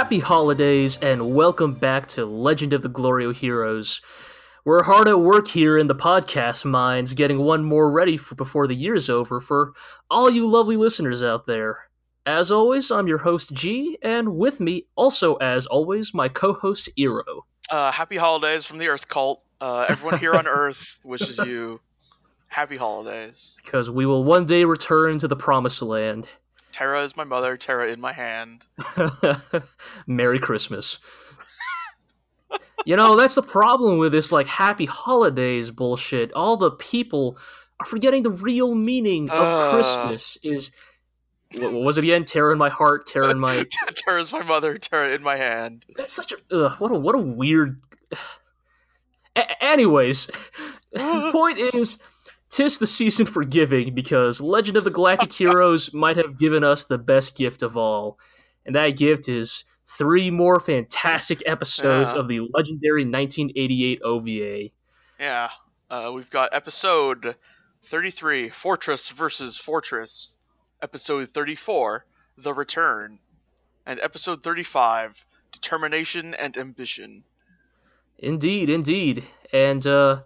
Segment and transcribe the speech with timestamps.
[0.00, 4.00] Happy holidays and welcome back to Legend of the Glorio Heroes.
[4.64, 8.66] We're hard at work here in the podcast minds, getting one more ready for before
[8.66, 9.74] the year's over for
[10.10, 11.90] all you lovely listeners out there.
[12.24, 17.44] As always, I'm your host Gee, and with me, also as always, my co-host Iro.
[17.68, 19.42] Uh, happy holidays from the Earth Cult.
[19.60, 21.78] Uh, everyone here on Earth wishes you
[22.48, 23.58] happy holidays.
[23.62, 26.26] Because we will one day return to the promised land.
[26.72, 28.66] Terra is my mother, Terra in my hand.
[30.06, 30.98] Merry Christmas.
[32.84, 36.32] you know, that's the problem with this like happy holidays bullshit.
[36.32, 37.36] All the people
[37.80, 39.70] are forgetting the real meaning of Uh.
[39.72, 40.72] Christmas is
[41.58, 42.24] what, was it again?
[42.24, 43.64] Terror in my heart, terror in my
[43.96, 45.84] Terra is my mother, Terra in my hand.
[45.96, 47.80] That's such a ugh, what a what a weird.
[49.36, 50.28] A- anyways,
[50.96, 51.98] point is,
[52.50, 56.84] tis the season for giving because Legend of the Galactic Heroes might have given us
[56.84, 58.18] the best gift of all,
[58.66, 59.64] and that gift is
[59.96, 62.18] three more fantastic episodes Yeah.
[62.20, 64.70] of the legendary 1988 OVA.
[65.18, 65.50] Yeah.
[65.88, 67.34] Uh, we've got episode
[67.84, 70.34] 33, Fortress versus Fortress.
[70.82, 72.06] Episode 34,
[72.38, 73.18] The Return.
[73.84, 77.24] And episode 35, Determination and Ambition.
[78.18, 80.22] Indeed, indeed, and uh,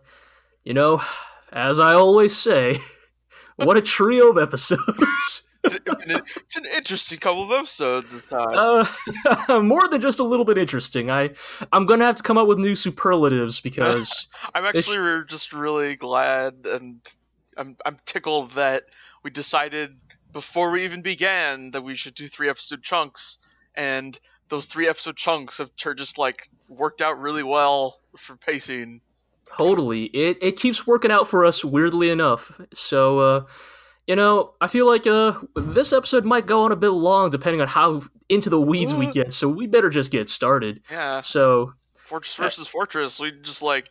[0.64, 1.00] you know,
[1.54, 2.78] as I always say,
[3.56, 5.42] what a trio of episodes.
[5.66, 8.86] It's, an- it's an interesting couple of episodes this time.
[9.48, 11.10] Uh, more than just a little bit interesting.
[11.10, 11.30] I
[11.72, 15.94] I'm gonna have to come up with new superlatives because I'm actually re- just really
[15.94, 17.00] glad and
[17.56, 18.82] I'm I'm tickled that
[19.22, 19.96] we decided
[20.32, 23.38] before we even began that we should do three episode chunks
[23.74, 29.00] and those three episode chunks have just like worked out really well for pacing.
[29.46, 32.52] Totally it it keeps working out for us weirdly enough.
[32.72, 33.44] So uh,
[34.06, 37.60] you know, I feel like uh this episode might go on a bit long depending
[37.60, 39.32] on how into the weeds we get.
[39.32, 40.80] So we better just get started.
[40.90, 43.20] Yeah, So Fortress versus Fortress.
[43.20, 43.88] We just like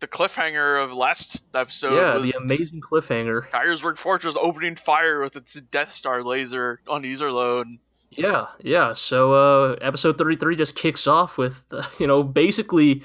[0.00, 3.50] the cliffhanger of last episode yeah, the amazing cliffhanger.
[3.50, 7.78] Geiersburg Fortress opening fire with its Death Star laser on Iserlohn.
[8.10, 8.94] Yeah, yeah.
[8.94, 13.02] So uh episode 33 just kicks off with uh, you know, basically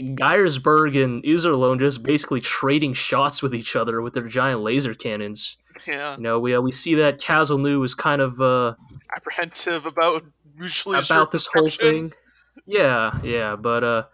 [0.00, 5.56] Geiersberg and Iserlohn just basically trading shots with each other with their giant laser cannons.
[5.86, 8.74] Yeah, You know, we uh, we see that Caselnes is kind of uh
[9.14, 10.24] apprehensive about
[10.56, 12.12] mutually about this whole thing.
[12.66, 14.04] Yeah, yeah, but uh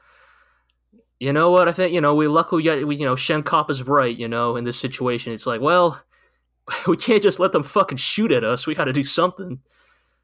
[1.19, 1.69] you know what?
[1.69, 4.17] I think you know we luckily got we you know Shen is right.
[4.17, 6.03] You know, in this situation, it's like, well,
[6.87, 8.67] we can't just let them fucking shoot at us.
[8.67, 9.47] We got to do something.
[9.47, 9.61] 'em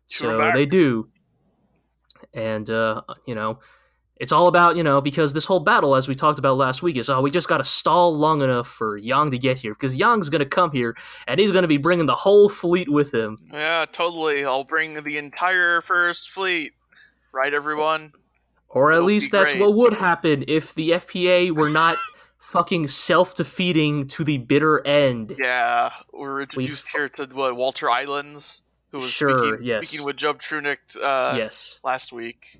[0.08, 0.54] so back.
[0.54, 1.08] they do,
[2.34, 3.60] and uh, you know,
[4.20, 6.96] it's all about you know because this whole battle, as we talked about last week,
[6.96, 9.94] is oh we just got to stall long enough for Yang to get here because
[9.94, 10.96] Yang's gonna come here
[11.26, 13.38] and he's gonna be bringing the whole fleet with him.
[13.52, 14.44] Yeah, totally.
[14.44, 16.72] I'll bring the entire first fleet.
[17.32, 18.12] Right, everyone?
[18.68, 19.62] Or at It'll least that's great.
[19.62, 21.96] what would happen if the FPA were not
[22.38, 25.34] fucking self-defeating to the bitter end.
[25.38, 29.86] Yeah, we're introduced here to what Walter Islands, who was Sure, speaking, yes.
[29.86, 31.80] speaking with Job Trunicht uh, yes.
[31.84, 32.58] last week,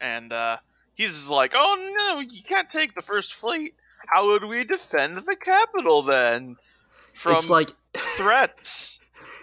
[0.00, 0.56] and uh,
[1.00, 3.74] he's like, "Oh no, you can't take the first fleet.
[4.06, 6.56] How would we defend the capital then
[7.12, 9.00] from it's like threats?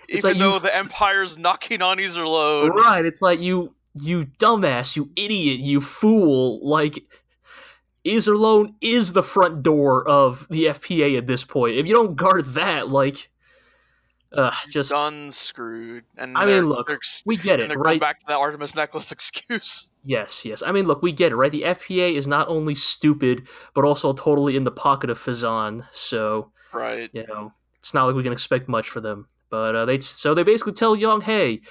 [0.09, 4.95] Even like though f- the Empire's knocking on Iserlohn." right, it's like you you dumbass,
[4.95, 6.59] you idiot, you fool.
[6.67, 7.03] Like
[8.05, 11.75] Iserlohn is the front door of the FPA at this point.
[11.75, 13.29] If you don't guard that, like
[14.33, 16.03] uh just Done screwed.
[16.17, 16.91] And I mean, look,
[17.25, 17.91] we get it, they're right?
[17.91, 19.91] going back to that Artemis necklace excuse.
[20.03, 20.61] Yes, yes.
[20.65, 21.51] I mean, look, we get it, right?
[21.51, 25.85] The FPA is not only stupid, but also totally in the pocket of Fezzan.
[25.91, 27.09] So, Right.
[27.13, 29.27] you know, it's not like we can expect much for them.
[29.49, 31.61] But uh, they so they basically tell Yang, hey,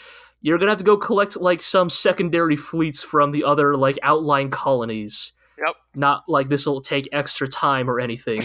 [0.40, 4.50] you're gonna have to go collect like some secondary fleets from the other like outlying
[4.50, 5.32] colonies.
[5.58, 5.74] Yep.
[5.94, 8.40] Not like this will take extra time or anything.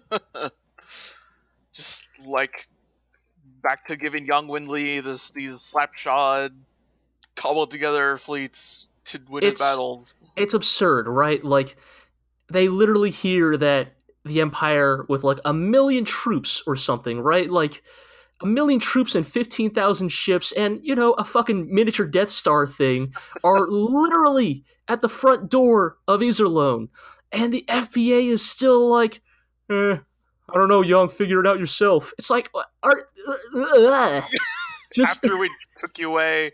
[1.72, 2.66] just like
[3.66, 6.52] back to giving Yang Wenli this these slapshod
[7.34, 10.14] cobbled together fleets to win It's- battles.
[10.36, 11.44] it's absurd, right?
[11.44, 11.76] Like
[12.48, 17.50] they literally hear that the Empire with like a million troops or something, right?
[17.50, 17.82] Like
[18.40, 23.12] a million troops and 15,000 ships and, you know, a fucking miniature Death Star thing
[23.44, 26.88] are literally at the front door of Iserlohn.
[27.32, 29.20] And the FPA is still like,
[29.70, 29.98] eh,
[30.48, 32.12] I don't know, Yang, figure it out yourself.
[32.18, 33.04] It's like, what- are,
[34.94, 35.50] just After we
[35.80, 36.52] took you away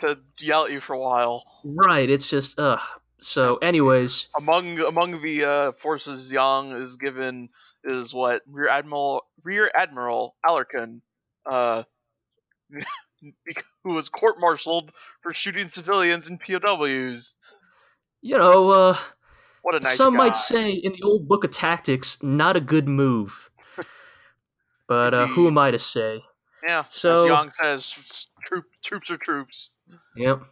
[0.00, 1.44] to yell at you for a while.
[1.64, 2.08] right.
[2.08, 2.80] It's just, ugh.
[3.22, 7.50] So, anyways, Among among the uh, forces Yang is given
[7.84, 11.02] is what Rear Admiral Rear Admiral Alarcon.
[11.44, 11.82] Uh,
[13.84, 14.90] who was court-martialed
[15.22, 17.36] for shooting civilians and POWs.
[18.22, 18.96] You know, uh,
[19.62, 20.18] What a nice some guy.
[20.24, 23.50] might say in the old book of tactics, not a good move.
[24.88, 26.22] but uh, who am I to say?
[26.66, 26.80] Yeah.
[26.86, 29.76] as So- Yang says, "S- troop, troops are troops.
[30.16, 30.42] Yep.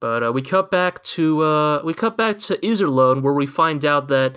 [0.00, 3.84] But uh, we cut back to uh, we cut back to Iserlohn, where we find
[3.86, 4.36] out that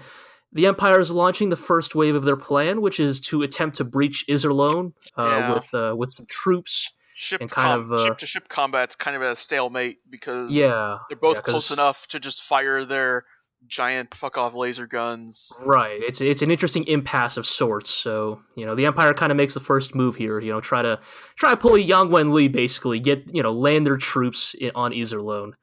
[0.54, 3.84] the Empire is launching the first wave of their plan, which is to attempt to
[3.84, 5.54] breach Iserlohn uh, Yeah.
[5.54, 6.92] with uh, with some troops.
[7.20, 10.52] Ship And kind com- of, uh, ship to ship combat's kind of a stalemate because
[10.52, 13.26] Yeah, they're both yeah, close enough to just fire their
[13.66, 15.52] giant fuck off laser guns.
[15.64, 16.00] Right.
[16.02, 17.90] It's it's an interesting impasse of sorts.
[17.90, 20.40] So you know, the Empire kind of makes the first move here.
[20.40, 21.00] You know, try to
[21.36, 24.72] try to pull a Yang Wen Li, basically get you know land their troops i
[24.76, 25.54] on Iserlohn.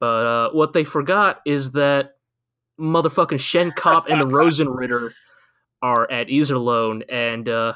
[0.00, 2.16] But uh, what they forgot is that
[2.80, 5.12] motherfucking Schenkopp and the Rosenritter
[5.80, 7.74] are at Iserlohn, and uh,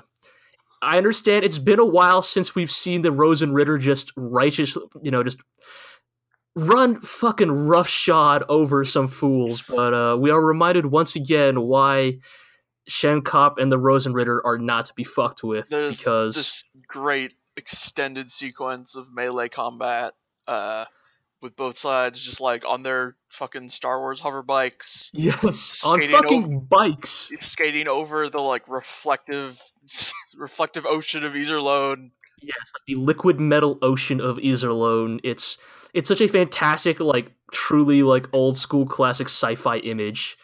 [0.83, 5.23] I understand it's been a while since we've seen the Rosenritter just righteous, you know,
[5.23, 5.39] just
[6.57, 12.19] run fucking roughshod over some fools, but uh, we are reminded once again why
[12.89, 18.31] Schenkopp and the Rosenritter are not to be fucked with There's because this great extended
[18.31, 20.15] sequence of melee combat
[20.49, 20.87] uh,
[21.43, 26.61] with both sides just like on their fucking Star Wars hover bikes, yes, on fucking
[26.61, 27.31] bikes.
[27.41, 29.61] skating over the like reflective
[30.37, 32.13] reflective ocean of Iserlohn.
[32.41, 32.57] Yes,
[32.87, 35.21] the liquid metal ocean of Iserlohn.
[35.25, 35.59] It's
[35.97, 40.37] it's such a fantastic, like truly like old school classic sci-fi image,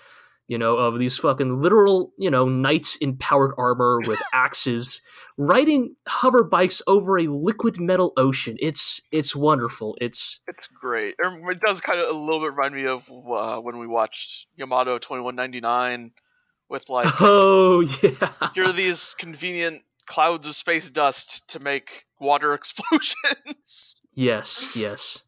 [0.49, 5.03] you know, of these fucking literal, you know, knights in powered armor with axes
[5.37, 8.57] riding hover bikes over a liquid metal ocean.
[8.61, 9.97] It's it's wonderful.
[10.01, 11.17] It's It's great.
[11.19, 14.97] It does kind of a little bit remind me of uh, when we watched Yamato
[14.97, 16.13] 2199
[16.71, 18.49] with like oh yeah.
[18.55, 24.01] here are these convenient clouds of space dust to make water explosions.
[24.15, 25.19] Yes, yes.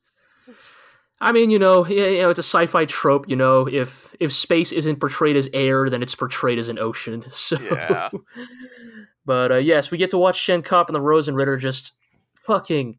[1.21, 3.29] I mean, you know, you know, it's a sci-fi trope.
[3.29, 7.23] You know, if if space isn't portrayed as air, then it's portrayed as an ocean.
[7.31, 8.11] So, Yeah.
[9.25, 11.93] but uh, yes, we get to watch Schenkopp and the Rosenritter just
[12.43, 12.99] fucking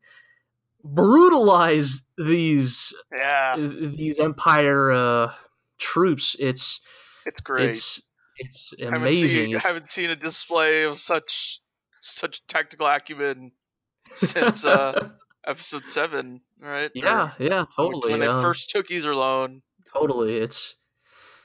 [0.84, 5.34] brutalize these yeah, these Empire uh,
[5.78, 6.36] troops.
[6.40, 6.80] It's
[7.26, 7.70] it's great.
[7.70, 8.02] it's
[8.38, 9.30] it's haven't amazing.
[9.30, 11.60] seen, It's- haven't seen a display of such
[12.02, 13.52] such tactical acumen
[14.14, 15.10] since uh,
[15.46, 16.90] episode seven, right?
[16.90, 18.12] Or yeah, yeah, totally.
[18.12, 19.62] When they uh, first took Iserlohn.
[19.92, 20.38] Totally.
[20.38, 20.76] It's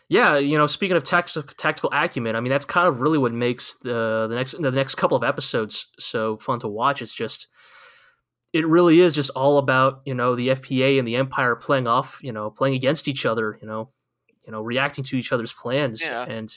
[0.08, 3.32] yeah, you know, speaking of tactical tactical acumen, I mean that's kind of really what
[3.32, 7.00] makes the the next the next couple of episodes so fun to watch.
[7.00, 7.46] It's just
[8.52, 12.18] it really is just all about, you know, the FPA and the Empire playing off,
[12.22, 13.90] you know, playing against each other, you know,
[14.44, 16.24] you know, reacting to each other's plans Yeah.
[16.24, 16.52] and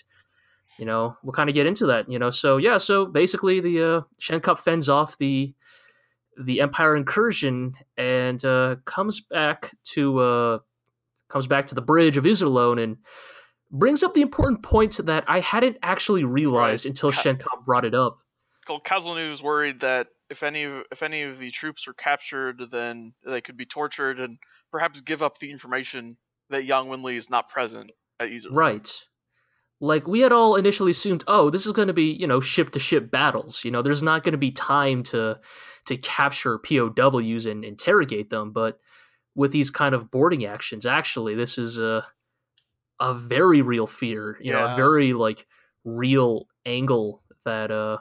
[0.79, 2.31] you know, we'll kind of get into that, you know.
[2.31, 5.53] So yeah, so basically the uh Schenkopp fends off the
[6.37, 10.59] the Empire incursion and uh comes back to uh
[11.29, 12.97] comes back to the bridge of Iserlohn and
[13.71, 16.89] brings up the important point that I hadn't actually realized Right.
[16.91, 18.19] until Ca- Schenkopp brought it up.
[18.67, 23.13] Caselnes was worried that if any of, if any of the troops were captured, then
[23.25, 24.37] they could be tortured and
[24.71, 26.17] perhaps give up the information
[26.49, 28.55] that Yang Wenli is not present at Iserlohn.
[28.55, 29.01] Right.
[29.83, 32.69] Like we had all initially assumed, oh, this is going to be, you know, ship
[32.69, 33.65] to ship battles.
[33.65, 35.41] You know, there's not going to be time to
[35.87, 38.79] to capture POWs and interrogate them, but
[39.35, 42.05] with these kind of boarding actions, actually, this is a
[43.01, 45.45] a very real fear, you know, a very like
[45.83, 47.97] real angle that uh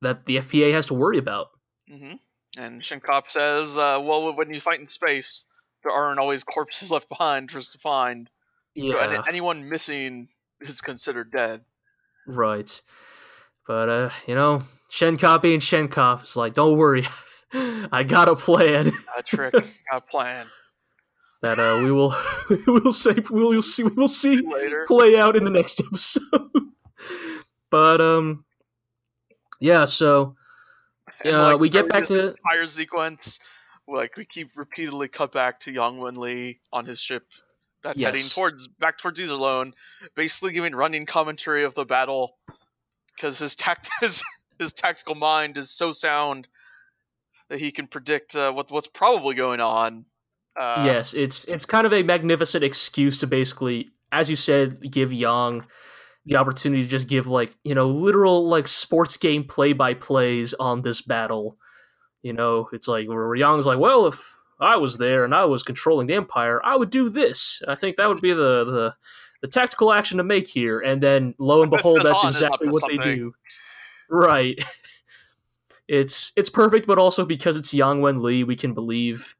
[0.00, 1.48] that the FPA has to worry about.
[1.90, 2.14] mm-hmm.
[2.56, 5.44] And Schenkopp says, uh, "Well, when you fight in space,
[5.82, 8.30] there aren't always corpses left behind for us to find.
[8.74, 8.90] yeah.
[8.90, 10.28] So any, anyone missing
[10.68, 11.62] is considered dead."
[12.26, 12.80] Right.
[13.66, 17.06] But uh, you know, Schenkopp being Schenkopp is like, don't worry.
[17.52, 20.46] I got a plan A trick, got a plan.
[21.42, 22.12] that uh we will
[22.50, 25.80] we will say we will see we will see Later, play out in the next
[25.80, 26.50] episode.
[27.70, 28.44] but um
[29.60, 30.34] yeah, so
[31.24, 33.38] And, uh, like, we get back to entire sequence.
[33.86, 37.24] Like we keep repeatedly cut back to Yang Wen Li on his ship
[37.84, 39.74] that's heading towards back towards Iserlohn,
[40.16, 42.36] basically giving running commentary of the battle
[43.14, 44.24] because his tact his,
[44.58, 46.48] his tactical mind is so sound
[47.50, 50.06] that he can predict uh, what what's probably going on.
[50.58, 55.12] Uh, yes, it's it's kind of a magnificent excuse to basically, as you said, give
[55.12, 55.64] Yang
[56.26, 60.54] the opportunity to just give like you know literal like sports game play by plays
[60.54, 61.58] on this battle.
[62.22, 65.62] You know, it's like where Yang's like, well, if I was there and I was
[65.62, 67.62] controlling the Empire, I would do this.
[67.66, 68.94] I think that would be the the,
[69.42, 70.80] the tactical action to make here.
[70.80, 73.34] And then lo and behold, that's on is up exactly what they do.
[74.10, 74.62] Right.
[75.88, 79.36] it's it's perfect, but also because it's Yang Wen Li, we can believe,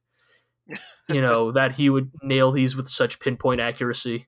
[1.08, 4.26] you know, that he would nail these with such pinpoint accuracy.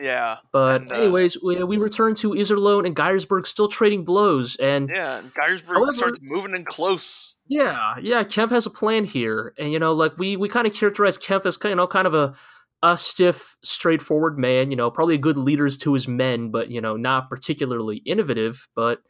[0.00, 0.38] Yeah.
[0.52, 4.88] But And, uh, anyways, we, we return to Iserlohn and Geiersberg still trading blows, and
[4.92, 7.36] Yeah, and Geiersberg However- starts moving in close.
[7.46, 10.72] Yeah, yeah, Kempf has a plan here, and you know, like we we kind of
[10.74, 12.34] characterize Kempf as you know kind of a
[12.82, 14.70] a stiff, straightforward man.
[14.70, 18.68] You know, probably a good leaders to his men, but you know, not particularly innovative.
[18.74, 19.00] But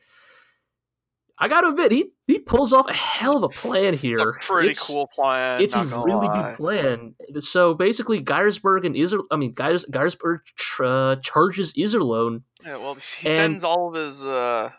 [1.39, 4.13] I gotta admit, he he pulls off a hell of a plan here.
[4.37, 5.61] It's a pretty It's- cool plan.
[5.63, 6.51] It's a really lie.
[6.51, 7.15] good plan.
[7.41, 12.43] So basically, Geiersberg and Iser, I mean, Geiers, Geiersberg tr- uh, charges Iserlohn.
[12.65, 14.71] Yeah, well, he And- sends all of his uh,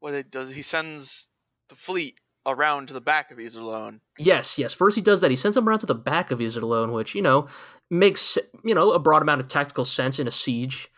[0.00, 0.54] what it does.
[0.54, 1.28] He sends
[1.68, 4.00] the fleet around to the back of Iserlohn.
[4.18, 4.74] Yes, yes.
[4.74, 5.30] First, he does that.
[5.30, 7.46] He sends them around to the back of Iserlohn, which you know
[7.90, 10.88] makes you know a broad amount of tactical sense in a siege.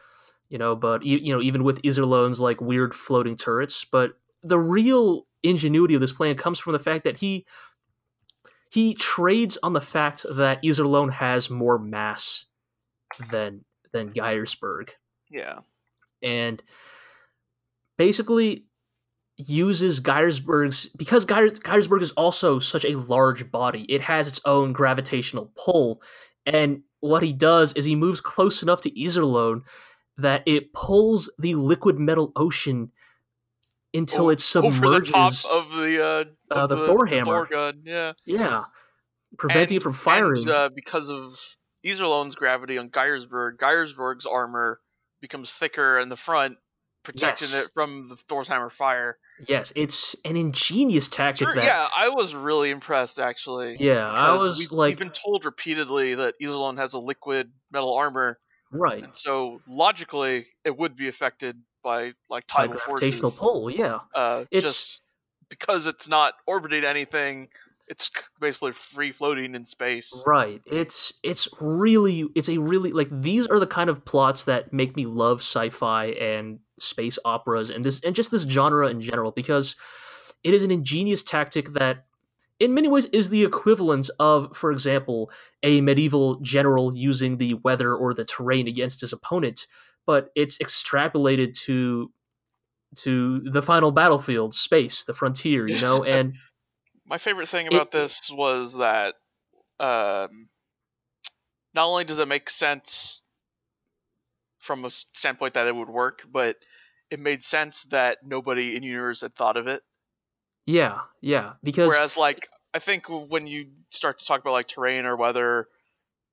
[0.48, 4.58] You know, but you, you know even with Iserlohn's like weird floating turrets, but the
[4.58, 7.46] real ingenuity of this plan comes from the fact that he
[8.70, 12.46] he trades on the fact that Iserlohn has more mass
[13.30, 14.90] than than Geiersberg
[15.30, 15.60] Yeah,
[16.22, 16.62] and
[17.96, 18.64] basically
[19.36, 23.84] uses Geiersberg's because Geiers, Geiersberg is also such a large body.
[23.88, 26.02] It has its own gravitational pull,
[26.46, 29.62] and what he does is he moves close enough to Iserlohn
[30.16, 32.92] that it pulls the liquid metal ocean
[33.94, 35.06] until O- it submerges.
[35.06, 36.24] the top of the uh,
[36.54, 37.46] uh, of the Thor hammer.
[37.46, 37.82] Gun.
[37.84, 38.64] Yeah, yeah,
[39.38, 40.42] preventing it from firing.
[40.42, 41.32] And, uh, because of
[41.86, 44.80] Iserlohn's gravity on Geiersberg, Geiersberg's armor
[45.20, 46.56] becomes thicker in the front,
[47.02, 47.64] protecting Yes.
[47.66, 49.16] it from the Thor's hammer fire.
[49.48, 51.46] yes, it's an ingenious tactic.
[51.48, 53.76] Sure, that, yeah, I was really impressed actually.
[53.80, 57.94] yeah, I was we've, like, we've been told repeatedly that Iserlohn has a liquid metal
[57.94, 58.38] armor,
[58.70, 59.02] right.
[59.02, 63.38] and so logically it would be affected by like By tidal gravitational forces.
[63.38, 64.00] pull, yeah.
[64.14, 65.02] Uh, It's- just
[65.48, 67.48] because it's not orbiting anything,
[67.86, 68.10] it's
[68.40, 70.24] basically free floating in space.
[70.26, 70.62] Right.
[70.66, 74.96] It's it's really it's a really like these are the kind of plots that make
[74.96, 79.76] me love sci-fi and space operas and this and just this genre in general because
[80.42, 82.06] it is an ingenious tactic that
[82.58, 85.30] in many ways is the equivalent of for example
[85.62, 89.66] a medieval general using the weather or the terrain against his opponent
[90.06, 92.10] but it's extrapolated to
[92.96, 96.34] to the final battlefield space the frontier you know and
[97.06, 99.14] My favorite thing It- about this was that
[99.80, 100.48] um,
[101.74, 103.24] not only does it make sense
[104.58, 106.56] from a standpoint that it would work, but
[107.10, 109.82] it made sense that nobody in universe had thought of it.
[110.66, 115.04] yeah yeah because Whereas, like, I think when you start to talk about like terrain
[115.04, 115.68] or weather,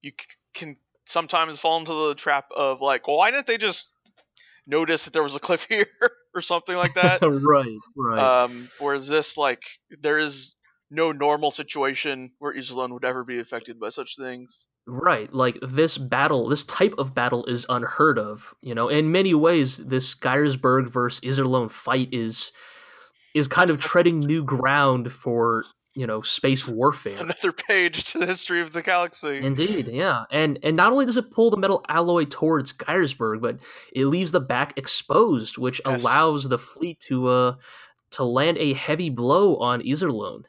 [0.02, 3.96] you c- can sometimes fall into the trap of like, well, why didn't they just
[4.68, 5.88] notice that there was a cliff here
[6.34, 7.22] or something like that?
[7.22, 9.64] right right Um, whereas this, like,
[10.02, 10.56] there is
[10.92, 14.68] no normal situation where Iserlohn would ever be affected by such things.
[14.86, 18.54] Right, like this battle, this type of battle is unheard of.
[18.62, 22.52] You know, in many ways, this Geiersberg versus Iserlohn fight is
[23.34, 27.20] is kind of treading new ground for you know space warfare.
[27.20, 29.38] Another page to the history of the galaxy.
[29.44, 33.58] Indeed, yeah, and and not only does it pull the metal alloy towards Geiersberg, but
[33.94, 36.04] it leaves the back exposed, which Yes.
[36.04, 37.56] allows the fleet to uh
[38.12, 40.44] to land a heavy blow on Iserlohn.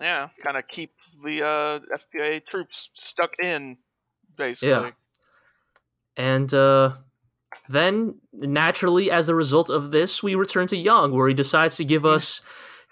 [0.00, 0.92] yeah, kind of keep
[1.24, 3.76] the uh, FPA troops stuck in,
[4.36, 4.68] basically.
[4.70, 4.90] yeah.
[6.16, 6.96] And uh,
[7.68, 11.84] then, naturally, as a result of this, we return to Yang, where he decides to
[11.84, 12.40] give us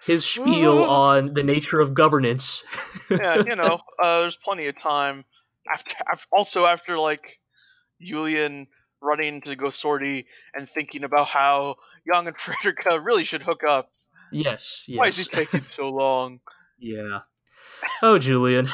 [0.06, 2.64] his spiel on the nature of governance.
[3.10, 5.24] yeah, you know, uh, there's plenty of time.
[5.72, 7.38] After, af also after like
[8.00, 8.68] Julian
[9.02, 11.76] running to go sortie and thinking about how
[12.06, 13.90] Yang and Frederica really should hook up.
[14.32, 14.98] yes, yes.
[14.98, 16.40] Why is he taking so long?
[16.78, 17.20] yeah.
[18.02, 18.68] Oh, Julian.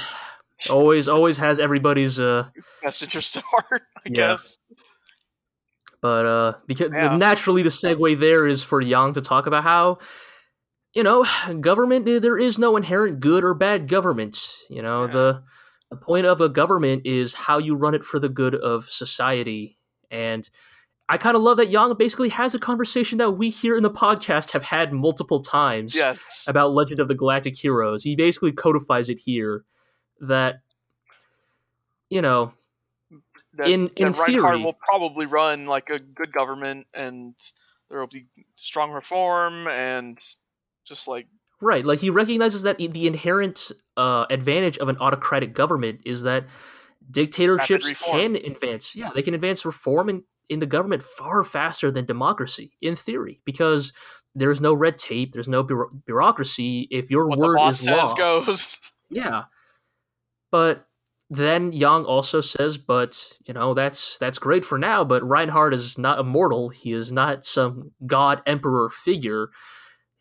[0.70, 2.18] Always, always has everybody's.
[2.20, 2.48] Uh,
[2.82, 4.12] Best interest at heart, I Yeah.
[4.14, 4.58] guess.
[6.00, 7.16] but uh, because Yeah.
[7.16, 9.98] naturally, the segue there is for Yang to talk about how.
[10.94, 11.26] You know,
[11.60, 12.08] government.
[12.08, 14.62] eh, There is no inherent good or bad government.
[14.70, 15.12] You know, Yeah.
[15.12, 15.42] the
[15.90, 19.78] the point of a government is how you run it for the good of society.
[20.10, 20.48] And
[21.08, 23.90] I kind of love that Yang basically has a conversation that we here in the
[23.90, 26.46] podcast have had multiple times Yes.
[26.48, 28.02] about Legend of the Galactic Heroes.
[28.02, 29.64] He basically codifies it here
[30.20, 30.62] that,
[32.08, 32.54] you know,
[33.52, 37.34] that, in- in that Reinhard theory- will probably run like a good government, and
[37.88, 40.18] there will be strong reform, and
[40.84, 41.26] just like
[41.60, 46.44] right, like he recognizes that the inherent uh, advantage of an autocratic government is that
[47.10, 48.94] dictatorships can advance.
[48.94, 53.40] Yeah, they can advance reform in, in the government far faster than democracy, in theory,
[53.44, 53.92] because
[54.34, 56.88] there's no red tape, there's no bureau- bureaucracy.
[56.90, 58.80] If your What word is law, goes.
[59.10, 59.44] yeah.
[60.50, 60.86] But
[61.30, 65.04] then Yang also says, but you know that's that's great for now.
[65.04, 66.68] But Reinhard is not immortal.
[66.68, 69.48] He is not some god emperor figure.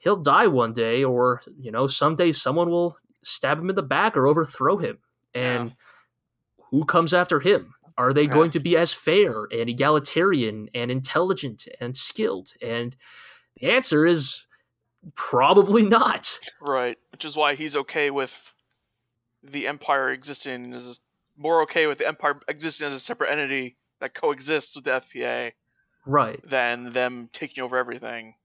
[0.03, 4.17] He'll die one day, or you know, someday someone will stab him in the back
[4.17, 4.99] or overthrow him.
[5.33, 5.75] And
[6.71, 7.73] who comes after him?
[7.97, 8.33] Are they Yeah.
[8.33, 12.49] going to be as fair and egalitarian and intelligent and skilled?
[12.61, 12.97] And
[13.55, 14.45] the answer is
[15.15, 16.39] probably not.
[16.59, 18.53] Right, which is why he's okay with
[19.41, 21.01] the Empire existing as
[21.37, 25.53] more okay with the Empire existing as a separate entity that coexists with the FPA
[26.05, 26.41] Right.
[26.47, 28.35] than them taking over everything.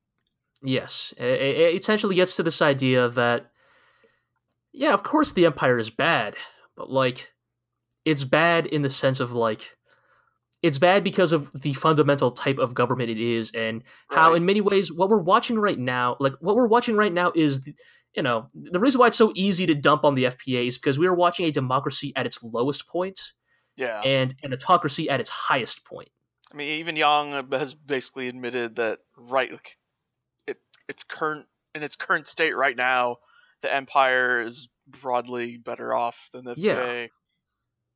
[0.63, 3.51] Yes, it, essentially gets to this idea that,
[4.73, 6.35] yeah, of course the Empire is bad,
[6.77, 7.33] but like,
[8.05, 9.77] it's bad in the sense of like,
[10.63, 14.39] it's bad because of the fundamental type of government it is, and how, Right.
[14.39, 17.63] in many ways, what we're watching right now, like what we're watching right now, is,
[17.63, 17.75] the,
[18.17, 20.99] you know, the reason why it's so easy to dump on the FPA is because
[20.99, 23.21] we are watching a democracy at its lowest point
[23.77, 26.09] Yeah, and an autocracy at its highest point.
[26.53, 29.53] I mean, even Yang has basically admitted that right,
[30.89, 33.19] its current in its current state right now,
[33.63, 36.75] the Empire is broadly better off than the Yeah.
[36.75, 37.09] FPA.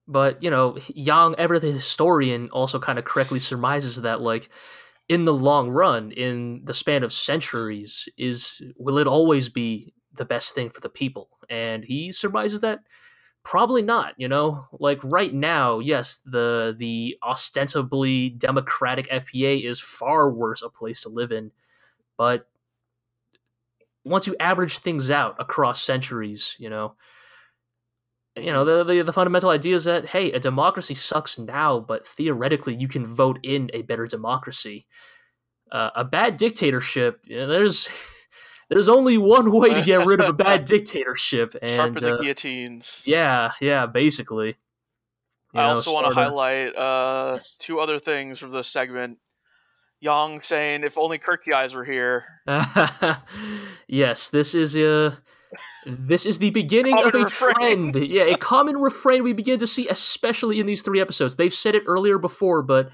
[0.06, 4.48] but you know Yang ever the historian also kind of correctly surmises that like
[5.08, 10.24] in the long run in the span of centuries is will it always be the
[10.24, 12.80] best thing for the people and he surmises that
[13.44, 20.30] probably not you know like right now yes the the ostensibly democratic fpa is far
[20.30, 21.50] worse a place to live in
[22.16, 22.48] but
[24.04, 26.94] once you average things out across centuries you know
[28.36, 32.06] you know the, the the fundamental idea is that hey a democracy sucks now but
[32.06, 34.86] theoretically you can vote in a better democracy
[35.70, 37.88] uh, a bad dictatorship you know, there's
[38.70, 43.02] there's only one way to get rid of a bad dictatorship and than uh, guillotines.
[43.06, 44.56] yeah yeah basically
[45.52, 47.54] You I know, also want to highlight uh, Yes.
[47.58, 49.18] two other things from this segment.
[50.02, 52.24] Yang saying, "If only Kircheis were here."
[53.86, 55.14] yes, this is uh
[55.86, 57.92] this is the beginning of a refrain.
[57.92, 58.08] trend.
[58.08, 61.36] Yeah, a common refrain we begin to see, especially in these three episodes.
[61.36, 62.90] They've said it earlier before, but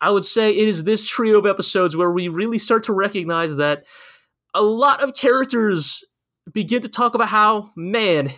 [0.00, 3.54] I would say it is this trio of episodes where we really start to recognize
[3.54, 3.84] that
[4.52, 6.04] a lot of characters
[6.52, 8.32] begin to talk about how, man,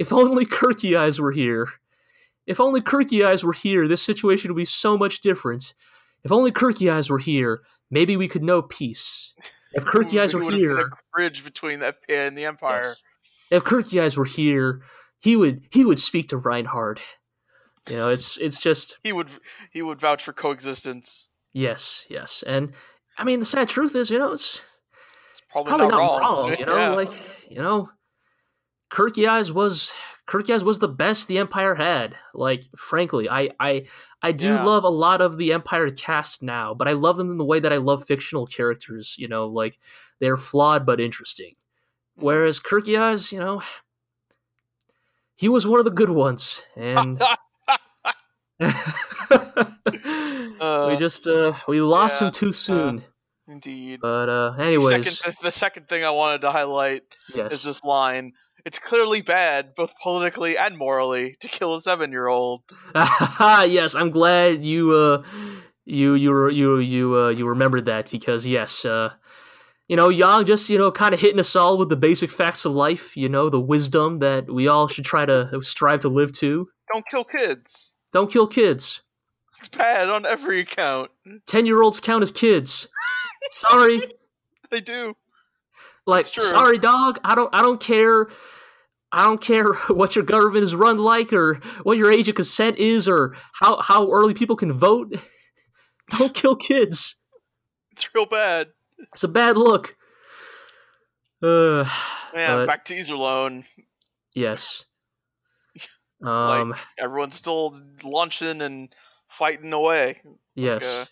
[0.00, 1.68] if only Kircheis were here.
[2.48, 5.74] If only Kircheis were here, this situation would be so much different.
[6.24, 9.34] If only Kircheis were here, maybe we could know peace.
[9.72, 12.82] If Kircheis were here, a bridge between the FPA and the Empire.
[12.82, 13.02] Yes.
[13.50, 14.80] If Kircheis were here,
[15.20, 17.00] he would he would speak to Reinhard.
[17.90, 19.28] You know, it's it's just He would
[19.70, 21.28] he would vouch for coexistence.
[21.52, 22.72] yes, yes, and
[23.18, 24.62] I mean the sad truth is, you know, it's, It's
[25.32, 26.20] it's probably, probably, not, not wrong.
[26.50, 26.58] wrong.
[26.58, 26.88] You know, Yeah.
[26.94, 27.12] like
[27.50, 27.90] you know,
[28.90, 29.92] Kircheis was
[30.26, 32.16] Kircheis was the best the Empire had.
[32.32, 33.86] Like frankly, I I
[34.22, 34.64] I do Yeah.
[34.64, 37.60] love a lot of the Empire cast now, but I love them in the way
[37.60, 39.16] that I love fictional characters.
[39.18, 39.78] You know, like
[40.20, 41.54] they're flawed but interesting.
[42.16, 42.24] Mm-hmm.
[42.26, 43.62] Whereas Kircheis, you know,
[45.34, 47.20] he was one of the good ones, and
[50.60, 53.04] Uh, we just uh, we lost yeah, him too soon.
[53.48, 54.00] Indeed.
[54.00, 57.02] but uh, The anyways, second, the second thing I wanted to highlight
[57.34, 58.32] yes, is this line.
[58.64, 62.62] It's clearly bad, both politically and morally, to kill a seven-year-old.
[62.94, 65.22] yes, I'm glad you uh,
[65.84, 69.12] you you you you uh, you remembered that because yes, uh,
[69.86, 72.64] you know, Yang just you know kind of hitting us all with the basic facts
[72.64, 73.16] of life.
[73.16, 76.68] You know, the wisdom that we all should try to strive to live to.
[76.92, 77.96] Don't kill kids.
[78.12, 79.02] Don't kill kids.
[79.58, 81.10] It's bad on every account.
[81.46, 82.88] Ten year olds count as kids.
[83.50, 84.00] Sorry.
[84.70, 85.16] They do.
[86.06, 87.18] Like, sorry, dog.
[87.24, 87.48] I don't.
[87.54, 88.28] I don't care.
[89.14, 92.78] I don't care what your government is run like, or what your age of consent
[92.78, 95.14] is, or how how early people can vote.
[96.18, 97.16] Don't kill kids.
[97.92, 98.68] It's real bad.
[99.12, 99.96] It's a bad look.
[102.36, 103.64] Uh, back to Iserlohn.
[104.34, 104.86] yes.
[106.24, 106.74] Um.
[106.98, 108.92] Everyone's still launching and
[109.28, 110.20] fighting away.
[110.56, 111.06] yes.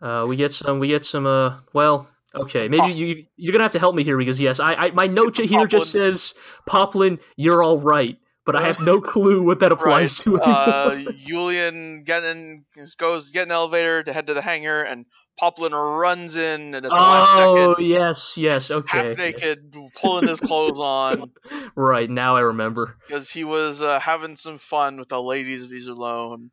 [0.00, 0.78] Uh, we get some.
[0.78, 1.26] We get some.
[1.26, 1.58] Uh.
[1.74, 2.08] Well.
[2.34, 2.68] Okay.
[2.68, 5.06] Maybe pop- you you're gonna have to help me here because yes, I, I my
[5.06, 6.34] note here just says
[6.66, 10.40] Poplin, you're all right, but I have no clue what that applies to.
[10.40, 11.02] Uh.
[11.16, 12.64] Julian getting
[12.98, 15.06] goes get an elevator to head to the hangar, and
[15.38, 17.58] Poplin runs in, and at the last second.
[17.58, 19.08] Oh yes, yes, okay.
[19.08, 21.32] half naked, pulling his clothes on
[21.74, 22.96] Right now, I remember.
[23.06, 26.50] because he was uh, having some fun with the ladies of alone.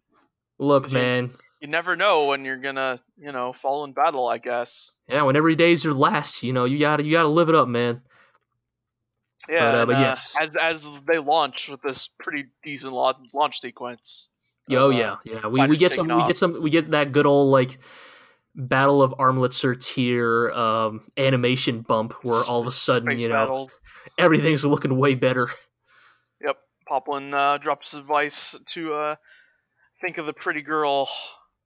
[0.58, 4.28] Look, man, you never know when you're gonna, you know, fall in battle.
[4.28, 5.00] I guess.
[5.08, 7.68] Yeah, when every day's your last, you know, you gotta you gotta live it up,
[7.68, 8.02] man.
[9.48, 10.36] Yeah, But, uh, and, but uh, yes.
[10.40, 14.30] as as they launch with this pretty decent launch, launch sequence.
[14.72, 15.48] Oh uh, yeah, yeah.
[15.48, 17.80] We, we get some taking we get some we get that good old like
[18.56, 23.36] Battle of Amritsar tier um, animation bump where all of a sudden space you know
[23.36, 23.72] battle.
[24.18, 25.50] everything's looking way better.
[26.44, 29.16] Yep, Poplin uh, drops advice to uh,
[30.02, 31.10] think of the pretty girl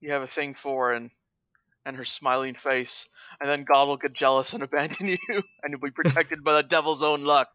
[0.03, 1.09] you have a thing for, and
[1.85, 3.09] and her smiling face,
[3.41, 6.63] and then God will get jealous and abandon you, and you'll be protected by the
[6.63, 7.49] devil's own luck.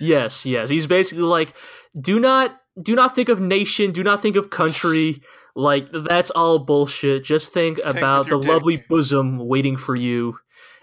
[0.00, 0.70] Yes, yes.
[0.70, 1.54] He's basically like,
[2.00, 5.12] do not do not think of nation, do not think of country.
[5.54, 7.24] Like that's all bullshit.
[7.24, 8.48] Just think about the dick.
[8.50, 10.38] lovely bosom waiting for you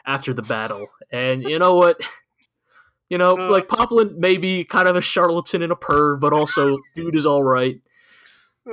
[0.06, 0.86] after the battle.
[1.12, 2.00] And you know what?
[3.10, 3.50] You know, Uh.
[3.50, 7.26] like Poplin may be kind of a charlatan and a perv, but also dude is
[7.26, 7.80] all right.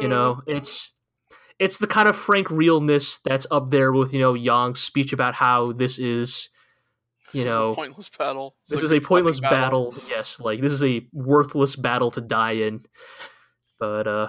[0.01, 0.94] You know, it's
[1.59, 5.35] it's the kind of frank realness that's up there with you know Yang's speech about
[5.35, 6.49] how this is
[7.27, 8.57] This you is a know, pointless battle.
[8.63, 9.95] It's this is a pointless battle.
[10.09, 12.85] Yes, like this is a worthless battle to die in.
[13.79, 14.29] But uh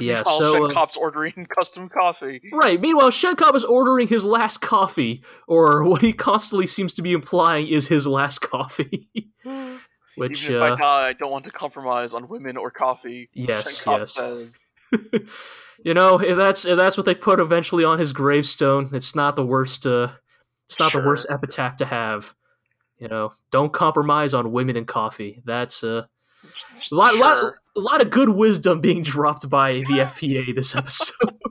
[0.00, 2.42] yeah, Meanwhile, so uh, ordering custom coffee.
[2.52, 2.80] right.
[2.80, 7.68] Meanwhile, Schenkopp is ordering his last coffee, or what he constantly seems to be implying
[7.68, 9.08] is his last coffee.
[10.16, 13.30] Which Even if uh, I die, I don't want to compromise on women or coffee.
[13.32, 14.64] Yes, yes.
[15.84, 19.36] You know, if that's if that's what they put eventually on his gravestone, it's not
[19.36, 19.86] the worst.
[19.86, 20.08] Uh,
[20.66, 22.34] it's not the worst epitaph to have.
[22.98, 25.40] You know, don't compromise on women and coffee.
[25.44, 26.06] That's uh,
[26.90, 31.36] a lot, lot, a lot of good wisdom being dropped by the FPA this episode.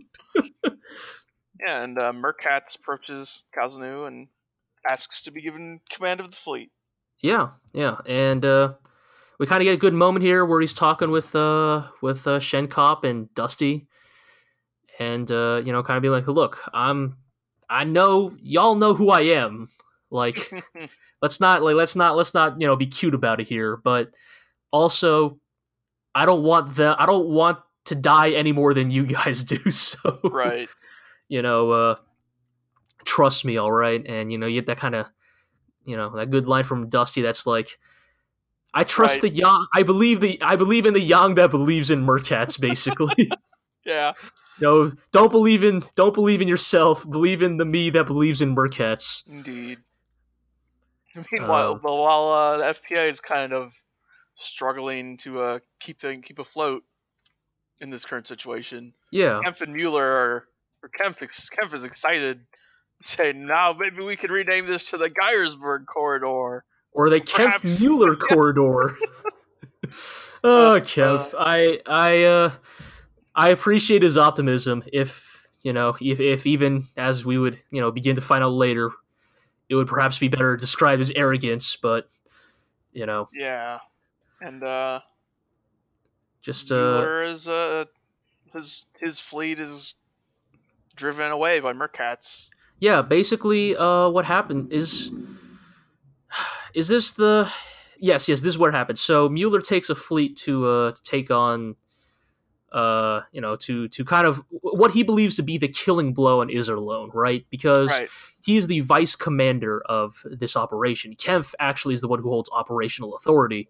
[1.59, 4.27] Yeah, and uh, Merkatz approaches Caselnes and
[4.87, 6.71] asks to be given command of the fleet.
[7.19, 8.73] yeah, yeah, and uh,
[9.39, 12.39] we kind of get a good moment here where he's talking with uh with uh,
[12.39, 13.86] Schenkopp and Dusty,
[14.99, 17.17] and uh, you know, kind of being like, "Look, I'm,
[17.69, 19.69] I know y'all know who I am.
[20.09, 20.51] Like,
[21.21, 24.11] let's not like let's not let's not you know be cute about it here, but
[24.71, 25.39] also,
[26.15, 29.71] I don't want the I don't want to die any more than you guys do.
[29.71, 30.67] So right.
[31.29, 31.95] you know, uh,
[33.05, 34.03] trust me, all right.
[34.05, 35.07] And you know, you get that kind of,
[35.85, 37.21] you know, that good line from Dusty.
[37.21, 37.77] That's like,
[38.73, 39.31] I trust Right.
[39.31, 39.67] the young.
[39.75, 40.41] I believe the.
[40.41, 42.59] I believe in the young that believes in Merkatz.
[42.61, 43.29] Basically,
[43.85, 44.13] Yeah.
[44.59, 45.83] No, don't believe in.
[45.95, 47.07] Don't believe in yourself.
[47.09, 49.27] Believe in the me that believes in Merkatz.
[49.27, 49.79] Indeed.
[51.31, 53.73] Meanwhile, well, while uh, the FPA is kind of
[54.35, 56.83] struggling to uh, keep the, keep afloat
[57.81, 60.47] in this current situation, Yeah, Kempf and Mueller are,
[60.83, 62.41] or Kempf, is- Kempf is excited,
[62.99, 68.15] saying, "Now maybe we can rename this to the Geiersburg Corridor." or the Kempf Mueller
[68.29, 68.95] corridor.
[70.43, 72.51] oh, Kev, I I uh
[73.37, 74.83] I appreciate his optimism.
[74.91, 78.49] If you know, if if even as we would you know begin to find out
[78.53, 78.91] later,
[79.69, 81.75] it would perhaps be better described as arrogance.
[81.75, 82.09] But
[82.91, 83.77] you know, Yeah,
[84.41, 85.01] and uh,
[86.41, 87.85] just uh Mueller is uh,
[88.53, 89.93] his his fleet is
[90.95, 92.49] driven away by Merkatz.
[92.79, 93.03] yeah.
[93.03, 95.11] Basically, uh, what happened is
[96.73, 97.51] is this the
[97.99, 98.97] yes yes this is what happened.
[98.97, 101.75] So Mueller takes a fleet to uh to take on
[102.77, 106.41] uh you know to to kind of what he believes to be the killing blow
[106.41, 107.43] on Iserlohn, right?
[107.49, 108.09] Because Right.
[108.41, 111.15] he is the vice commander of this operation.
[111.15, 113.69] Kempf actually is the one who holds operational authority,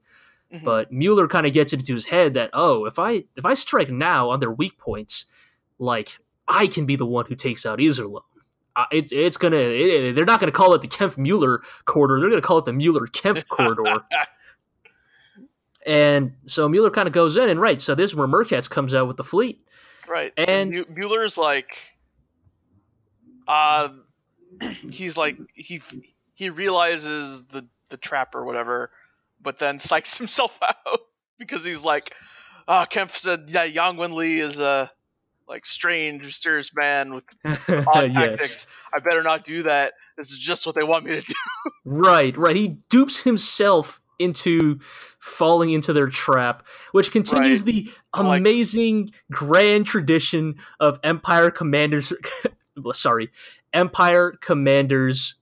[0.53, 0.63] Mhm.
[0.63, 3.53] but Mueller kind of gets it into his head that oh, if I if I
[3.53, 5.25] strike now on their weak points,
[5.79, 8.21] like I can be the one who takes out Iserlohn.
[8.75, 12.19] Uh, it's it's gonna it, they're not gonna call it the Kempf Mueller corridor.
[12.19, 14.03] They're gonna call it the Mueller Kempf corridor.
[15.87, 17.81] And so Mueller kind of goes in and right.
[17.81, 19.65] So this is where Merkatz comes out with the fleet.
[20.07, 20.33] Right.
[20.37, 21.77] And- Mu- Mueller's like,
[23.47, 23.89] uh,
[24.91, 25.81] he's like he
[26.33, 28.91] he realizes the the trap or whatever,
[29.41, 30.99] but then psychs himself out
[31.39, 32.13] because he's like,
[32.67, 34.91] ah, Kempf said yeah, Yang Wen Li is a
[35.47, 38.67] like strange, mysterious man with odd tactics.
[38.93, 39.93] I better not do that.
[40.17, 41.33] This is just what they want me to do.
[41.85, 42.55] Right, right.
[42.57, 44.79] He dupes himself into
[45.19, 52.13] falling into their trap, which continues the Like- amazing grand tradition of Empire commanders.
[52.93, 53.31] sorry,
[53.73, 55.35] Empire commanders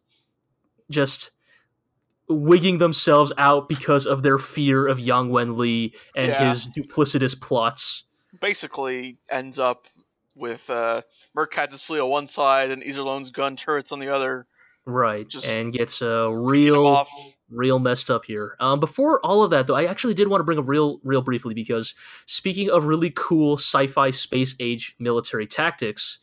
[0.89, 1.31] just
[2.27, 6.49] wigging themselves out because of their fear of Yang Wen Li and Yeah.
[6.49, 8.03] his duplicitous plots.
[8.39, 9.87] Basically, ends up
[10.35, 11.01] with uh,
[11.83, 14.47] fleet on one side and Iserlohn's gun turrets on the other,
[14.85, 17.05] right, Just and gets Get him real
[17.49, 18.55] real messed up here.
[18.59, 21.21] Um, before all of that, though, I actually did want to bring up real, real
[21.21, 21.93] briefly because
[22.25, 26.19] speaking of really cool sci-fi space age military tactics,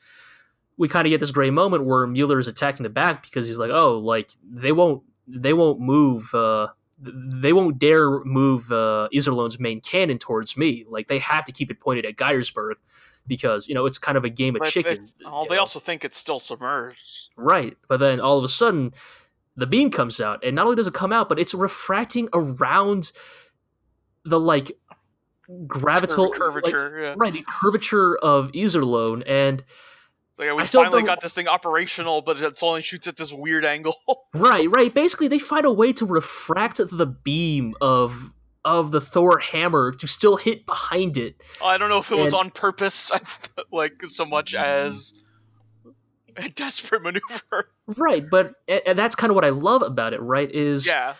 [0.76, 3.58] we kind of get this great moment where Mueller is attacking the back because he's
[3.58, 9.60] like, "Oh, like they won't, they won't move, uh, they won't dare move uh, Iserlohn's
[9.60, 10.84] main cannon towards me.
[10.88, 12.76] Like they have to keep it pointed at Geiersburg."
[13.26, 15.08] Because you know it's kind of a game of they- chicken.
[15.24, 15.60] oh, they know?
[15.60, 17.28] also think it's still submerged.
[17.36, 17.76] Right.
[17.88, 18.92] But then all of a sudden,
[19.56, 23.12] the beam comes out, and not only does it come out, but it's refracting around
[24.24, 24.72] the like
[25.66, 26.98] gravitational Curv- curvature.
[27.00, 27.14] yeah.
[27.16, 29.62] right, the curvature of Iserlohn, and
[30.30, 33.32] It's like, we I finally got this thing operational, but it only shoots at this
[33.32, 33.94] weird angle.
[34.34, 34.92] right, right.
[34.94, 38.32] Basically, they find a way to refract the beam of
[38.64, 41.36] of the Thor hammer to still hit behind it.
[41.62, 43.10] I don't know if it was on purpose,
[43.72, 45.14] like so much as
[46.36, 47.70] a desperate maneuver.
[47.86, 50.20] Right, but and and that's kind of what I love about it.
[50.20, 51.14] Right, is Yeah,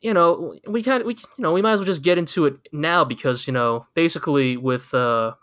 [0.00, 2.54] you know we can we you know we might as well just get into it
[2.72, 5.34] now because you know basically with uh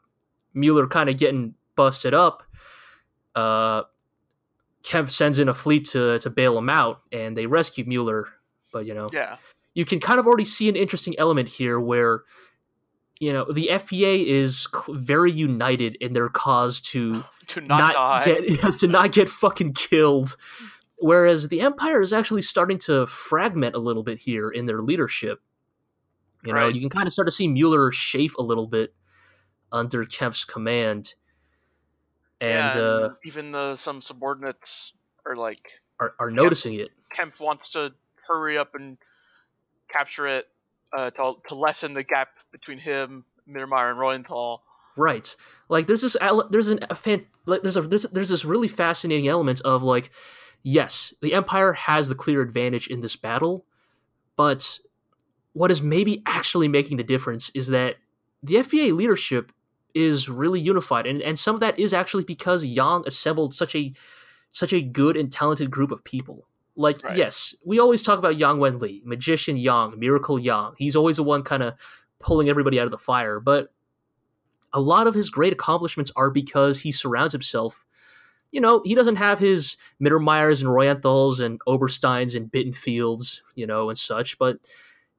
[0.53, 2.43] Mueller kind of getting busted up
[3.35, 3.83] uh
[4.83, 8.27] Kev sends in a fleet to to bail him out and they rescue Mueller
[8.71, 9.37] but you know yeah,
[9.75, 12.21] you can kind of already see an interesting element here where
[13.19, 18.25] you know the FPA is cl- very united in their cause to to not, die.
[18.25, 20.35] get yes, to not get fucking killed.
[20.97, 25.41] Whereas the Empire is actually starting to fragment a little bit here in their leadership.
[26.43, 26.73] You know, Right.
[26.73, 28.93] you can kind of start to see Mueller chafe a little bit
[29.73, 31.15] under Kempf's command,
[32.39, 34.93] and yeah, uh, even the, some subordinates
[35.25, 36.89] are like, are, are noticing it.
[37.13, 37.91] Kempf wants to
[38.27, 38.97] hurry up and
[39.95, 40.47] capture it
[40.95, 44.59] uh, to to lessen the gap between him, Mittermeier, and Reuenthal.
[44.97, 45.35] Right.
[45.69, 46.17] Like there's this
[46.49, 50.09] there's an a fan like there's a there's, there's this really fascinating element of like
[50.63, 53.65] yes, the empire has the clear advantage in this battle,
[54.35, 54.79] but
[55.53, 57.95] what is maybe actually making the difference is that
[58.41, 59.51] the FPA leadership
[59.93, 63.93] is really unified and and some of that is actually because Yang assembled such a
[64.51, 66.47] such a good and talented group of people.
[66.75, 67.15] Like Right.
[67.17, 70.73] yes, we always talk about Yang Wenli, magician Yang, miracle Yang.
[70.77, 71.73] He's always the one kind of
[72.19, 73.71] pulling everybody out of the fire, but
[74.73, 77.85] a lot of his great accomplishments are because he surrounds himself.
[78.51, 83.89] You know, he doesn't have his Mittermeiers and Reuenthals and Obersteins and Bittenfelds, you know,
[83.89, 84.57] and such, but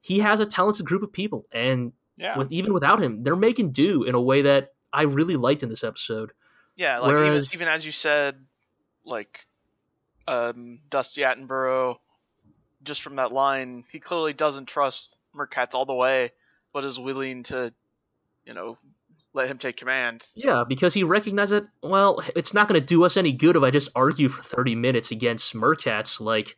[0.01, 3.73] he has a talented group of people, and Yeah, with, even without him, they're making
[3.73, 6.33] do in a way that I really liked in this episode.
[6.77, 6.99] yeah.
[6.99, 8.45] Like whereas- even, even as you said,
[9.05, 9.47] like
[10.27, 11.97] um, Dusty Attenborough,
[12.83, 16.33] just from that line, he clearly doesn't trust Merkatz all the way,
[16.73, 17.73] but is willing to,
[18.45, 18.79] you know,
[19.33, 20.27] let him take command.
[20.35, 23.63] Yeah, because he recognized that, well, it's not going to do us any good if
[23.63, 26.21] I just argue for 30 minutes against Merkatz.
[26.21, 26.57] Like,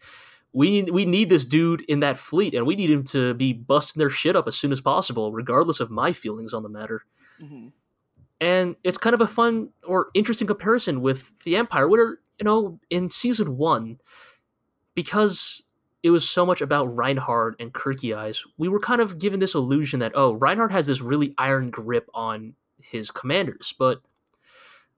[0.53, 4.01] we we need this dude in that fleet, and we need him to be busting
[4.01, 7.03] their shit up as soon as possible, regardless of my feelings on the matter.
[7.39, 7.69] hmm
[8.40, 12.79] And it's kind of a fun or interesting comparison with the Empire, where, you know,
[12.88, 13.98] in season one,
[14.94, 15.62] because
[16.03, 20.01] it was so much about Reinhard and Kircheis, we were kind of given this illusion
[20.01, 23.74] that, oh, Reinhard has this really iron grip on his commanders.
[23.77, 24.01] But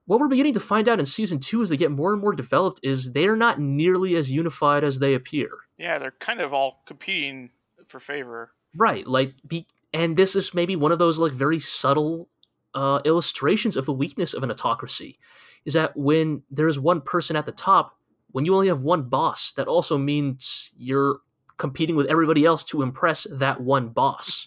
[0.04, 2.34] what we're beginning to find out in season two as they get more and more
[2.34, 5.50] developed is they're not nearly as unified as they appear.
[5.78, 7.50] Yeah, they're kind of all competing
[7.86, 8.50] for favor.
[8.76, 12.28] Right, like be and this is maybe one of those like very subtle
[12.74, 15.18] uh, illustrations of the weakness of an autocracy,
[15.64, 17.96] is that when there's one person at the top,
[18.32, 21.18] when you only have one boss, that also means you're
[21.58, 24.46] competing with everybody else to impress that one boss.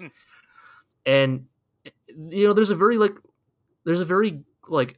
[1.06, 1.46] and
[2.30, 3.16] you know, there's a very like,
[3.86, 4.98] there's a very like,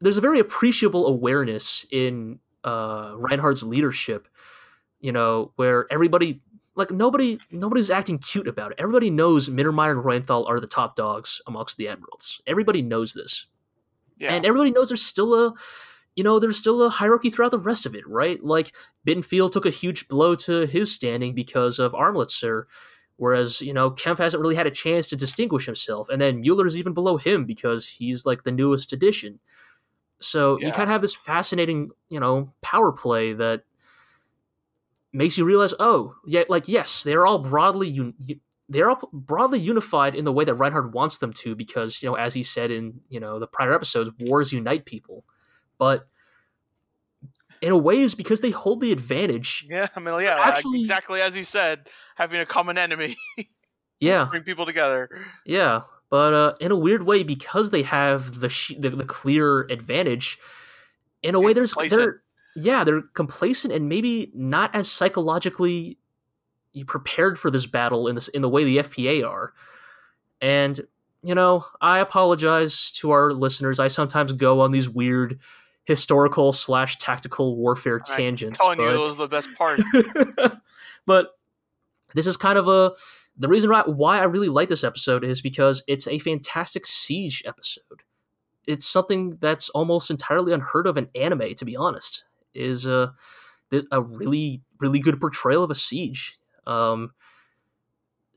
[0.00, 4.28] there's a very appreciable awareness in uh, Reinhard's leadership.
[5.00, 6.40] You know, where everybody
[6.76, 8.78] like nobody nobody's acting cute about it.
[8.78, 12.42] Everybody knows Mittermeier and Reuenthal are the top dogs amongst the admirals.
[12.46, 13.46] Everybody knows this.
[14.16, 15.54] Yeah, And everybody knows there's still a
[16.14, 18.42] you know, there's still a hierarchy throughout the rest of it, right?
[18.42, 18.72] Like
[19.06, 22.68] Bittenfeld took a huge blow to his standing because of Amritsar,
[23.16, 26.08] whereas, you know, Kempf hasn't really had a chance to distinguish himself.
[26.08, 29.40] And then Mueller's even below him because he's like the newest addition.
[30.20, 33.64] So you kind of have this fascinating, you know, power play that
[35.14, 38.14] makes you realize, oh, yeah, like yes, they're all broadly un-
[38.68, 42.16] they're all broadly unified in the way that Reinhard wants them to, because you know,
[42.16, 45.24] as he said in you know the prior episodes, wars unite people,
[45.78, 46.06] but
[47.60, 49.66] in a way is because they hold the advantage.
[49.70, 49.86] yeah.
[49.96, 53.16] I mean, yeah, Actually- exactly as you said, having a common enemy
[54.00, 55.08] Yeah, bring people together.
[55.46, 59.60] yeah, but uh, in a weird way, because they have the sh- the, the clear
[59.70, 60.38] advantage.
[61.22, 62.22] In a way, there's there,
[62.56, 65.98] yeah, they're complacent and maybe not as psychologically
[66.86, 69.52] prepared for this battle in this in the way the FPA are.
[70.40, 70.80] And
[71.22, 73.80] you know, I apologize to our listeners.
[73.80, 75.38] I sometimes go on these weird
[75.84, 78.58] historical slash tactical warfare tangents.
[78.62, 78.98] I'm telling but...
[78.98, 79.80] you, it was the best part.
[81.06, 81.30] but
[82.14, 82.92] this is kind of a
[83.36, 88.02] the reason why I really like this episode is because it's a fantastic siege episode.
[88.66, 92.24] It's something that's almost entirely unheard of in anime, to be honest.
[92.54, 93.14] Is a
[93.90, 96.38] a really really good portrayal of a siege.
[96.66, 97.12] Um,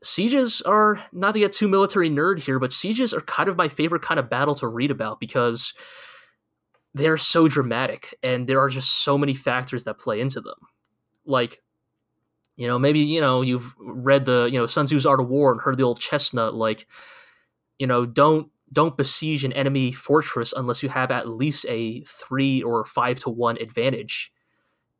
[0.02, 3.68] sieges are not to get too military nerd here, but sieges are kind of my
[3.68, 5.74] favorite kind of battle to read about because
[6.94, 10.58] they're so dramatic and there are just so many factors that play into them.
[11.24, 11.62] Like
[12.56, 15.52] you know, maybe you know you've read the you know Sun Tzu's Art of War
[15.52, 16.88] and heard the old chestnut like,
[17.78, 22.62] you know, don't don't besiege an enemy fortress unless you have at least a three
[22.62, 24.32] or five to one advantage.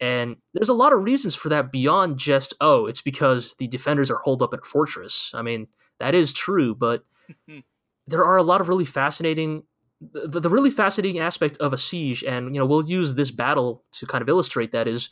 [0.00, 4.10] And there's a lot of reasons for that beyond just oh, it's because the defenders
[4.10, 5.32] are holed up in a fortress.
[5.34, 7.04] I mean, that is true, but
[8.06, 9.64] there are a lot of really fascinating
[10.00, 13.82] the, the really fascinating aspect of a siege and you know we'll use this battle
[13.90, 15.10] to kind of illustrate that is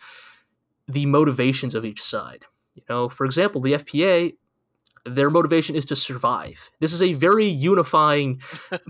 [0.89, 2.45] the motivations of each side.
[2.75, 4.37] You know, for example, the FPA,
[5.07, 6.71] their motivation is to survive.
[6.81, 8.41] This is a very unifying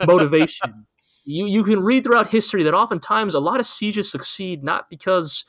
[0.07, 0.87] motivation.
[1.25, 5.45] you you can read throughout history that oftentimes a lot of sieges succeed not because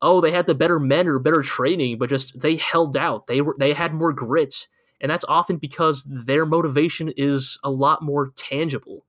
[0.00, 3.26] oh they had the better men or better training, but just they held out.
[3.26, 4.68] They were they had more grit,
[5.00, 9.04] and that's often because their motivation is a lot more tangible.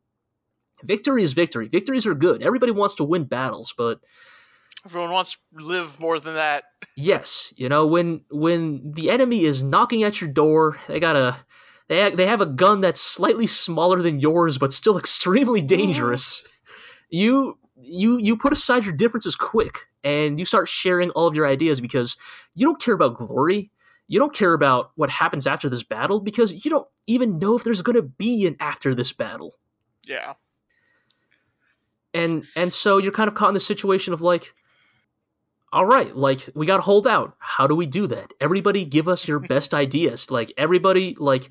[0.84, 1.70] Victory is victory.
[1.70, 2.44] Victories are good.
[2.44, 4.00] Everybody wants to win battles, but
[4.86, 6.66] Everyone wants to live more than that.
[6.96, 11.38] Yes, you know when when the enemy is knocking at your door, they got a
[11.88, 15.68] they they have a gun that's slightly smaller than yours, but still extremely mm-hmm.
[15.68, 16.44] dangerous.
[17.10, 21.48] you you you put aside your differences quick, and you start sharing all of your
[21.48, 22.18] ideas because
[22.54, 23.72] you don't care about glory.
[24.08, 27.64] You don't care about what happens after this battle because you don't even know if
[27.64, 29.56] there's going to be an after this battle.
[30.06, 30.34] Yeah.
[32.14, 34.54] And and so you're kind of caught in the situation of like,
[35.74, 37.36] all right, like we got to hold out.
[37.40, 38.32] How do we do that?
[38.40, 40.30] Everybody give us your best ideas.
[40.30, 41.50] Like everybody like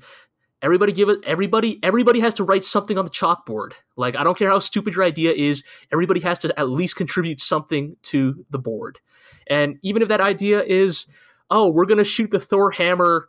[0.61, 3.73] everybody give it everybody everybody has to write something on the chalkboard.
[3.97, 7.41] Like I don't care how stupid your idea is, everybody has to at least contribute
[7.41, 8.99] something to the board.
[9.47, 11.07] And even if that idea is,
[11.49, 13.27] oh, we're going to shoot the Thor hammer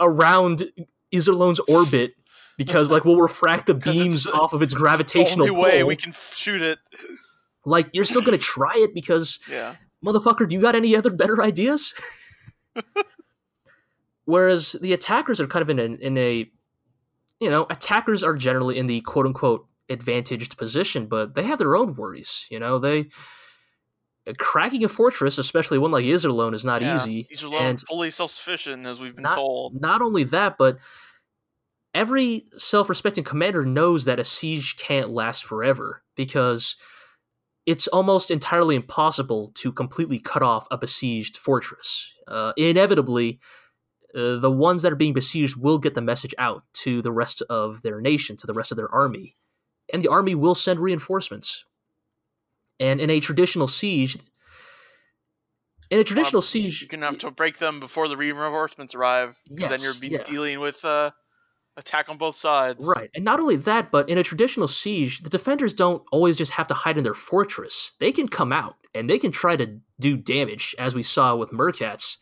[0.00, 0.64] around
[1.14, 2.14] Iserlohn's orbit
[2.56, 6.10] because like we'll refract the beams off of its gravitational the only way we can
[6.10, 6.80] shoot it.
[7.64, 11.42] Like you're still gonna try it because yeah motherfucker, do you got any other better
[11.42, 11.94] ideas?
[14.24, 16.50] Whereas the attackers are kind of in a, in a,
[17.40, 21.76] you know, attackers are generally in the quote unquote advantaged position, but they have their
[21.76, 22.46] own worries.
[22.50, 23.08] You know, they
[24.28, 27.28] uh, cracking a fortress, especially one like Iserlohn, is not yeah, easy.
[27.32, 29.80] Iserlohn and fully self sufficient, as we've been not, told.
[29.80, 30.78] Not only that, but
[31.94, 36.76] every self respecting commander knows that a siege can't last forever because
[37.68, 42.14] it's almost entirely impossible to completely cut off a besieged fortress.
[42.26, 43.38] Uh, inevitably,
[44.14, 47.42] uh, the ones that are being besieged will get the message out to the rest
[47.50, 49.36] of their nation, to the rest of their army,
[49.92, 51.66] and the army will send reinforcements.
[52.80, 54.16] And in a traditional siege,
[55.90, 59.60] in a traditional siege, you're gonna have to break them before the reinforcements arrive, because
[59.60, 60.22] yes, then you're be yeah.
[60.22, 61.10] dealing with uh,
[61.78, 62.86] attack on both sides.
[62.86, 63.08] Right.
[63.14, 66.66] And not only that, but in a traditional siege, the defenders don't always just have
[66.66, 67.94] to hide in their fortress.
[68.00, 71.50] They can come out and they can try to do damage, as we saw with
[71.50, 72.16] Merkatz.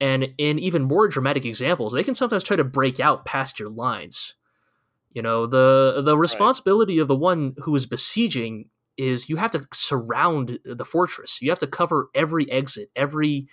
[0.00, 3.70] And in even more dramatic examples, they can sometimes try to break out past your
[3.70, 4.34] lines.
[5.12, 7.02] You know, the the responsibility right.
[7.02, 11.42] of the one who is besieging is you have to surround the fortress.
[11.42, 13.48] You have to cover every exit, every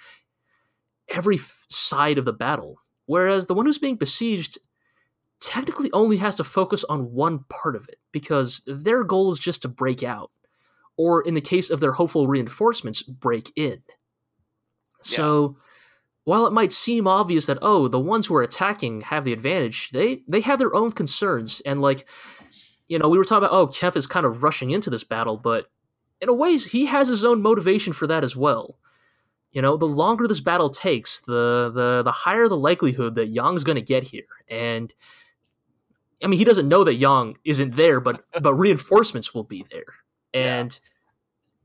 [1.09, 2.79] every side of the battle.
[3.05, 4.57] Whereas the one who's being besieged
[5.39, 9.61] technically only has to focus on one part of it because their goal is just
[9.61, 10.31] to break out,
[10.97, 13.81] or in the case of their hopeful reinforcements, break in.
[15.01, 15.63] So, yeah.
[16.23, 19.89] while it might seem obvious that oh, the ones who are attacking have the advantage,
[19.91, 22.07] they they have their own concerns and like,
[22.87, 25.37] you know, we were talking about oh, Kempf is kind of rushing into this battle,
[25.37, 25.67] but
[26.19, 28.79] in a ways he has his own motivation for that as well.
[29.51, 33.63] You know, the longer this battle takes, the the the higher the likelihood that Yang's
[33.63, 34.93] going to get here, and
[36.23, 39.93] I mean, he doesn't know that Yang isn't there, but but reinforcements will be there,
[40.33, 40.79] and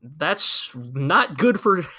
[0.01, 0.09] yeah.
[0.17, 1.83] that's not good for.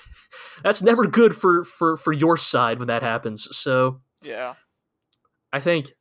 [0.65, 3.47] That's never good for for for your side when that happens.
[3.57, 4.55] So yeah,
[5.53, 5.93] I think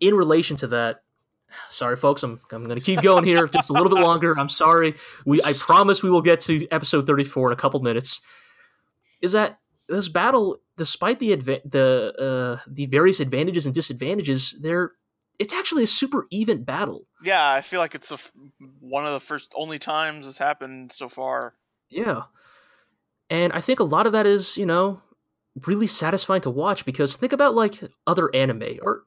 [0.00, 1.02] in relation to that,
[1.68, 4.48] sorry folks i'm, I'm going to keep going here just a little bit longer i'm
[4.48, 4.94] sorry
[5.24, 8.20] we i promise we will get to episode 34 in a couple minutes
[9.20, 9.58] is that
[9.88, 14.92] this battle despite the adva- the uh, the various advantages and disadvantages there
[15.40, 17.06] it's actually a super even battle.
[17.24, 18.22] Yeah, I feel like it's the
[18.78, 21.54] one of the first only times this happened so far.
[21.88, 22.24] yeah.
[23.30, 25.00] And i think a lot of that is you know
[25.66, 29.04] really satisfying to watch because think about like other anime or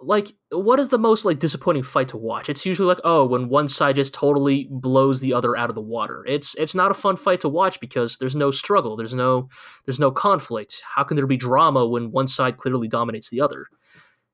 [0.00, 2.48] like what is the most like disappointing fight to watch?
[2.48, 5.80] It's usually like oh when one side just totally blows the other out of the
[5.80, 6.24] water.
[6.26, 9.48] It's it's not a fun fight to watch because there's no struggle there's no
[9.86, 10.82] there's no conflict.
[10.94, 13.66] How can there be drama when one side clearly dominates the other?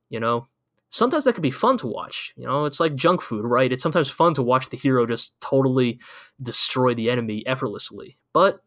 [0.08, 0.48] You know
[0.88, 3.82] sometimes that can be fun to watch you know it's like junk food right it's
[3.82, 5.98] sometimes fun to watch the hero just totally
[6.40, 8.62] destroy the enemy effortlessly but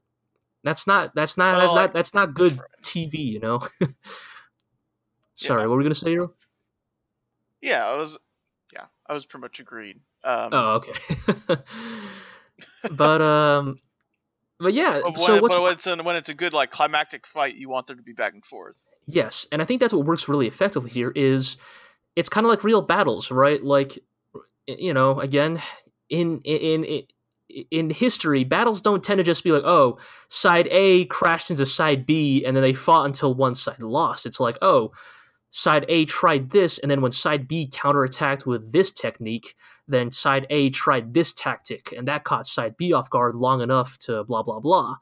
[0.63, 3.59] that's not that's not Well, that's not that's not good tv you know
[5.36, 5.67] sorry Yeah.
[5.67, 6.34] what were we gonna say hero
[7.61, 8.17] Yeah, I was.
[8.74, 9.99] Yeah, I was pretty much agreed.
[10.24, 10.93] Um, Oh, okay.
[12.91, 13.80] but um,
[14.59, 15.01] but yeah.
[15.03, 17.55] but when, So what's but when it's, a, when it's a good like climactic fight,
[17.55, 18.82] you want there to be back and forth.
[19.07, 21.11] yes, and I think that's what works really effectively here.
[21.15, 21.57] Is
[22.20, 23.63] it's kind of like real battles, right?
[23.63, 23.97] Like
[24.67, 25.61] you know, again,
[26.09, 27.03] in in in
[27.72, 29.97] in history, battles don't tend to just be like, oh,
[30.28, 34.26] side A crashed into side B, and then they fought until one side lost.
[34.26, 34.91] It's like, oh,
[35.49, 39.55] side A tried this, and then when side B counterattacked with this technique,
[39.88, 43.97] then side A tried this tactic, and that caught side B off guard long enough
[43.99, 44.97] to blah blah blah.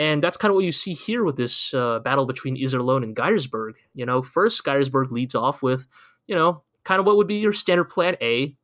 [0.00, 3.16] And that's kind of what you see here with this uh, battle between Iserlohn and
[3.16, 3.74] Geiersburg.
[3.94, 5.88] You know, first Geiersburg leads off with,
[6.28, 8.54] you know, kind of what would be your standard plan A,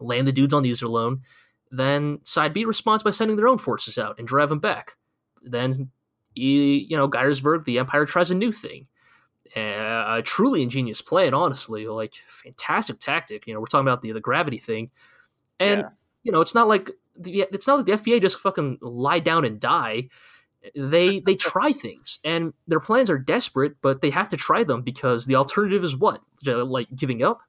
[0.00, 1.20] land the dudes on Iserlohn.
[1.70, 4.96] Then side B responds by sending their own forces out and drive them back.
[5.42, 5.90] Then,
[6.34, 8.86] you know, Geiersburg, the Empire tries a new thing.
[9.56, 11.86] Uh, a truly ingenious plan, honestly.
[11.86, 13.46] Like, fantastic tactic.
[13.46, 14.90] You know, we're talking about the, the gravity thing.
[15.60, 15.88] And, Yeah.
[16.22, 19.44] you know, it's not like the, it's not like the FPA just fucking lie down
[19.44, 20.08] and die.
[20.74, 24.82] They they try things, and their plans are desperate, but they have to try them
[24.82, 27.40] because the alternative is what, like giving up.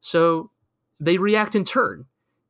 [0.00, 0.50] So
[1.00, 2.06] they react in turn,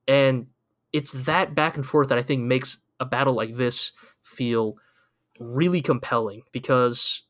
[0.07, 0.49] and
[0.93, 3.93] it's that back and forth that I think makes a battle like this
[4.23, 4.77] feel
[5.39, 7.23] really compelling because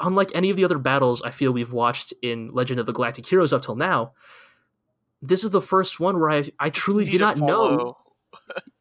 [0.00, 3.26] unlike any of the other battles I feel we've watched in Legend of the Galactic
[3.26, 4.12] Heroes up till now,
[5.20, 7.96] this is the first one where I I truly did not know.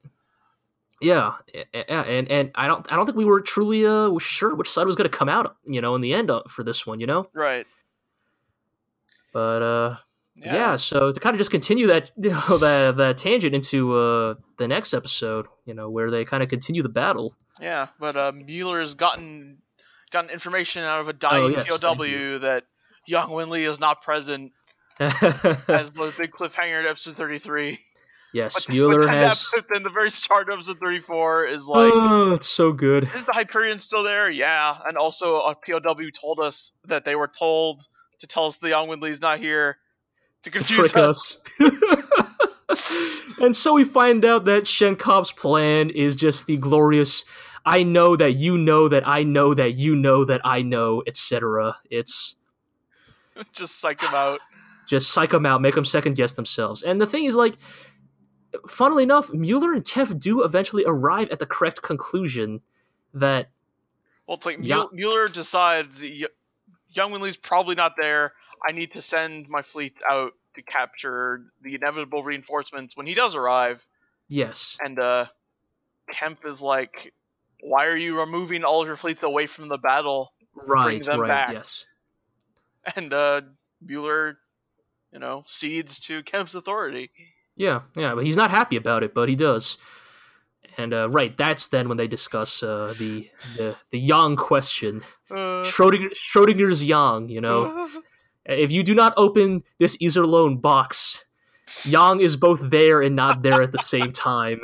[1.00, 1.34] Yeah,
[1.74, 4.96] and and I don't I don't think we were truly uh sure which side was
[4.96, 7.28] going to come out, you know, in the end uh, for this one, you know.
[7.34, 7.68] Right.
[9.34, 9.96] But uh
[10.38, 10.56] Yeah.
[10.56, 14.36] yeah, so to kind of just continue that you know that that tangent into uh
[14.58, 17.36] the next episode, you know, where they kind of continue the battle.
[17.62, 19.60] Yeah, but uh, Mueller's gotten
[20.12, 22.64] gotten information out of a dying Oh, yes, POW that
[23.08, 24.52] Yang Wenli is not present
[25.00, 27.80] as the big cliffhanger at episode 33.
[28.34, 29.50] Yes, But, Mueller but has.
[29.56, 33.10] that- then the very start of episode 34 is oh, like, oh, it's so good.
[33.16, 34.30] is the Hyperion still there?
[34.30, 34.78] Yeah.
[34.86, 37.88] And also uh, a POW told us that they were told
[38.20, 39.78] to tell us the Yang Wenli's not here
[40.44, 41.38] to To confuse trick us.
[42.70, 43.22] us.
[43.42, 47.24] and so we find out that Schenkopp's plan is just the glorious
[47.66, 51.78] I know that you know that I know that you know that I know, etc.
[51.90, 52.36] It's
[53.54, 54.40] Just psych him out.
[54.88, 56.82] just psych them out, make them second guess themselves.
[56.82, 57.58] And the thing is, like,
[58.68, 62.62] funnily enough, Mueller and Kev do eventually arrive at the correct conclusion
[63.14, 63.50] that
[64.28, 64.76] Well, it's like Yeah.
[64.76, 66.26] Mueller, Mueller decides y-
[66.90, 68.34] Yang Wenli's probably not there.
[68.68, 73.36] I need to send my fleet out to capture the inevitable reinforcements when he does
[73.36, 73.88] arrive.
[74.28, 75.26] yes, And uh,
[76.12, 77.14] Kempf is like,
[77.62, 81.28] "Why are you removing all of your fleets away from the battle?" right, them right,
[81.28, 81.54] back.
[81.54, 81.86] yes,
[82.96, 83.42] And uh,
[83.82, 84.40] Mueller,
[85.12, 87.12] you know, cedes to Kempf's authority.
[87.58, 88.16] Yeah, yeah.
[88.16, 89.78] But he's not happy about it, but he does.
[90.78, 95.64] And uh, right, that's then when they discuss uh, the the the Yang question, Uh,
[95.66, 97.30] Schrodinger, Schrodinger's Yang.
[97.30, 97.90] You know,
[98.46, 101.26] if you do not open this Iserlohn box,
[101.90, 104.62] Yang is both there and not there at the same time.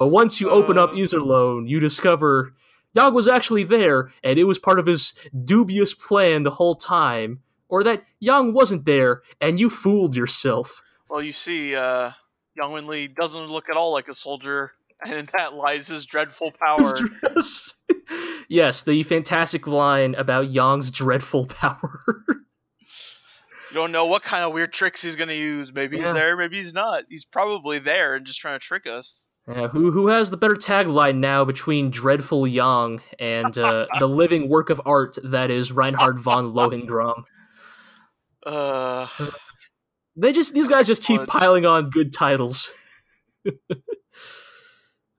[0.00, 0.94] But once you open up Uh.
[0.94, 2.52] Iserlohn, you discover
[2.92, 5.14] Yang was actually there, and it was part of his
[5.44, 7.40] dubious plan the whole time.
[7.68, 10.82] Or that Yang wasn't there, and you fooled yourself.
[11.14, 12.10] Well, you see, uh,
[12.56, 14.72] Yang Wenli doesn't look at all like a soldier,
[15.06, 16.98] and in that lies his dreadful power.
[18.48, 22.00] yes, the fantastic line about Yang's dreadful power.
[22.18, 25.72] You don't know what kind of weird tricks he's gonna use.
[25.72, 26.06] Maybe Yeah.
[26.06, 27.04] he's there, maybe he's not.
[27.08, 29.24] He's probably there and just trying to trick us.
[29.46, 34.48] Yeah, who who has the better tagline now between Dreadful Yang and uh, the living
[34.48, 37.22] work of art that is Reinhard von Lohengramm?
[38.44, 39.06] Uh,
[40.16, 42.70] They just these guys just keep piling on good titles.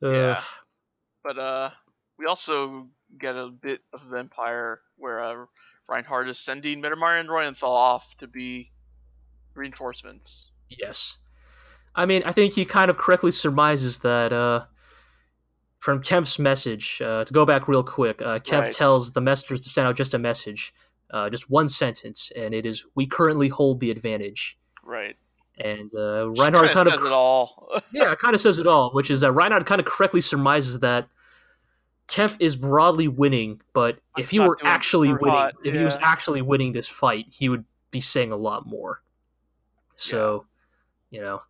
[0.03, 0.41] Uh, Yeah.
[1.23, 1.69] But uh,
[2.19, 5.45] we also get a bit of the Empire where uh,
[5.87, 8.71] Reinhard is sending Mittermeyer and Reuenthal off to be
[9.55, 10.51] reinforcements.
[10.69, 11.17] Yes.
[11.95, 14.65] I mean, I think he kind of correctly surmises that uh,
[15.79, 17.01] from Kempf's message.
[17.03, 18.71] Uh, to go back real quick, uh, Kempf Right.
[18.71, 20.73] tells the messengers to send out just a message,
[21.09, 25.17] uh, just one sentence, and it is, "We currently hold the advantage." Right.
[25.57, 27.69] And uh, Which Reinhard kind says of it all.
[27.91, 30.79] yeah, it kind of says it all, which is that Reinhard kind of correctly surmises
[30.81, 31.07] that
[32.07, 35.97] Kempf is broadly winning, but But if he were actually winning, hot, if he was
[36.01, 39.01] actually winning this fight, he would be saying a lot more.
[39.95, 40.45] So,
[41.09, 41.41] you know,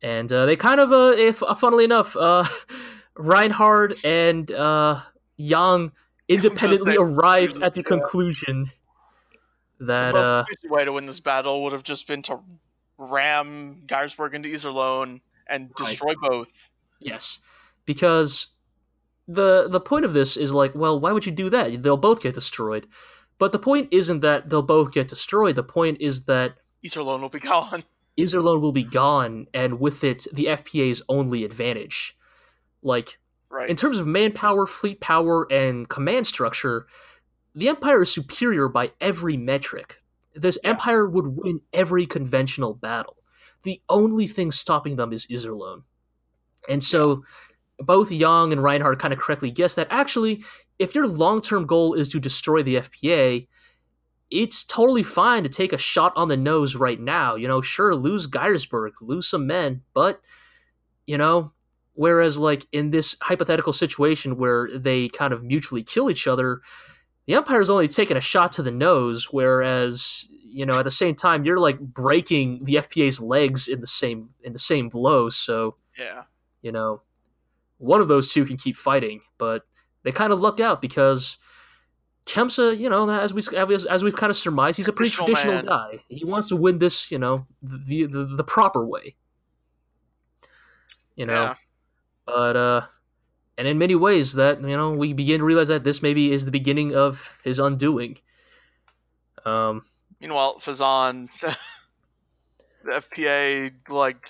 [0.00, 2.44] and uh, they kind of, uh, if uh, funnily enough, uh,
[3.16, 5.02] Reinhard and uh,
[5.36, 5.92] Yang
[6.28, 7.84] independently arrived at the yeah.
[7.84, 8.70] conclusion
[9.80, 12.40] that the uh, way to win this battle would have just been to
[12.98, 15.88] ram Geiersburg into Iserlohn and Right.
[15.90, 16.70] destroy both.
[16.98, 17.40] Yes,
[17.84, 18.48] because
[19.28, 21.82] the the point of this is like, well, why would you do that?
[21.82, 22.86] They'll both get destroyed.
[23.38, 25.56] But the point isn't that they'll both get destroyed.
[25.56, 26.54] The point is that
[26.84, 27.84] Iserlohn will be gone.
[28.18, 32.16] Iserlohn will be gone, and with it, the FPA's only advantage.
[32.82, 33.18] Like
[33.50, 33.68] Right.
[33.70, 36.86] in terms of manpower, fleet power, and command structure,
[37.56, 40.02] the Empire is superior by every metric.
[40.34, 40.70] This Yeah.
[40.70, 43.16] Empire would win every conventional battle.
[43.62, 45.82] The only thing stopping them is Iserlohn.
[46.68, 47.24] And so
[47.78, 50.44] both Yang and Reinhard kind of correctly guess that actually,
[50.78, 53.48] if your long term goal is to destroy the FPA,
[54.30, 57.36] it's totally fine to take a shot on the nose right now.
[57.36, 60.20] You know, sure, lose Geiersburg, lose some men, but,
[61.06, 61.52] you know,
[61.94, 66.60] whereas, like, in this hypothetical situation where they kind of mutually kill each other,
[67.26, 71.14] the Empire's only taking a shot to the nose, whereas, you know, at the same
[71.14, 75.76] time, you're like breaking the FPA's legs in the same in the same blow, so
[75.98, 76.22] yeah.
[76.62, 77.02] you know,
[77.78, 79.66] one of those two can keep fighting, but
[80.02, 81.36] they kind of luck out because
[82.26, 85.52] Kempsa, you know, as we as, as we've kind of surmised, he's a pretty Traditional
[85.62, 85.92] traditional man.
[85.98, 86.04] guy.
[86.08, 89.16] He wants to win this, you know, the the, the proper way.
[91.16, 91.54] You know, Yeah.
[92.26, 92.80] but uh,
[93.58, 96.44] and in many ways, that you know, we begin to realize that this maybe is
[96.44, 98.18] the beginning of his undoing.
[99.44, 99.84] Um,
[100.20, 101.56] Meanwhile, Fezzan, the,
[102.90, 104.28] FPA like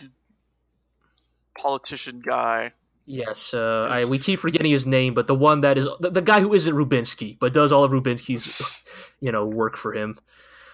[1.59, 2.73] politician guy.
[3.09, 6.23] Yes, uh, I, we keep forgetting his name, but the one that is the, the
[6.23, 8.85] guy who isn't Rubinsky, but does all of Rubinsky's,
[9.21, 10.19] you know, work for him.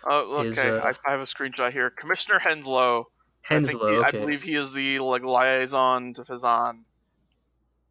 [0.04, 0.48] Oh, okay.
[0.48, 1.90] Is, uh, I, I have a screenshot here.
[1.90, 3.04] Commissioner Henslow.
[3.48, 3.92] I, Henslow.
[3.92, 4.18] he- okay.
[4.18, 6.84] I believe he is the like liaison to Fezzan.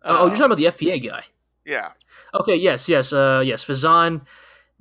[0.04, 1.24] Oh, Uh, you're talking about the FPA guy.
[1.66, 1.92] yeah.
[2.34, 3.64] Okay, yes, yes, uh, yes.
[3.66, 4.22] Fezzan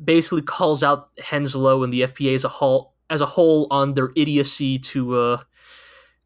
[0.02, 4.10] basically calls out Henslow and the FPA as a whole as a whole on their
[4.16, 5.38] idiocy to uh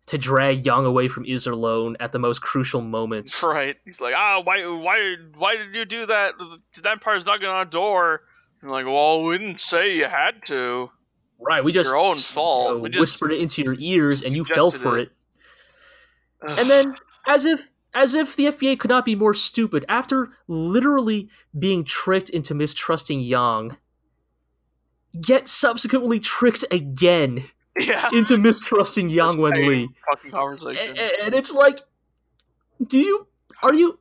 [0.06, 3.42] to drag Yang away from Iserlohn at the most crucial moments.
[3.42, 3.76] Right.
[3.86, 6.34] He's like, ah, why, why, why did you do that?
[6.38, 8.20] The Empire's knocking on a door.
[8.62, 10.90] I'm like, well, we didn't say you had to.
[11.40, 12.68] Right, we just Your own fault.
[12.68, 15.10] you know, We just whispered it into your ears and you fell for it.
[16.42, 16.58] it.
[16.58, 16.94] And then,
[17.26, 21.28] as if as if the FPA could not be more stupid, after literally
[21.58, 23.76] being tricked into mistrusting Yang,
[25.20, 27.44] get subsequently tricked again
[27.78, 29.88] yeah, into mistrusting Yang Wenli.
[30.10, 30.96] fucking conversation.
[30.98, 31.80] A- And it's like,
[32.84, 33.26] do you
[33.62, 33.98] are you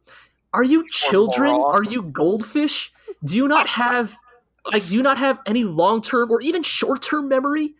[0.54, 1.52] are you children?
[1.52, 2.92] Are you goldfish?
[3.24, 4.18] Do you not have
[4.72, 7.76] like do you not have any long term or even short term memory?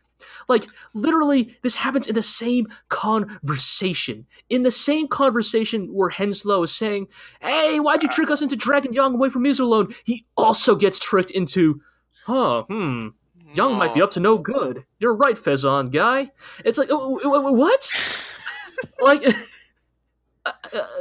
[0.48, 4.26] Like literally, this happens in the same conversation.
[4.50, 7.08] In the same conversation where Henslow is saying,
[7.42, 11.32] "Hey, why'd you trick us into dragging Yang away from Iserlohn?" He also gets tricked
[11.32, 11.82] into,
[12.26, 13.10] "Huh, hmm,
[13.54, 16.32] Yang might be up to no good." You're right, Fezzan guy.
[16.66, 17.90] It's like, "Oh, oh, oh, what?
[19.02, 19.24] like,
[20.46, 20.52] uh,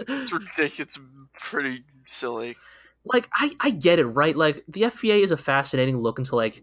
[0.08, 0.78] It's ridiculous.
[0.80, 0.98] It's
[1.38, 2.56] pretty silly.
[3.04, 6.62] like I, I get it right like the FPA is a fascinating look into like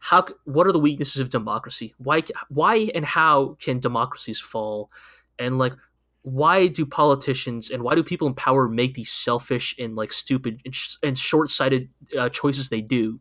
[0.00, 1.94] how what are the weaknesses of democracy?
[1.98, 4.90] Why why and how can democracies fall?
[5.38, 5.74] And like
[6.22, 10.60] why do politicians and why do people in power make these selfish and like stupid
[10.66, 11.88] and, sh- and short-sighted
[12.18, 13.20] uh, choices they do?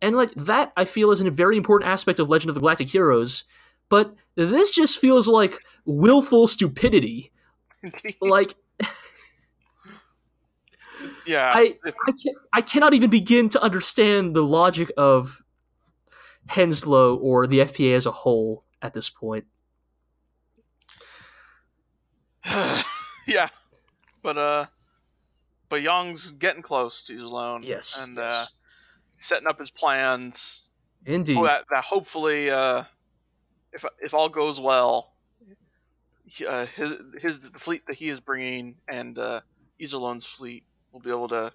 [0.00, 2.88] And like that i feel is a very important aspect of legend of the galactic
[2.88, 3.44] heroes
[3.88, 7.32] but this just feels like willful stupidity.
[8.20, 8.54] Like
[11.24, 11.52] yeah.
[11.54, 15.42] I, I, can, I cannot even begin to understand the logic of
[16.48, 19.44] Henslow or the FPA as a whole at this point.
[23.26, 23.48] yeah.
[24.22, 24.66] But uh,
[25.68, 27.64] but Yang's getting close to Iserlohn.
[27.64, 28.32] Yes, And yes.
[28.32, 28.46] uh,
[29.08, 30.62] setting up his plans.
[31.06, 31.36] Indeed.
[31.38, 32.84] Oh, that that hopefully uh,
[33.72, 35.12] if if all goes well,
[36.46, 39.40] uh, his his the fleet that he is bringing and uh,
[39.80, 41.52] Iserlohn's fleet will be able to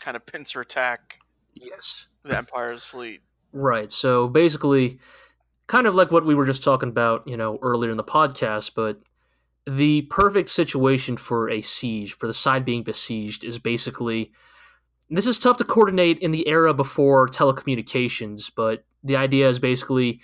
[0.00, 1.18] kind of pincer attack
[1.54, 2.06] Yes.
[2.24, 3.20] the Empire's fleet.
[3.52, 3.92] Right.
[3.92, 4.98] So basically,
[5.66, 8.72] kind of like what we were just talking about, you know, earlier in the podcast,
[8.74, 9.00] but
[9.66, 14.32] the perfect situation for a siege, for the side being besieged, is basically
[15.10, 20.20] this is tough to coordinate in the era before telecommunications, but the idea is basically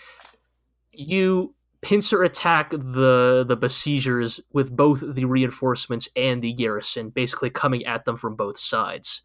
[0.93, 7.85] you pincer attack the the besiegers with both the reinforcements and the garrison, basically coming
[7.85, 9.22] at them from both sides.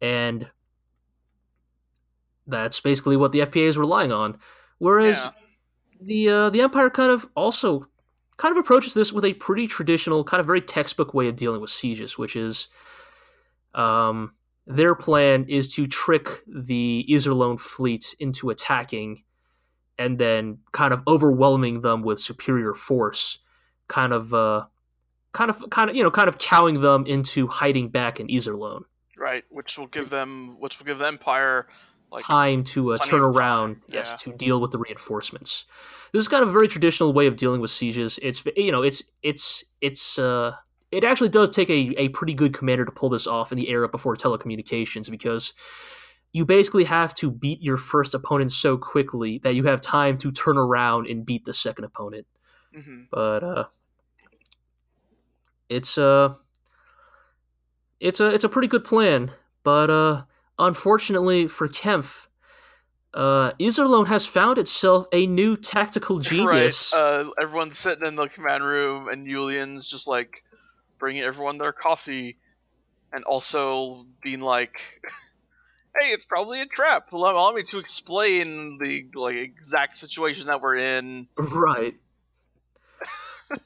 [0.00, 0.50] And
[2.50, 4.38] that's basically what the FPA is relying on.
[4.78, 5.30] Whereas Yeah.
[6.00, 7.86] the uh, the Empire kind of also
[8.36, 11.60] kind of approaches this with a pretty traditional, kind of very textbook way of dealing
[11.60, 12.68] with sieges, which is
[13.74, 14.32] um,
[14.66, 19.24] their plan is to trick the Iserlohn fleet into attacking
[19.98, 23.38] and then kind of overwhelming them with superior force,
[23.88, 24.64] kind of uh,
[25.32, 28.82] kind of kind of you know kind of cowing them into hiding back in Iserlohn.
[29.18, 31.66] Right, which will give them which will give the Empire
[32.10, 35.64] like time to uh, turn around, yes, to deal with the reinforcements.
[36.12, 38.18] This is kind of a very traditional way of dealing with sieges.
[38.22, 40.54] It's you know, it's it's it's uh,
[40.90, 43.70] it actually does take a, a pretty good commander to pull this off in the
[43.70, 45.54] era before telecommunications because
[46.32, 50.30] you basically have to beat your first opponent so quickly that you have time to
[50.30, 52.26] turn around and beat the second opponent.
[52.76, 53.06] mhm.
[53.10, 53.64] But uh,
[55.68, 56.34] it's uh,
[58.00, 59.32] it's a it's a pretty good plan.
[59.62, 60.22] But uh,
[60.60, 62.26] unfortunately for Kempf,
[63.12, 66.92] uh, Iserlohn has found itself a new tactical genius.
[66.94, 67.00] Right.
[67.00, 70.44] Uh, everyone's sitting in the command room, and Julian's just like
[70.98, 72.36] bringing everyone their coffee,
[73.12, 74.80] and also being like,
[75.98, 77.12] "Hey, it's probably a trap.
[77.12, 81.94] Allow, allow me to explain the like exact situation that we're in." right.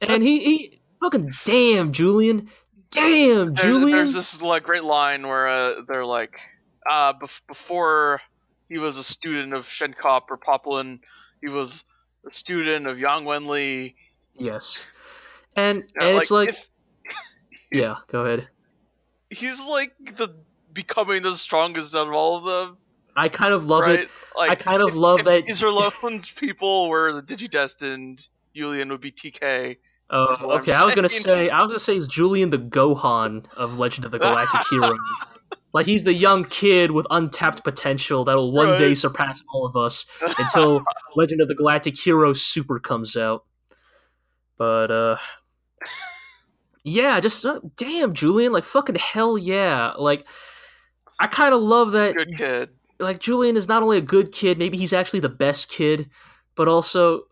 [0.00, 2.48] and he, he fucking damn Julian,
[2.90, 3.98] damn There's, Julian.
[3.98, 6.40] there's this like great line where uh, they're like,
[6.88, 8.20] uh, bef- before
[8.68, 11.00] he was a student of Schenkopp or Poplin,
[11.40, 11.84] he was
[12.26, 13.94] a student of Yang Wenli.
[14.34, 14.78] yes.
[15.56, 16.70] And Yeah, and it's like if-
[17.72, 18.48] yeah, go ahead.
[19.30, 20.34] he's like the
[20.72, 22.76] becoming the strongest out of all of them,
[23.16, 24.00] I kind of love right?
[24.00, 24.08] it.
[24.36, 25.46] Like, I kind of if, love if that.
[25.46, 29.76] Iserlohn's people were the Digidestined, Julian would be TK.
[30.10, 30.72] Oh, okay.
[30.72, 34.10] I was gonna say, I was gonna say, is Julian the Gohan of Legend of
[34.10, 34.94] the Galactic Hero?
[35.74, 38.78] Like he's the young kid with untapped potential that'll one Right.
[38.78, 40.06] day surpass all of us
[40.38, 40.82] until
[41.16, 43.44] Legend of the Galactic Hero Super comes out.
[44.56, 45.16] But uh,
[46.84, 50.26] yeah, just uh, damn Julian, like fucking hell yeah, like.
[51.20, 52.70] I kind of love that good kid.
[52.98, 56.10] like Julian is not only a good kid, maybe he's actually the best kid,
[56.56, 57.22] but also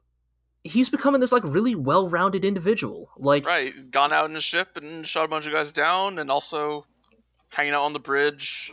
[0.62, 3.11] he's becoming this like really well-rounded individual.
[3.16, 6.18] Like Right, he's gone out in a ship and shot a bunch of guys down,
[6.20, 6.86] and also
[7.53, 8.73] hanging out on the bridge,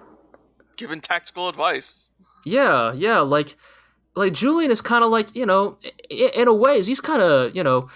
[0.78, 2.12] giving tactical advice.
[2.46, 3.56] yeah, yeah, like
[4.16, 5.78] like Julian is kind of like, you know,
[6.12, 7.88] i- in a ways he's kind of, you know,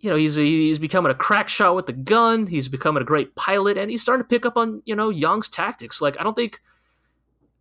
[0.00, 3.34] you know, he's he's becoming a crack shot with the gun, he's becoming a great
[3.34, 6.00] pilot and he's starting to pick up on, you know, Yang's tactics.
[6.00, 6.60] Like I don't think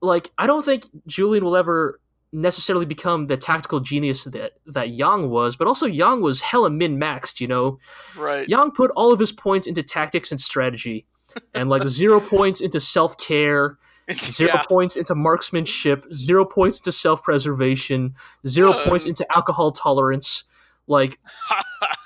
[0.02, 2.00] like I don't think Julian will ever
[2.34, 7.40] necessarily become the tactical genius that that Yang was, but also Yang was hella min-maxed,
[7.40, 7.80] you know.
[8.18, 8.48] Right.
[8.48, 11.06] Yang put all of his points into tactics and strategy,
[11.54, 13.78] and like zero points into self care,
[14.12, 14.64] zero yeah.
[14.64, 18.16] points into marksmanship, zero points to self preservation,
[18.46, 20.44] zero Uh, points into alcohol tolerance.
[20.88, 21.20] Like,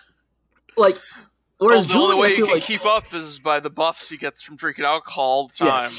[0.78, 0.97] like,
[1.59, 4.17] whereas well, the only way he can like, keep up is by the buffs he
[4.17, 5.91] gets from drinking alcohol all the time.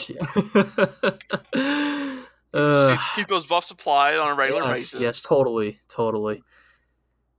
[1.55, 2.19] yes.
[2.55, 5.01] So Uh, just keep those buffs applied on a regular yes, basis.
[5.01, 6.43] Yes, totally, totally.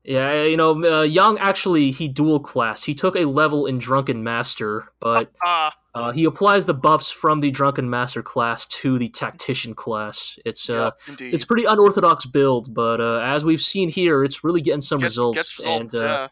[0.04, 2.84] Yeah, you know, uh, Yang actually he dual class.
[2.84, 7.40] He took a level in Drunken Master, but Ah, uh, he applies the buffs from
[7.40, 10.38] the Drunken Master class to the Tactician class.
[10.46, 14.60] It's uh, yeah, it's pretty unorthodox build, but uh, as we've seen here, it's really
[14.60, 15.38] getting some Get- results.
[15.38, 16.28] gets results, and uh, yeah.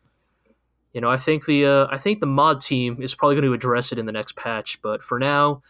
[0.92, 3.54] you know, I think the uh, I think the mod team is probably going to
[3.54, 4.82] address it in the next patch.
[4.82, 5.62] But for now,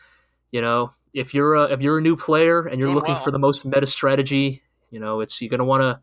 [0.49, 3.24] you know, if you're a, if you're a new player and you're Doing looking well.
[3.24, 5.99] for the most meta strategy, you know, it's you're gonna want to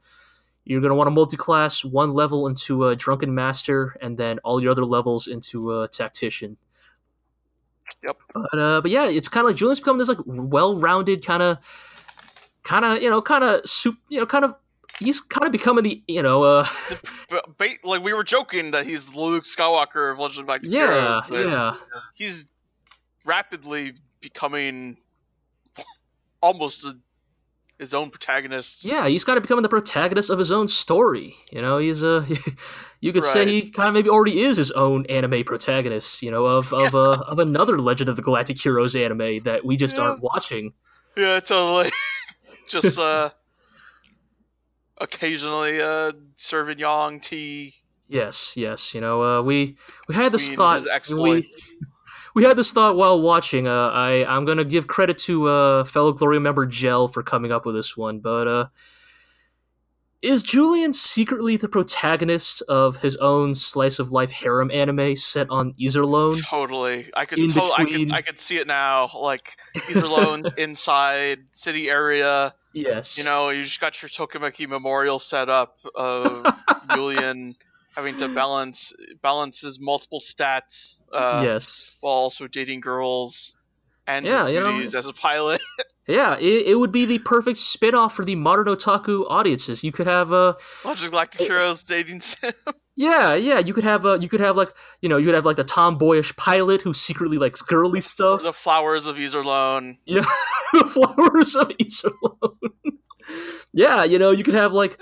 [0.69, 4.71] you're gonna want to multi-class one level into a drunken master, and then all your
[4.71, 6.59] other levels into a tactician.
[8.05, 8.19] Yep.
[8.35, 11.57] But uh, but yeah, it's kind of like Julian's becoming this like well-rounded kind of
[12.65, 14.55] kind of you know kind of soup you know kind of
[14.99, 16.67] he's kind of becoming the you know uh
[17.31, 21.23] But, like we were joking that he's Luke Skywalker of Legend of Back to yeah
[21.31, 21.77] yeah
[22.15, 22.47] he's
[23.25, 24.99] rapidly becoming
[26.43, 26.99] almost a
[27.79, 28.85] his own protagonist.
[28.85, 31.37] Yeah, he's kind of becoming the protagonist of his own story.
[31.53, 32.27] You know, he's a.
[33.01, 36.23] you could say he kind of maybe already is his own anime protagonist.
[36.23, 39.77] You know, of of uh, of another Legend of the Galactic Heroes anime that we
[39.77, 40.05] just Yeah.
[40.05, 40.73] aren't watching.
[41.17, 41.91] Yeah, totally.
[42.69, 43.31] Just uh,
[44.99, 47.75] occasionally uh, serving Yang tea.
[48.09, 48.95] Yes, yes.
[48.95, 49.77] You know, uh, we
[50.07, 50.83] we had this thought.
[51.13, 51.51] we.
[52.39, 53.67] We had this thought while watching.
[53.67, 57.67] Uh, I I'm gonna give credit to uh, fellow Glory member Gel for coming up
[57.67, 58.67] with this one, but uh,
[60.23, 65.75] is Julian secretly the protagonist of his own slice of life harem anime set on
[65.81, 66.41] Iserlohn?
[66.47, 69.09] Totally, I could, to- I could, I could see it now.
[69.19, 69.57] Like
[69.97, 72.55] are inside city area.
[72.73, 73.19] Yes.
[73.19, 76.47] You know, you just got your Tokimeki Memorial set up of
[76.95, 77.57] Julian
[77.99, 78.93] having to balance
[79.23, 81.97] balances multiple stats uh, yes.
[82.01, 83.57] while also dating girls
[84.07, 85.61] and Yeah, you know- duties as a pilot.
[86.11, 89.85] Yeah, it, it would be the perfect spin-off for the modern otaku audiences.
[89.85, 92.55] You could have uh Legend of Galactic Heroes dating sim.
[92.97, 94.73] yeah, yeah, you could have uh you could have like
[95.03, 98.43] you know, you could have like the tomboyish pilot who secretly likes girly stuff.
[98.43, 99.99] the flowers of Iserlohn.
[100.07, 100.25] Yeah,
[100.73, 102.73] the flowers of Iserlohn.
[103.75, 104.99] yeah, you know, you could have like,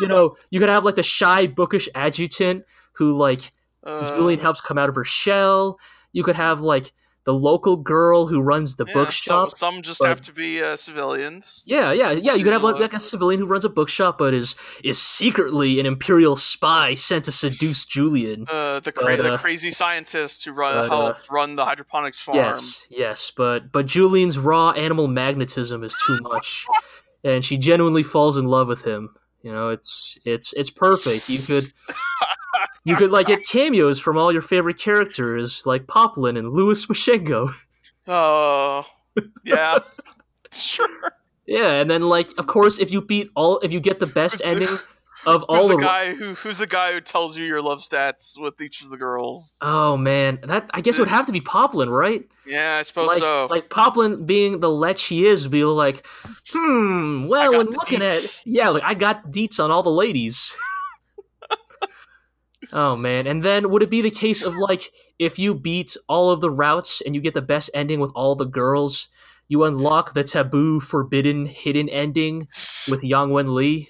[0.00, 4.60] you know, you could have like the shy, bookish adjutant who like Uh, Julian helps
[4.60, 5.78] come out of her shell.
[6.12, 6.92] You could have like
[7.24, 9.50] the local girl who runs the yeah, bookshop.
[9.56, 11.62] Some, some just but- have to be uh, civilians.
[11.66, 12.34] Yeah, yeah, yeah.
[12.34, 15.80] You could have like, like a civilian who runs a bookshop, but is is secretly
[15.80, 18.44] an imperial spy sent to seduce Julian.
[18.48, 22.20] Uh, the, cra- But, uh, the crazy scientist who run uh, help run the hydroponics
[22.20, 22.36] farm.
[22.36, 26.66] Yes, yes, but but Julian's raw animal magnetism is too much,
[27.24, 29.14] and she genuinely falls in love with him.
[29.42, 31.28] You know, it's it's it's perfect.
[31.28, 31.72] You could
[32.84, 37.52] you could like get cameos from all your favorite characters like Poplin and Louis Machungo.
[38.06, 38.84] Oh,
[39.44, 39.78] yeah,
[40.52, 40.88] sure.
[41.46, 44.42] Yeah, and then like of course if you beat all if you get the best
[44.44, 44.78] ending
[45.26, 48.40] of Who's the the guy who Who's the guy who tells you your love stats
[48.40, 49.56] with each of the girls?
[49.60, 52.24] Oh man, that I guess it would have to be Poplin, right?
[52.46, 53.46] Yeah, I suppose like, so.
[53.50, 56.06] like Poplin being the lech he is, be like,
[56.50, 57.26] hmm.
[57.26, 60.54] Well, when looking deets." at yeah, like I got deets on all the ladies.
[62.72, 66.30] oh man, and then would it be the case of like if you beat all
[66.30, 69.08] of the routes and you get the best ending with all the girls,
[69.48, 72.48] you unlock the taboo, forbidden, hidden ending
[72.88, 73.88] with Yang Wen Li?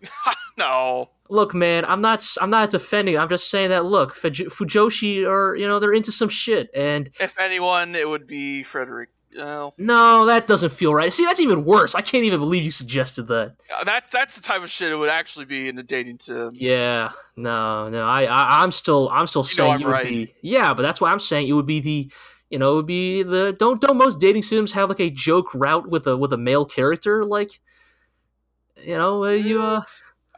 [0.62, 1.10] no.
[1.28, 3.16] Look, man, I'm not I'm not defending.
[3.18, 7.10] I'm just saying that look, Fuj- Fujoshi are you know they're into some shit, and
[7.18, 9.08] If anyone, it would be Frederick.
[9.34, 11.10] No, that doesn't feel right.
[11.10, 11.94] See, that's even worse.
[11.94, 13.54] I can't even believe you suggested that.
[13.84, 16.50] that that's the type of shit it would actually be in a dating sim.
[16.52, 18.04] Yeah, no, no.
[18.04, 20.06] I, I I'm still I'm still You saying it would right.
[20.06, 22.10] be yeah, but that's why I'm saying it would be the
[22.50, 25.54] you know it would be the don't don't most dating sims have like a joke
[25.54, 27.58] route with a with a male character like
[28.76, 29.80] you know uh, you uh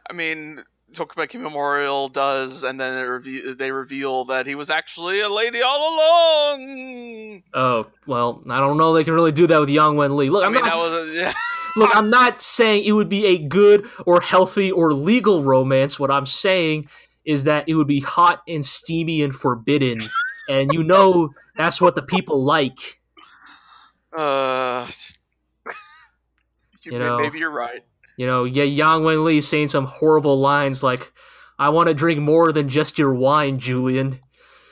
[0.09, 5.29] I mean, Tokimeki Memorial does, and then reve- they reveal that he was actually a
[5.29, 7.43] lady all along.
[7.53, 10.29] oh well I don't know they can really do that with Yang Wen Li.
[10.29, 11.33] Look, I I'm mean, not a, yeah.
[11.77, 15.99] Look, I'm not saying it would be a good or healthy or legal romance.
[15.99, 16.87] What I'm saying
[17.25, 19.99] is that it would be hot and steamy and forbidden.
[20.47, 22.99] And you know that's what the people like.
[24.15, 24.87] Uh,
[26.83, 27.17] you, You know.
[27.19, 27.83] maybe you're right.
[28.17, 31.11] You know, yeah, Yang Wen Li saying some horrible lines like,
[31.59, 34.19] I want to drink more than just your wine, Julian.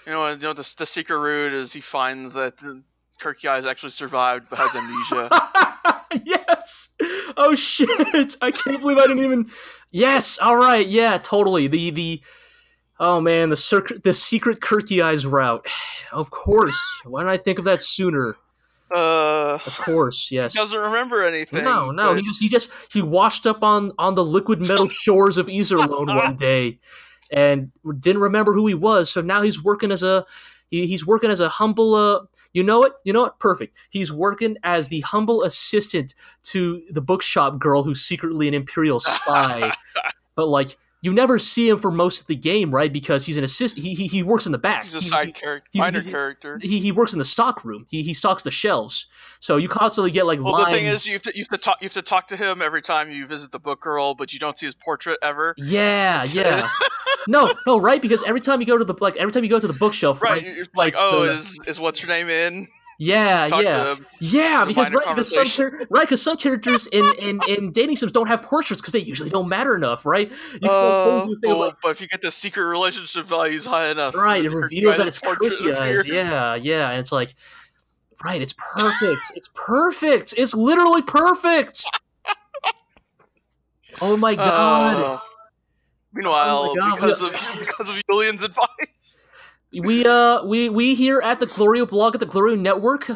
[0.06, 2.82] You know, you know the, the secret route is he finds that the
[3.20, 5.30] Kircheis actually survived but has amnesia.
[6.26, 6.90] yes.
[7.38, 8.36] Oh shit!
[8.42, 9.50] I can't believe I didn't even.
[9.92, 10.38] Yes.
[10.42, 10.86] All right.
[10.86, 11.18] Yeah.
[11.18, 11.68] Totally.
[11.68, 12.22] The the.
[13.00, 15.68] Oh man, the circ- the secret Kircheis route.
[16.12, 16.80] Of course.
[17.06, 18.36] Why didn't I think of that sooner?
[18.92, 18.98] uh,
[19.56, 20.30] Of course.
[20.32, 20.54] Yes.
[20.54, 21.64] he doesn't remember anything.
[21.64, 22.10] No, no.
[22.14, 25.48] but- He just he just he washed up on on the liquid metal shores of
[25.48, 26.80] Iserlohn one day,
[27.32, 29.12] and didn't remember who he was.
[29.12, 30.26] So now he's working as a
[30.70, 31.96] he, he's working as a humble.
[31.96, 32.20] Uh,
[32.54, 33.00] you know what?
[33.04, 33.40] You know what?
[33.40, 33.76] Perfect.
[33.90, 39.74] He's working as the humble assistant to the bookshop girl who's secretly an imperial spy.
[40.36, 42.92] but like you never see him for most of the game, right?
[42.92, 43.78] Because he's an assist.
[43.78, 44.82] He he, he works in the back.
[44.84, 46.60] he's a He- side he's- character, he's- minor he's- character.
[46.64, 47.86] he, he works in the stock room.
[47.90, 49.06] He, he stocks the shelves.
[49.40, 50.66] So you constantly get like Well, lines.
[50.68, 52.38] the thing is, you have to you have to talk you have to talk to
[52.38, 55.54] him every time you visit the book girl, but you don't see his portrait ever.
[55.58, 56.70] Yeah, yeah.
[57.28, 58.02] no, no, right?
[58.02, 60.22] Because every time you go to the like, every time you go to the bookshelf,
[60.22, 60.56] Right, right?
[60.56, 62.68] you're like, like oh, the- is is what's her name in?
[63.00, 64.66] Yeah, Talk yeah, yeah.
[64.66, 68.28] Because right, because some char- right, because some characters in, in in dating sims don't
[68.28, 70.32] have portraits because they usually don't matter enough, right?
[70.62, 74.16] You Uh, totally well, about- but if you get the secret relationship values high enough,
[74.16, 75.78] right, it reveals that it's portrait Kircheis.
[75.80, 76.06] appears.
[76.08, 77.34] Yeah, yeah, and it's like,
[78.24, 79.22] right, it's perfect.
[79.36, 80.34] It's perfect.
[80.38, 81.86] It's literally perfect.
[84.02, 84.96] Oh my god!
[84.98, 85.20] Uh,
[86.14, 89.20] meanwhile, Oh my God, because of because of Julian's advice,
[89.80, 93.10] We uh we we here at the Glorio blog at the Glorio Network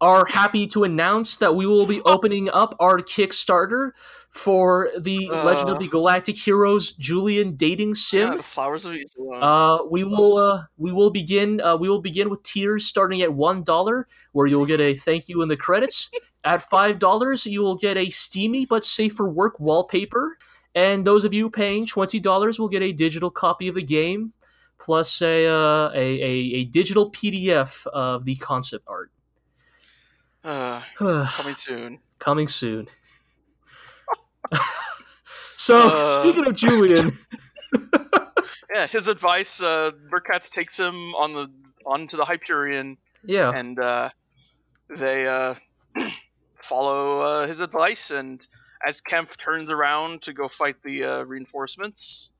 [0.00, 3.92] are happy to announce that we will be opening up our Kickstarter
[4.28, 5.78] for the Legend of Uh.
[5.78, 8.32] the Galactic Heroes Julian dating sim.
[8.34, 8.96] yeah, flowers of.
[9.32, 13.32] Uh, we will uh, we will begin uh, we will begin with tiers starting at
[13.32, 16.10] one dollar, where you'll get a thank you in the credits.
[16.44, 20.36] at five dollars, you will get a steamy but safe for work wallpaper,
[20.74, 24.34] and those of you paying twenty dollars will get a digital copy of the game,
[24.84, 29.10] plus a uh, a, a a digital PDF of the concept art.
[30.44, 30.82] Uh,
[31.32, 31.98] coming soon.
[32.18, 32.88] Coming soon.
[35.56, 36.20] so Uh.
[36.22, 37.18] speaking of Julian,
[38.74, 39.62] Yeah, his advice.
[39.62, 39.92] Uh,
[40.50, 41.50] takes him on the
[41.86, 44.10] onto the Hyperion, yeah, and uh,
[44.90, 45.54] they uh,
[46.62, 48.10] follow uh, his advice.
[48.10, 48.46] And
[48.84, 52.32] as Kempf turns around to go fight the uh, reinforcements,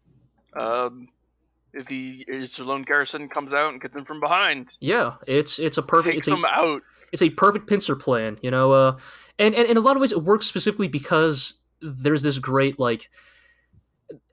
[0.57, 1.09] um,
[1.89, 4.77] the Iserlohn garrison comes out and gets them from behind.
[4.81, 6.83] yeah, it's it's a perfect Takes it's a, them out.
[7.12, 8.72] it's a perfect pincer plan, you know.
[8.72, 8.97] Uh,
[9.39, 13.11] and, and in a lot of ways, it works specifically because there's this great like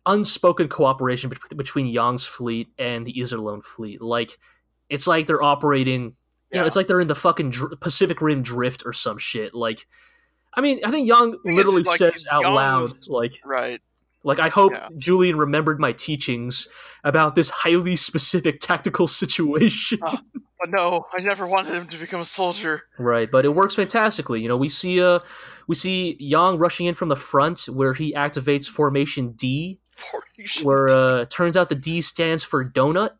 [0.05, 4.01] unspoken cooperation bet- between Yang's fleet and the Iserlohn fleet.
[4.01, 4.37] Like,
[4.89, 6.15] it's like they're operating.
[6.53, 9.53] You know, it's like they're in the fucking dr- Pacific Rim Drift or some shit.
[9.55, 9.87] Like,
[10.53, 13.79] I mean, I think Yang literally like, says out loud, like, Right.
[14.23, 14.89] Like I hope Yeah.
[14.97, 16.67] Julian remembered my teachings
[17.03, 19.99] about this highly specific tactical situation.
[20.01, 22.83] But no, I never wanted him to become a soldier.
[22.99, 24.41] Right, but it works fantastically.
[24.41, 25.19] You know, we see uh
[25.67, 30.65] we see Yang rushing in from the front where he activates formation D, Formation.
[30.67, 33.11] where uh turns out the D stands for donut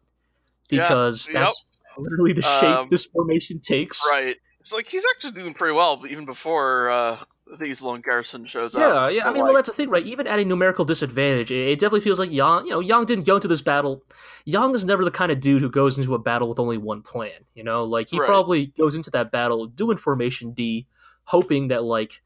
[0.70, 1.44] Yeah, because yep.
[1.44, 1.66] that's
[1.98, 4.04] literally the shape Um, this formation takes.
[4.10, 4.36] Right.
[4.62, 8.86] It's like he's actually doing pretty well, even before uh, the Iserlohn garrison shows Yeah,
[8.88, 9.12] up.
[9.12, 9.18] yeah.
[9.18, 9.30] Yeah.
[9.30, 10.06] I mean, well, that's the thing, right?
[10.06, 12.66] Even at a numerical disadvantage, it, it definitely feels like Yang.
[12.66, 14.04] You know, Yang didn't go into this battle.
[14.46, 17.02] Yang is never the kind of dude who goes into a battle with only one
[17.02, 17.32] plan.
[17.56, 18.28] You know, like he Right.
[18.28, 20.86] probably goes into that battle doing formation D,
[21.24, 22.22] hoping that like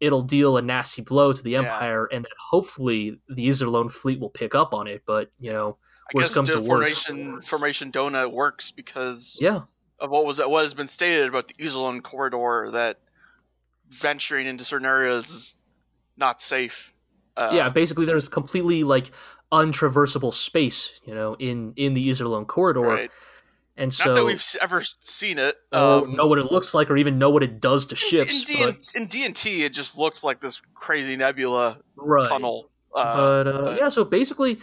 [0.00, 1.60] it'll deal a nasty blow to the Yeah.
[1.62, 5.04] Empire, and that hopefully the Iserlohn fleet will pick up on it.
[5.06, 5.78] But you know,
[6.12, 7.04] I worst guess comes to the worst.
[7.06, 9.60] formation formation donut works because yeah,
[9.98, 12.98] of what was what has been stated about the Iserlohn corridor that
[13.88, 15.56] venturing into certain areas is
[16.16, 16.92] not safe.
[17.36, 17.68] Uh, yeah.
[17.68, 19.10] Basically, there's completely like
[19.52, 23.10] untraversable space, you know, in in the Iserlohn corridor, Right.
[23.76, 25.56] and Not so that we've ever seen it.
[25.72, 28.50] Um, know what it looks like or even know what it does to ships.
[28.50, 32.26] in, but, in D and T, it just looks like this crazy nebula right.
[32.26, 32.70] tunnel.
[32.94, 34.58] Uh, but uh, but- yeah, so basically,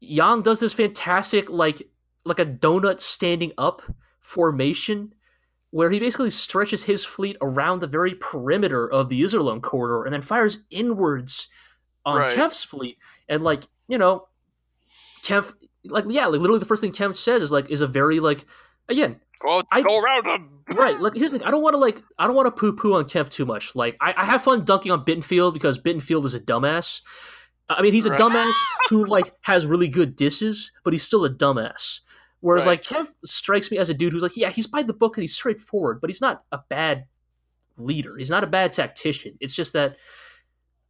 [0.00, 1.88] Yang does this fantastic like
[2.24, 3.82] like a donut standing up
[4.20, 5.14] formation,
[5.70, 10.12] where he basically stretches his fleet around the very perimeter of the Iserlohn corridor and
[10.12, 11.48] then fires inwards
[12.04, 12.36] on Right.
[12.36, 12.98] Kempf's fleet.
[13.28, 14.28] And like you know,
[15.22, 15.54] Kempf
[15.84, 18.44] like yeah, like literally the first thing Kempf says is like is a very like
[18.88, 20.62] again well, I- go around them.
[20.76, 22.94] right like here's the thing i don't want to like i don't want to poo-poo
[22.94, 26.34] on Kempf too much like I, I have fun dunking on Bittenfeld because Bittenfeld is
[26.34, 27.00] a dumbass
[27.68, 28.20] i mean he's a Right.
[28.20, 28.52] dumbass
[28.90, 32.00] who like has really good disses but he's still a dumbass
[32.40, 32.72] whereas Right.
[32.72, 35.22] like Kempf strikes me as a dude who's like yeah he's by the book and
[35.22, 37.04] he's straightforward but he's not a bad
[37.76, 39.96] leader he's not a bad tactician it's just that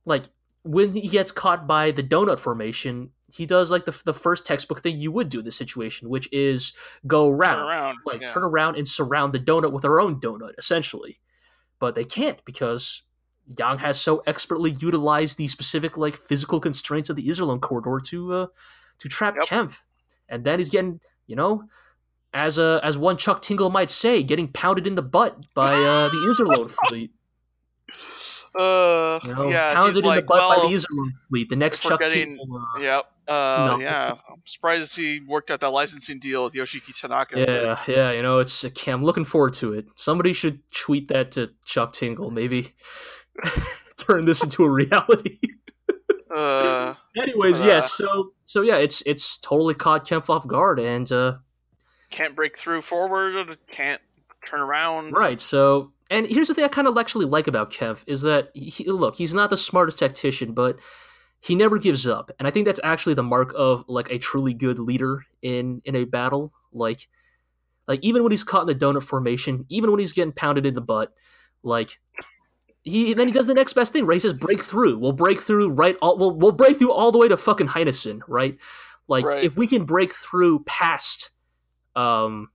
[0.04, 0.24] like
[0.62, 4.82] when he gets caught by the donut formation he does like the, the first textbook
[4.82, 6.72] thing you would do in this situation which is
[7.06, 7.96] go Turn around.
[8.04, 8.26] like yeah.
[8.26, 11.20] turn around and surround the donut with our own donut, essentially.
[11.78, 13.04] But they can't because
[13.56, 18.32] Yang has so expertly utilized the specific like physical constraints of the Iserlohn corridor to
[18.34, 18.46] uh,
[18.98, 19.46] to trap Yep.
[19.46, 19.78] Kempf,
[20.28, 21.00] and then he's getting
[21.30, 21.64] you know.
[22.32, 26.08] As a, as one Chuck Tingle might say, getting pounded in the butt by uh,
[26.10, 27.10] the Iserlohn fleet.
[28.54, 31.48] Uh, You know, yeah, pounded in like, the butt well, by the Iserlohn fleet.
[31.48, 32.46] The next Chuck Tingle.
[32.76, 33.04] Uh, Yep.
[33.28, 33.78] Uh, No.
[33.80, 34.14] yeah.
[34.28, 37.36] I'm surprised he worked out that licensing deal with Yoshiki Tanaka.
[37.36, 39.86] but- Yeah, yeah, you know, it's I'm looking forward to it.
[39.96, 42.74] Somebody should tweet that to Chuck Tingle, maybe
[43.96, 45.38] turn this into a reality.
[46.32, 51.10] Uh, Anyways, Uh, yes, so so yeah, it's it's totally caught Kempf off guard, and
[51.10, 51.38] uh,
[52.10, 53.58] can't break through forward.
[53.70, 54.00] Can't
[54.46, 55.12] turn around.
[55.12, 55.40] right.
[55.40, 58.84] So, and here's the thing I kind of actually like about Kempf is that he,
[58.84, 60.78] look, he's not the smartest tactician, but
[61.40, 64.54] he never gives up, and I think that's actually the mark of like a truly
[64.54, 66.52] good leader in in a battle.
[66.72, 67.08] Like,
[67.88, 70.74] like even when he's caught in the donut formation, even when he's getting pounded in
[70.74, 71.12] the butt,
[71.62, 71.98] like.
[72.82, 74.14] He then he does the next best thing, right?
[74.14, 74.98] He says, "Break through.
[74.98, 75.96] We'll break through right.
[76.00, 78.56] All we'll we'll break through all the way to fucking Heinesen, right?
[79.06, 79.44] Like Right.
[79.44, 81.30] if we can break through past
[81.96, 82.50] um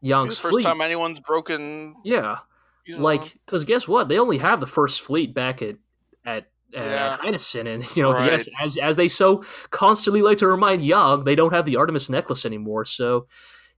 [0.00, 1.96] Yang's first fleet, time anyone's broken.
[2.04, 2.38] yeah,
[2.86, 4.08] you know, like because guess what?
[4.08, 5.76] They only have the first fleet back at
[6.24, 7.16] at Yeah.
[7.18, 8.30] Heinesen, and you know, Right.
[8.32, 12.08] yes, as as they so constantly like to remind Young, they don't have the Artemis
[12.08, 12.84] necklace anymore.
[12.84, 13.26] So,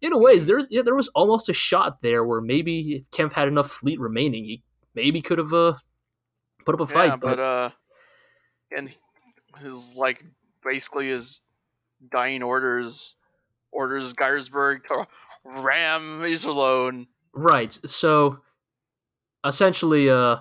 [0.03, 3.33] in a ways, there's yeah, there was almost a shot there where maybe if Kempf
[3.33, 4.63] had enough fleet remaining, he
[4.95, 5.75] maybe could have uh
[6.65, 7.07] put up a fight.
[7.07, 7.71] yeah, but uh,
[8.77, 8.97] and
[9.59, 10.25] his like
[10.65, 11.43] basically his
[12.11, 13.17] dying orders
[13.73, 15.07] orders Geiersburg to
[15.45, 17.07] ram Iserlohn.
[17.33, 17.73] Right.
[17.85, 18.41] So
[19.45, 20.39] essentially, uh,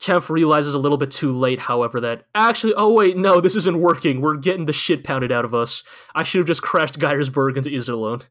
[0.00, 3.80] Kempf realizes a little bit too late, however, that actually, oh wait, no, this isn't
[3.80, 4.20] working.
[4.20, 5.84] We're getting the shit pounded out of us.
[6.14, 8.28] I should have just crashed Geiersburg into Iserlohn.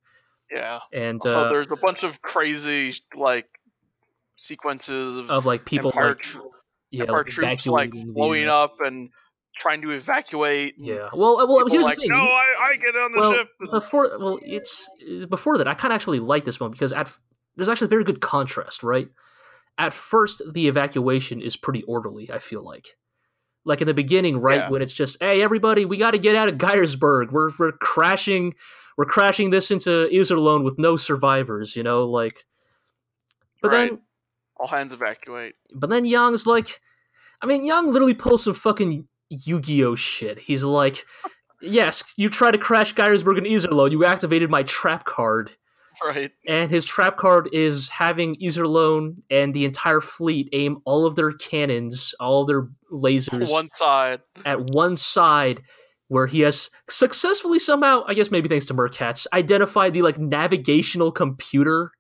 [0.52, 0.80] Yeah.
[0.92, 3.48] And so uh, there's a bunch of crazy like
[4.42, 6.26] sequences of, of like people Empire like
[6.89, 9.10] yeah, like, troops like the, blowing uh, up and
[9.58, 10.76] trying to evacuate.
[10.78, 11.10] Yeah.
[11.14, 12.12] Well, uh, well, here's like, the thing.
[12.12, 13.48] No, I, I get on the well, ship.
[13.72, 14.89] before well, it's
[15.30, 15.68] before that.
[15.68, 17.12] I kind of actually like this one because at
[17.56, 19.08] there's actually a very good contrast, right?
[19.78, 22.30] At first, the evacuation is pretty orderly.
[22.32, 22.98] I feel like,
[23.64, 24.70] like in the beginning, right Yeah.
[24.70, 27.32] when it's just, hey, everybody, we got to get out of Geiersburg.
[27.32, 28.56] We're we're crashing,
[28.98, 31.76] we're crashing this into Iserlohn with no survivors.
[31.76, 32.46] You know, like.
[33.62, 33.89] But Right.
[33.92, 34.00] then,
[34.62, 35.55] All hands evacuate.
[35.74, 36.80] but then Yang's like,
[37.41, 40.38] I mean, Yang literally pulls some fucking Yu-Gi-Oh shit.
[40.38, 41.03] He's like,
[41.62, 43.91] yes, you tried to crash Geiersburg and Iserlohn.
[43.91, 45.51] You activated my trap card
[46.03, 46.32] Right.
[46.47, 51.32] and his trap card is having Iserlohn and the entire fleet aim all of their
[51.32, 54.22] cannons, all of their lasers One side.
[54.45, 55.62] at one side
[56.07, 61.12] where he has successfully somehow, I guess maybe thanks to Merkatz, identified the like navigational
[61.12, 61.91] computer.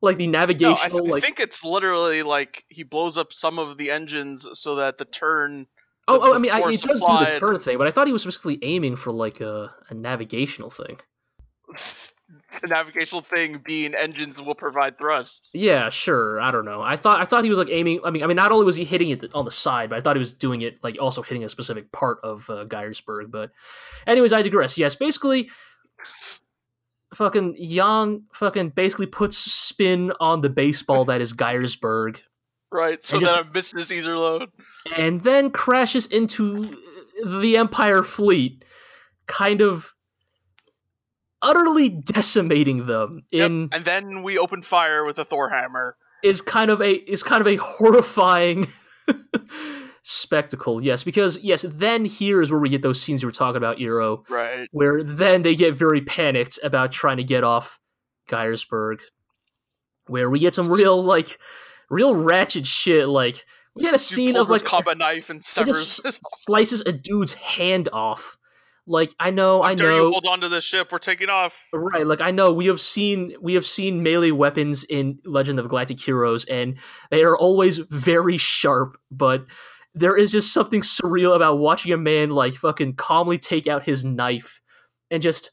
[0.00, 3.58] Like the No, navigational I, th- I think it's literally like he blows up some
[3.58, 5.66] of the engines so that the turn.
[6.06, 7.90] Oh, the- oh I the mean I, it does do the turn thing, but I
[7.90, 11.00] thought he was specifically aiming for like a, a navigational thing.
[12.60, 15.50] the navigational thing being engines will provide thrust.
[15.54, 16.40] Yeah, sure.
[16.40, 16.82] I don't know.
[16.82, 18.00] I thought I thought he was like aiming.
[18.04, 20.00] I mean, I mean, not only was he hitting it on the side, but I
[20.00, 22.64] thought he was doing it like also hitting a specific part of uh.
[22.64, 23.50] But,
[24.06, 24.76] anyways, I digress.
[24.78, 25.50] Yes, basically,
[27.14, 32.20] fucking Yang fucking basically puts spin on the baseball that is Geiersburg,
[32.70, 34.48] Right, so that it misses Iserlohn.
[34.96, 36.76] and then crashes into
[37.24, 38.64] the Empire fleet,
[39.26, 39.94] kind of
[41.40, 45.96] utterly decimating them Yep, in And then we open fire with a Thor hammer.
[46.22, 48.66] is kind of a is kind of a horrifying
[50.10, 50.82] spectacle.
[50.82, 53.78] Yes, because yes, then here is where we get those scenes you were talking about,
[53.78, 54.66] Iro, Right.
[54.72, 57.78] where then they get very panicked about trying to get off
[58.26, 59.00] Geiersburg,
[60.06, 61.38] where we get some real like
[61.90, 63.06] real ratchet shit.
[63.06, 63.44] Like
[63.74, 66.00] we get a scene of like combat knife and severs.
[66.38, 68.38] slices a dude's hand off.
[68.86, 70.06] Like I know, I know.
[70.06, 70.90] you hold on to this ship?
[70.90, 71.68] We're taking off.
[71.74, 75.68] Right, like I know we have seen we have seen melee weapons in Legend of
[75.68, 76.78] Galactic Heroes, and
[77.10, 78.96] they are always very sharp.
[79.10, 79.44] But
[79.98, 84.04] there is just something surreal about watching a man like fucking calmly take out his
[84.04, 84.60] knife
[85.10, 85.50] and just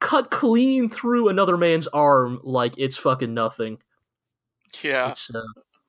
[0.00, 3.78] cut clean through another man's arm like it's fucking nothing.
[4.82, 5.10] Yeah.
[5.10, 5.42] It's uh,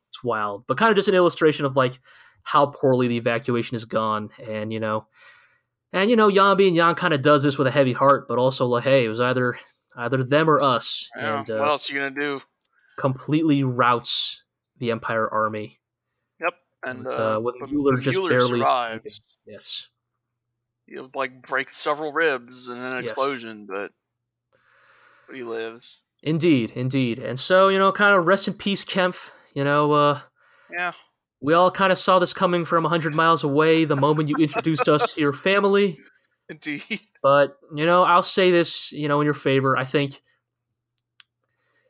[0.09, 1.99] it's wild, but kind of just an illustration of like
[2.43, 5.07] how poorly the evacuation has gone, and you know,
[5.91, 8.37] and you know, Yambi and Yan kind of does this with a heavy heart, but
[8.37, 9.59] also like, hey, it was either
[9.97, 12.41] either them or us, Yeah, and what uh, else you gonna do?
[12.97, 14.43] completely routs
[14.77, 15.79] the Empire army.
[16.89, 19.39] And with, uh, uh, with Mueller just barely survives.
[19.45, 19.87] Yes,
[20.85, 23.91] He like breaks several ribs in an explosion, but
[25.27, 26.03] but he lives.
[26.23, 29.31] indeed, indeed, and so you know, kind of rest in peace, Kempf.
[29.53, 30.21] You know, uh,
[30.71, 30.93] Yeah.
[31.41, 34.87] we all kind of saw this coming from hundred miles away the moment you introduced
[34.87, 35.99] us to your family.
[36.49, 37.01] Indeed.
[37.21, 39.75] But you know, I'll say this, you know, in your favor.
[39.75, 40.21] I think,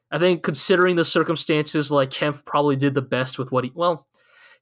[0.09, 3.71] I think considering the circumstances, like Kempf probably did the best with what he.
[3.75, 4.07] Well,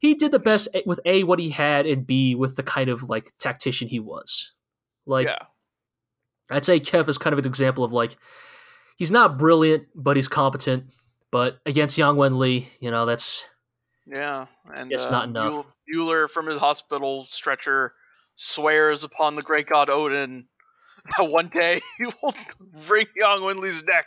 [0.05, 3.09] he did the best with a what he had, and b with the kind of
[3.09, 4.53] like tactician he was.
[5.05, 5.43] Like yeah.
[6.49, 8.17] I'd say Kev is kind of an example of like
[8.97, 10.85] he's not brilliant, but he's competent.
[11.31, 13.47] But against Yang Wen Li, you know, that's
[14.05, 14.47] Yeah.
[14.73, 15.65] And It's uh, not enough.
[15.87, 17.93] Mueller from his hospital stretcher
[18.35, 20.45] swears upon the great god Odin
[21.17, 22.33] that one day he will
[22.87, 24.05] wring Yang Wenli's neck.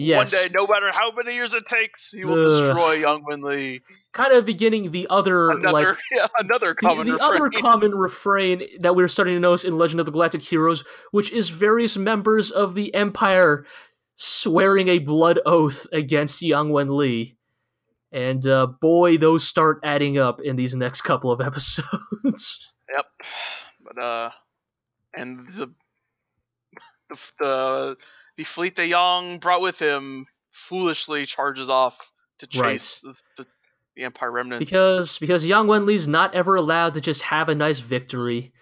[0.00, 2.46] Yes, One day, no matter how many years it takes, he will Ugh.
[2.46, 3.82] destroy Yang Wenli.
[4.12, 7.30] kind of beginning the other Another, like yeah, another the, common the refrain.
[7.32, 11.32] other common refrain that we're starting to notice in Legend of the Galactic Heroes, which
[11.32, 13.66] is various members of the Empire
[14.14, 17.36] swearing a blood oath against Yang Wen Li.
[18.12, 22.68] And uh, boy, those start adding up in these next couple of episodes.
[22.94, 23.06] Yep.
[23.82, 24.30] But uh,
[25.12, 25.72] and the
[27.10, 27.96] the the,
[28.38, 32.70] the fleet that Yang brought with him foolishly charges off to Right.
[32.72, 33.46] chase the, the
[33.96, 34.64] the Empire remnants.
[34.64, 38.52] because because Yang Wenli's not ever allowed to just have a nice victory.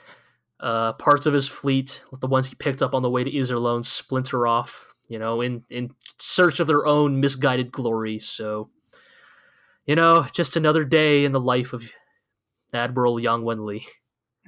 [0.58, 3.84] Uh, parts of his fleet, the ones he picked up on the way to Iserlohn,
[3.84, 4.94] splinter off.
[5.08, 8.18] You know, in in search of their own misguided glory.
[8.18, 8.70] So,
[9.84, 11.84] you know, just another day in the life of
[12.72, 13.84] Admiral Yang Wenli.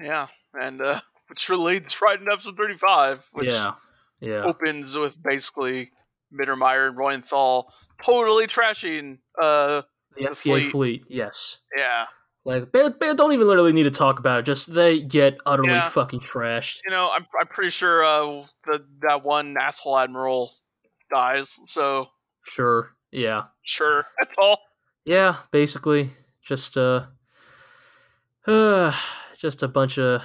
[0.03, 3.75] yeah, and uh, which relates right in episode thirty-five, which Yeah,
[4.21, 5.91] yeah, opens with basically
[6.33, 7.65] Mittermeyer and Reuenthal
[8.03, 9.19] totally trashing.
[9.41, 9.83] Uh,
[10.17, 10.71] the the FPA fleet.
[10.71, 11.05] fleet.
[11.09, 12.07] Yes, yeah,
[12.45, 14.47] like they, they don't even literally need to talk about it.
[14.47, 15.89] Just they get utterly Yeah.
[15.89, 16.79] fucking trashed.
[16.85, 20.53] you know, I'm I'm pretty sure uh, the that one asshole admiral
[21.13, 21.59] dies.
[21.65, 22.07] So
[22.45, 23.45] Sure, yeah.
[23.63, 24.61] sure, that's all.
[25.05, 26.11] Yeah, basically,
[26.43, 27.07] just uh,
[28.47, 28.93] uh
[29.39, 30.23] just a bunch of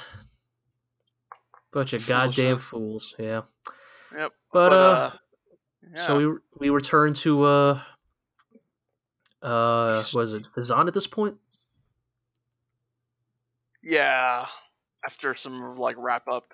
[1.71, 3.15] bunch of goddamn fools.
[3.19, 3.41] Yeah,
[4.17, 4.31] Yep.
[4.51, 5.11] but, uh,
[5.95, 6.05] yeah.
[6.05, 7.81] so we we return to uh,
[9.41, 11.37] uh, was it Fezzan at this point?
[13.83, 14.45] yeah,
[15.05, 16.53] after some like wrap up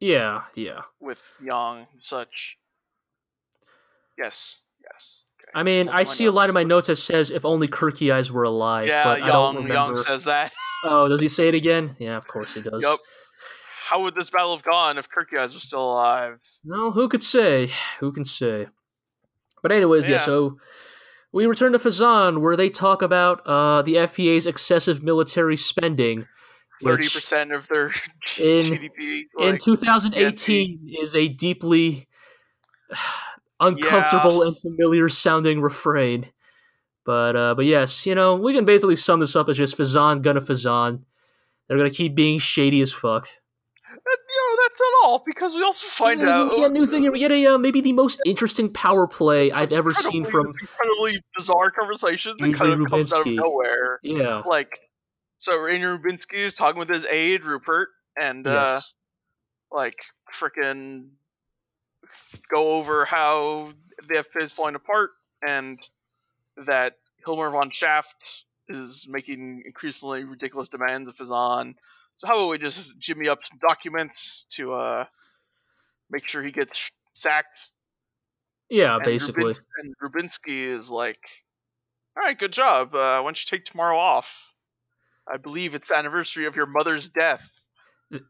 [0.00, 0.82] Yeah, yeah.
[1.00, 2.58] with Yang and such.
[4.18, 5.24] Yes, yes.
[5.40, 5.50] Okay.
[5.54, 8.30] I mean, I see a line in my notes, notes that says if only Kircheis
[8.30, 8.88] were alive.
[8.88, 9.74] Yeah, but I don't remember.
[9.74, 10.52] Yang says that.
[10.84, 11.94] Oh, does he say it again?
[12.00, 12.82] Yeah, of course he does.
[12.82, 12.98] Yup.
[13.92, 16.40] How would this battle have gone if Kircheis was still alive?
[16.64, 17.70] No, who could say?
[18.00, 18.68] Who can say?
[19.62, 20.14] But anyways, yeah.
[20.14, 20.22] Yeah.
[20.22, 20.56] so
[21.30, 26.26] we return to Fezzan, where they talk about uh, the FPA's excessive military spending.
[26.82, 27.86] Thirty percent of their
[28.40, 29.24] in- GDP.
[29.38, 32.08] in Like, 2018 is a deeply
[33.60, 36.26] uncomfortable and familiar sounding refrain.
[37.04, 40.22] But uh, but yes, you know we can basically sum this up as just Fezzan
[40.22, 41.02] gonna Fezzan.
[41.68, 43.28] They're gonna keep being shady as fuck.
[43.86, 43.98] and,
[44.30, 46.86] you know, that's not all because we also find Yeah, out we get a new
[46.86, 47.10] thing.
[47.10, 50.46] We get a uh, maybe the most interesting power play It's I've ever seen from
[50.46, 54.00] incredibly bizarre conversation that kind of comes out of nowhere.
[54.02, 54.42] yeah.
[54.44, 54.78] Like,
[55.38, 58.80] so Rainier Rubinsky is talking with his aide Rupert, and uh,
[59.70, 61.08] like freaking
[62.52, 63.72] go over how
[64.08, 65.10] the FPA is falling apart,
[65.46, 65.78] and
[66.66, 71.74] that Hilmer von Schaft is making increasingly ridiculous demands of Fezzan.
[72.18, 75.04] So how about we just jimmy up some documents to uh
[76.10, 77.72] make sure he gets sacked
[78.70, 79.44] Yeah, and basically.
[79.44, 81.18] Rubins- and Rubinsky is like,
[82.16, 82.94] "All right, good job.
[82.94, 84.54] Uh, why don't you take tomorrow off?
[85.32, 87.64] I believe it's the anniversary of your mother's death."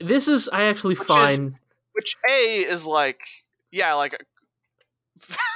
[0.01, 1.55] This is I actually Which is- find
[1.93, 3.21] Which A is like,
[3.71, 4.25] yeah, like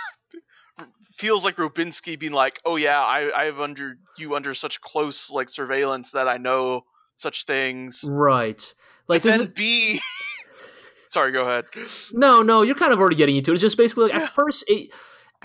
[1.15, 5.31] feels like Rubinsky being like, "Oh yeah, I I have under you under such close
[5.31, 6.85] like surveillance that I know
[7.17, 8.73] such things." right.
[9.09, 10.01] Like this then B,
[11.07, 11.65] sorry, go ahead.
[12.13, 13.55] no, no, you're kind of already getting into it.
[13.55, 14.23] It's just basically like Yeah.
[14.25, 14.91] at first it,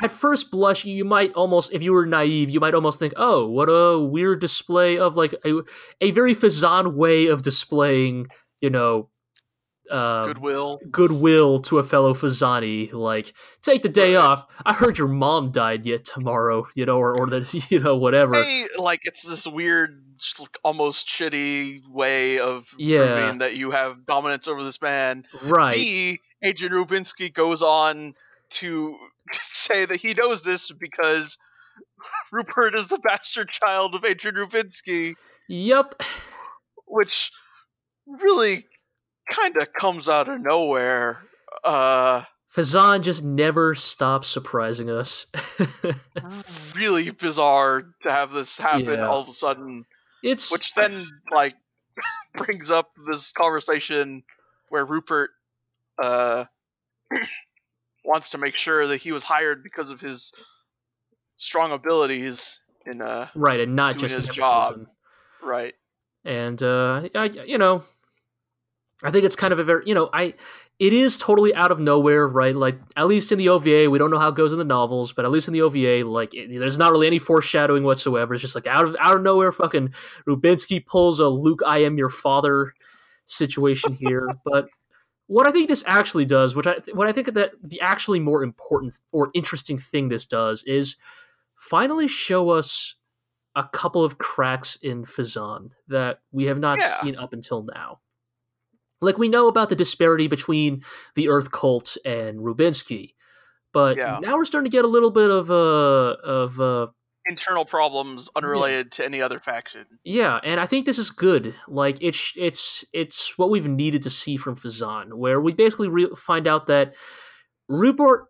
[0.02, 3.46] at first blush you might almost if you were naive, you might almost think, "Oh,
[3.48, 5.62] what a weird display of like a
[6.00, 8.28] a very Fezzan way of displaying,
[8.62, 9.10] you know,
[9.92, 10.80] uh, Goodwill.
[10.90, 12.92] goodwill to a fellow Fezzani.
[12.94, 14.46] Like, take the day off.
[14.66, 18.36] I heard your mom died yet tomorrow, you know, or, or the, you know, whatever.
[18.36, 20.02] A, like it's this weird,
[20.64, 23.06] almost shitty way of Yeah.
[23.16, 25.26] proving that you have dominance over this man.
[25.44, 25.74] right.
[25.74, 28.14] B, Agent Rubinsky goes on
[28.52, 28.98] to
[29.32, 31.38] say that he knows this because
[32.32, 35.16] Rupert is the bastard child of Adrian Rubinsky,
[35.48, 36.02] Yup.
[36.86, 37.32] which
[38.08, 38.66] really
[39.30, 41.22] kind of comes out of nowhere.
[41.64, 42.24] Uh,
[42.56, 45.26] Fezzan just never stops surprising us.
[46.76, 49.08] really bizarre to have this happen Yeah.
[49.08, 49.86] all of a sudden.
[50.24, 50.92] It's which then
[51.32, 51.54] like
[52.36, 54.24] brings up this conversation
[54.70, 55.32] where Rupert
[56.02, 56.46] uh
[58.06, 60.32] wants to make sure that he was hired because of his
[61.38, 64.82] strong abilities in uh right, and not just his nepotism.
[64.82, 64.88] job.
[65.44, 65.74] right
[66.24, 67.84] and uh, I, you know,
[69.04, 70.36] I think it's kind of a very, you know, I,
[70.80, 72.56] it is totally out of nowhere, right?
[72.56, 75.14] Like at least in the OVA, we don't know how it goes in the novels,
[75.14, 78.34] but at least in the OVA, like it, there's not really any foreshadowing whatsoever.
[78.34, 79.94] It's just like out of out of nowhere, fucking
[80.28, 82.74] Rubinsky pulls a Luke, I am your father
[83.26, 84.28] situation here.
[84.46, 84.68] but
[85.28, 88.44] what I think this actually does, which I what I think that the actually more
[88.44, 90.96] important or interesting thing this does is
[91.56, 92.96] finally show us
[93.56, 97.02] a couple of cracks in Fezzan that we have not Yeah.
[97.02, 98.00] seen up until now.
[99.02, 100.84] Like we know about the disparity between
[101.16, 103.14] the Earth Cult and Rubinsky,
[103.74, 104.20] but Yeah.
[104.22, 106.88] now we're starting to get a little bit of uh of uh
[107.26, 111.54] internal problems unrelated to any other faction yeah, and I think this is good.
[111.68, 116.16] Like it's it's it's what we've needed to see from Fezzan, where we basically re-
[116.16, 116.96] find out that
[117.70, 118.28] Rupert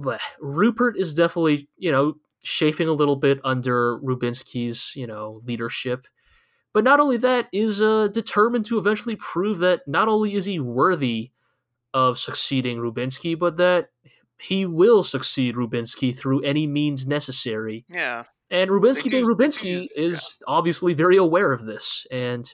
[0.00, 6.06] bleh, Rupert is definitely you know chafing a little bit under Rubinsky's, you know, leadership.
[6.72, 10.60] But not only that, is uh, determined to eventually prove that not only is he
[10.60, 11.32] worthy
[11.92, 13.90] of succeeding Rubinsky, but that
[14.38, 17.84] he will succeed Rubinsky through any means necessary.
[17.92, 18.24] Yeah.
[18.50, 22.52] And Rubinsky being Rubinsky is obviously very aware of this, and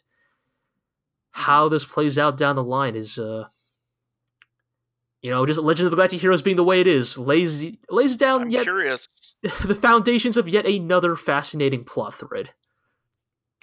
[1.31, 3.47] how this plays out down the line is, uh,
[5.23, 8.17] you know, just Legend of the Galactic Heroes being the way it is lays lays
[8.17, 9.07] down I'm yet curious.
[9.65, 12.51] the foundations of yet another fascinating plot thread.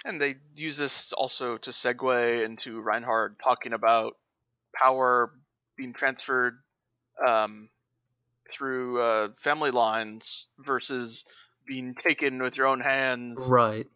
[0.04, 4.16] And they use this also to segue into Reinhard talking about
[4.74, 5.32] power
[5.76, 6.58] being transferred
[7.26, 7.68] um,
[8.50, 11.24] through uh, family lines versus
[11.66, 13.48] being taken with your own hands.
[13.50, 13.86] Right.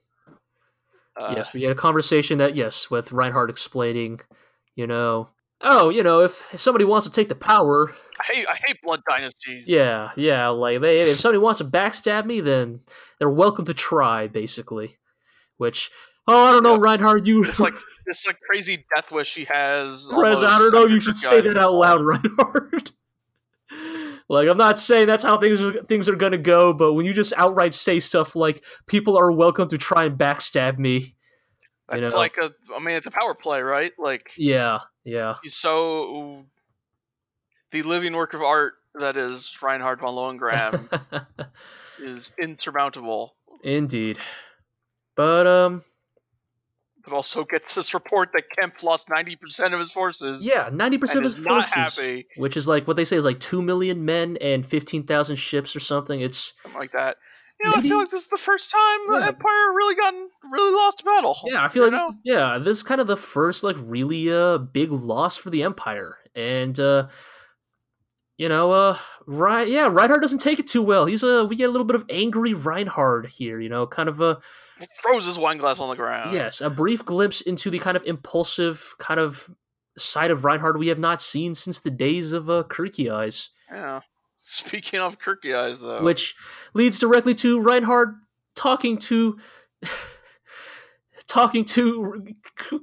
[1.16, 4.20] Uh, yes, we had a conversation that yes, with Reinhard explaining,
[4.76, 5.28] you know,
[5.60, 9.02] oh, you know, if somebody wants to take the power, I hate I hate blood
[9.08, 9.68] dynasties.
[9.68, 12.80] yeah, yeah, like they if somebody wants to backstab me, then
[13.18, 14.96] they're welcome to try, basically.
[15.58, 15.90] Which,
[16.26, 16.80] oh, I don't know, Yeah.
[16.80, 17.44] Reinhard, you.
[17.44, 17.74] It's like
[18.06, 20.08] this like crazy death wish he has.
[20.10, 22.90] I don't know you should say that out loud, Reinhard.
[24.28, 27.12] like, I'm not saying that's how things are, things are gonna go, but when you
[27.12, 31.16] just outright say stuff like "people are welcome to try and backstab me,"
[31.90, 33.92] It's like a I mean it's a power play, right?
[33.98, 36.44] Like yeah, yeah, he's so
[37.72, 40.88] the living work of art that is Reinhard von Lohengramm
[42.00, 43.34] is insurmountable.
[43.62, 44.18] indeed.
[45.18, 45.82] But um,
[47.02, 50.46] But also gets this report that Kempf lost ninety percent of his forces.
[50.46, 52.26] yeah, ninety percent of is his not forces, happy.
[52.36, 55.74] which is like what they say is like two million men and fifteen thousand ships
[55.74, 56.20] or something.
[56.20, 57.16] It's Something like that.
[57.60, 59.26] You know, I feel like this is the first time the Yeah.
[59.26, 61.36] Empire really gotten really lost a battle.
[61.44, 64.58] Yeah, I feel like this, yeah, this is kind of the first like really uh
[64.58, 67.08] big loss for the Empire, and uh
[68.36, 68.96] you know, uh,
[69.26, 71.06] right, yeah, Reinhard doesn't take it too well.
[71.06, 74.20] He's uh, we get a little bit of angry Reinhard here, you know, kind of
[74.20, 74.38] a
[75.02, 76.34] throws his wine glass on the ground.
[76.34, 79.50] yes, a brief glimpse into the kind of impulsive kind of
[79.96, 84.00] side of Reinhard we have not seen since the days of uh, Kircheis, Yeah.
[84.36, 86.36] Speaking of Kircheis, though, which
[86.72, 88.14] leads directly to Reinhard
[88.54, 89.38] talking to.
[91.26, 92.36] Talking to an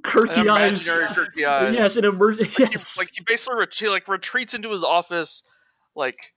[0.05, 1.73] Eyes, imaginary Kirky eyes.
[1.73, 2.65] yes, an emergency.
[2.65, 5.43] He- Yes, like he basically ret- he, like retreats into his office,
[5.95, 6.33] like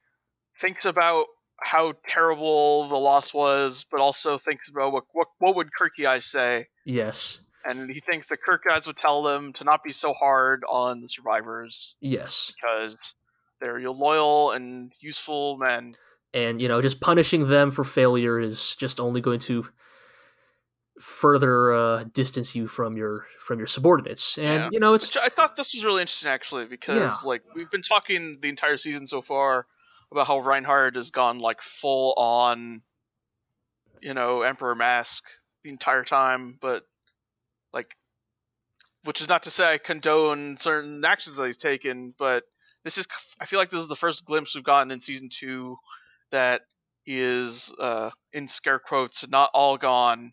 [0.59, 1.27] thinks about
[1.61, 6.67] how terrible the loss was, but also thinks about what what, what would Kircheis say,
[6.85, 11.01] yes, and he thinks that Kircheis would tell them to not be so hard on
[11.01, 13.15] the survivors yes, because
[13.61, 15.97] they're your loyal and useful men.
[16.33, 19.67] and you know, just punishing them for failure is just only going to
[21.01, 24.37] further uh, distance you from your from your subordinates.
[24.39, 24.69] And Yeah.
[24.73, 27.83] you know, it's Which I thought this was really interesting actually because like we've been
[27.83, 29.67] talking the entire season so far
[30.13, 32.83] about how Reinhard has gone like full on
[34.01, 35.23] you know Emperor Mask
[35.63, 36.85] the entire time but
[37.73, 37.97] like
[39.05, 42.45] which is not to say I condone certain actions that he's taken but
[42.85, 43.07] this is
[43.41, 45.77] I feel like this is the first glimpse we've gotten in season 2
[46.31, 46.63] that
[47.05, 50.33] he is uh in scare quotes not all gone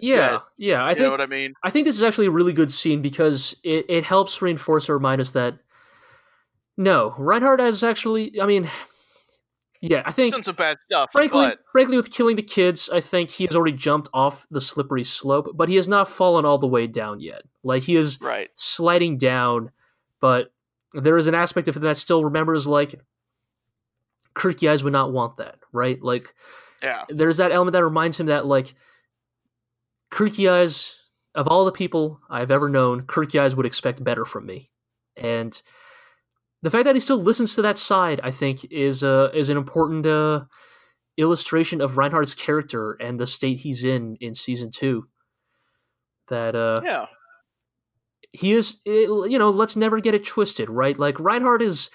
[0.00, 0.82] yeah, yeah.
[0.82, 2.72] I you know think what I mean I think this is actually a really good
[2.72, 5.58] scene because it, it helps reinforce or remind us that
[6.76, 8.40] no, Reinhard has actually.
[8.40, 8.68] I mean,
[9.82, 12.88] yeah, I he's think done some bad stuff frankly, but frankly, with killing the kids,
[12.88, 16.44] I think he has already jumped off the slippery slope, but he has not fallen
[16.44, 17.42] all the way down yet.
[17.64, 19.72] Like he is right sliding down,
[20.20, 20.52] but
[20.94, 22.94] there is an aspect of him that still remembers like
[24.36, 26.00] Kircheis would not want that, right?
[26.00, 26.32] Like
[26.80, 28.74] yeah there's that element that reminds him that like
[30.12, 30.94] Kircheis,
[31.34, 34.70] of all the people I've ever known, Kircheis would expect better from me,
[35.16, 35.60] and
[36.62, 39.56] the fact that he still listens to that side, I think, is uh, is an
[39.56, 40.44] important uh,
[41.16, 45.08] illustration of Reinhard's character and the state he's in in season two.
[46.28, 47.06] That uh, yeah
[48.32, 51.90] he is it- you know let's never get it twisted right like reinhard is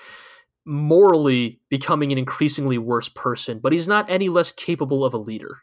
[0.66, 5.60] morally becoming an increasingly worse person but he's not any less capable of a leader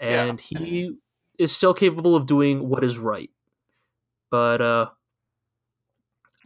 [0.00, 0.24] Yeah.
[0.26, 0.92] and he
[1.38, 3.30] is still capable of doing what is right
[4.30, 4.86] but uh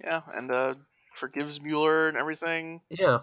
[0.02, 0.74] Yeah, and uh,
[1.14, 3.20] forgives Mueller and everything, yeah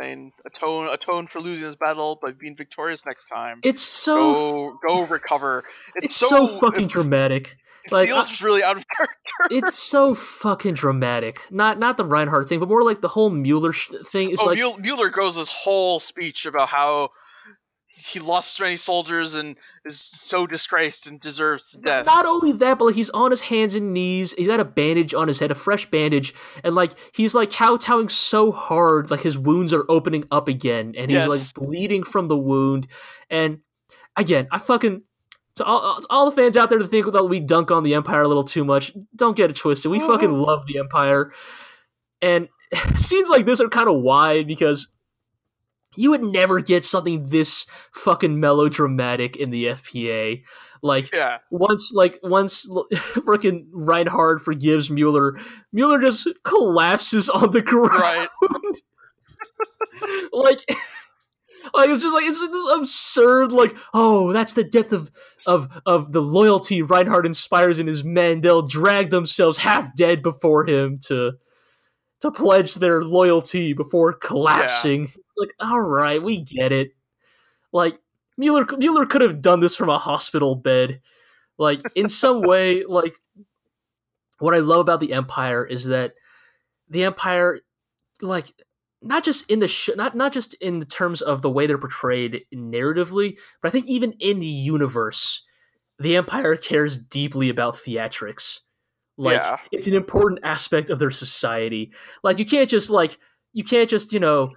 [0.00, 3.60] saying atone atone for losing this battle, but being victorious next time.
[3.62, 5.64] it's so go go recover.
[5.96, 9.32] It's, it's so, fucking it, dramatic it like, feels really out of character.
[9.50, 13.72] it's so fucking dramatic not not the reinhard thing but more like the whole mueller
[13.72, 17.10] sh- thing it's oh, like Mueller, Mueller goes this whole speech about how
[17.96, 22.06] he lost so many soldiers and is so disgraced and deserves death.
[22.06, 24.32] Not only that, but like he's on his hands and knees.
[24.36, 26.34] He's got a bandage on his head, a fresh bandage,
[26.64, 31.10] and like he's like kowtowing so hard, like his wounds are opening up again, and
[31.10, 31.28] he's Yes.
[31.28, 32.88] like bleeding from the wound.
[33.30, 33.60] And
[34.16, 35.02] again, I fucking
[35.56, 37.84] to all, uh, to all the fans out there to think that we dunk on
[37.84, 38.92] the Empire a little too much.
[39.14, 39.90] Don't get it twisted.
[39.90, 40.08] We mm-hmm.
[40.08, 41.32] fucking love the Empire,
[42.20, 42.48] and
[42.96, 44.88] scenes like this are kind of why because
[45.96, 50.42] you would never get something this fucking melodramatic in the FPA.
[50.82, 55.38] Like yeah, once like once freaking Reinhard forgives Mueller,
[55.72, 58.00] Mueller just collapses on the ground.
[58.00, 58.28] right.
[60.32, 60.60] like
[61.72, 65.10] like it's just like it's this absurd like oh that's the depth of
[65.46, 68.40] of of the loyalty Reinhard inspires in his men.
[68.40, 71.32] They'll drag themselves half dead before him to
[72.20, 75.12] to pledge their loyalty before collapsing.
[75.36, 76.90] Like all right, we get it.
[77.72, 77.98] Like
[78.36, 81.00] Mueller Mueller could have done this from a hospital bed.
[81.58, 83.14] Like in some way like
[84.38, 86.14] what I love about the Empire is that
[86.88, 87.60] the Empire
[88.20, 88.52] like
[89.02, 91.78] not just in the sh- not not just in the terms of the way they're
[91.78, 95.44] portrayed narratively, but I think even in the universe,
[95.98, 98.60] the Empire cares deeply about theatrics.
[99.16, 99.58] Like Yeah.
[99.70, 101.92] it's an important aspect of their society.
[102.22, 103.18] Like you can't just like
[103.52, 104.50] you can't just you know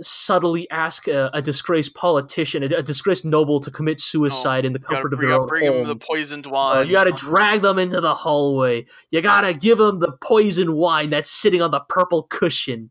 [0.00, 4.78] subtly ask a, a disgraced politician, a, a disgraced noble, to commit suicide in the
[4.78, 5.82] comfort of bring, their own bring home.
[5.82, 6.86] him the poisoned Uh, wine.
[6.86, 8.84] you got to drag them into the hallway.
[9.10, 12.90] You got to give them the poison wine that's sitting on the purple cushion.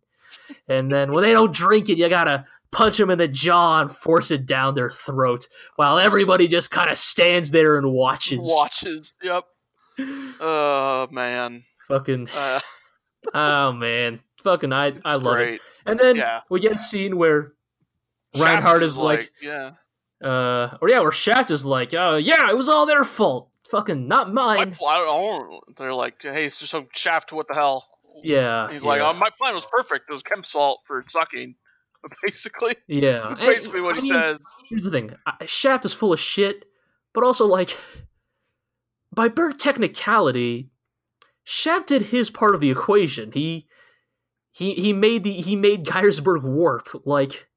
[0.68, 3.82] And then when they don't drink it, you got to punch them in the jaw
[3.82, 8.40] and force it down their throat while everybody just kind of stands there and watches.
[8.44, 9.16] watches.
[9.24, 9.44] Yep.
[10.40, 11.64] Oh man.
[11.88, 12.60] Fucking, Uh,
[13.34, 14.20] oh man.
[14.46, 15.60] Fucking, I, it's I love it.
[15.86, 16.42] And then Yeah.
[16.50, 17.54] we get a scene where
[18.38, 19.72] Reinhard is like, yeah.
[20.24, 23.50] uh, or yeah, where Shaft is like, uh, yeah, it was all their fault.
[23.72, 24.72] Fucking not mine.
[24.74, 27.34] pl- I don't, they're like, hey, so some shaft.
[27.34, 27.88] What the hell?
[28.24, 28.70] Yeah.
[28.72, 30.06] He's like, oh, my plan was perfect.
[30.08, 31.56] It was Kempf's fault for sucking.
[32.24, 33.26] Basically, yeah.
[33.30, 34.40] that's And- basically what I he mean, says.
[34.70, 35.16] here's the thing
[35.48, 36.66] shaft is full of shit
[37.14, 37.80] but also like
[39.12, 40.70] by bare technicality
[41.44, 43.66] shaft did his part of the equation he
[44.56, 47.48] he he made the he made geiersburg warp like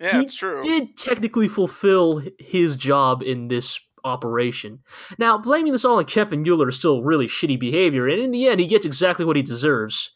[0.00, 0.60] Yeah, it's true.
[0.62, 4.80] did technically fulfill his job in this operation
[5.18, 8.46] now blaming this all on kevin mueller is still really shitty behavior and in the
[8.46, 10.10] end he gets exactly what he deserves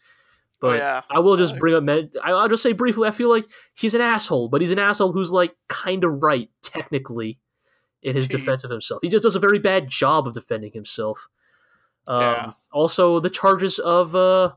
[0.62, 1.02] oh but yeah.
[1.10, 1.84] I will just Uh, bring up.
[1.84, 3.06] Med- I'll just say briefly.
[3.06, 3.44] I feel like
[3.74, 7.38] he's an asshole, but he's an asshole who's like kind of right technically
[8.02, 8.98] in his defense of himself.
[9.02, 11.28] He just does a very bad job of defending himself.
[12.08, 12.52] Um, Yeah.
[12.72, 14.52] Also, the charges of uh,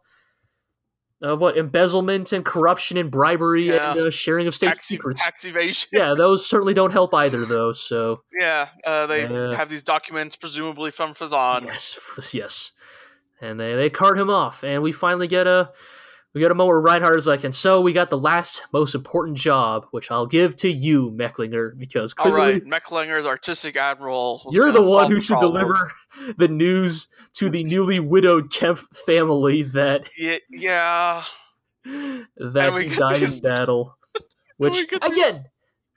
[1.21, 3.91] of what embezzlement and corruption and bribery Yeah.
[3.91, 5.23] and uh, sharing of state Tax, secrets.
[5.23, 5.89] tax evasion.
[5.93, 7.45] yeah, those certainly don't help either.
[7.45, 9.55] Though, so Yeah, uh, they Yeah.
[9.55, 11.65] have these documents, presumably from Fazan.
[11.65, 11.99] yes,
[12.33, 12.71] yes,
[13.39, 15.71] and they they cart him off, and we finally get a
[16.33, 19.37] we a moment where Reinhard is like, and so we got the last most important
[19.37, 24.41] job, which I'll give to you, Mecklinger, because All clearly right, Mecklinger's artistic admiral.
[24.51, 25.53] you're the one who the should problem.
[25.61, 25.91] deliver
[26.37, 31.23] the news to the newly widowed Kempf family that Yeah, yeah.
[31.83, 33.97] that we he died in battle.
[34.57, 35.33] Which again,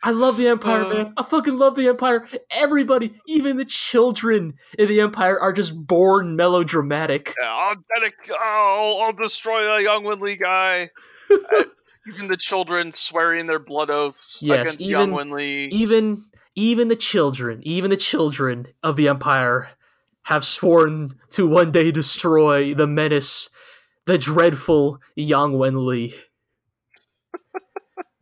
[0.07, 1.15] I love the Empire, Uh, man.
[1.17, 2.29] I fucking love the Empire.
[2.51, 7.35] Everybody, even the children in the Empire, are just born melodramatic.
[7.41, 10.91] Yeah, I'll, dedic- oh, I'll destroy the Yang Wenli guy.
[11.31, 11.65] Uh,
[12.15, 15.69] even the children swearing their blood oaths Yes, against even- Yang Wenli.
[15.71, 16.25] Even
[16.55, 19.71] even the children, even the children of the Empire
[20.25, 23.49] have sworn to one day destroy the menace,
[24.05, 26.15] the dreadful Yang Wenli.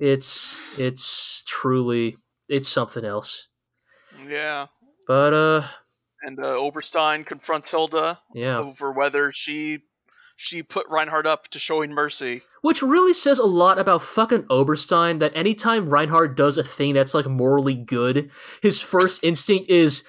[0.04, 2.16] It's it's truly
[2.48, 3.46] it's something else.
[4.26, 4.66] yeah,
[5.06, 5.62] But uh
[6.24, 8.58] and uh, Oberstein confronts Hilda yeah.
[8.58, 9.84] over whether she
[10.36, 12.42] she put Reinhard up to showing mercy.
[12.62, 17.14] Which really says a lot about fucking Oberstein that anytime Reinhard does a thing that's
[17.14, 18.28] like morally good,
[18.60, 20.02] his first instinct is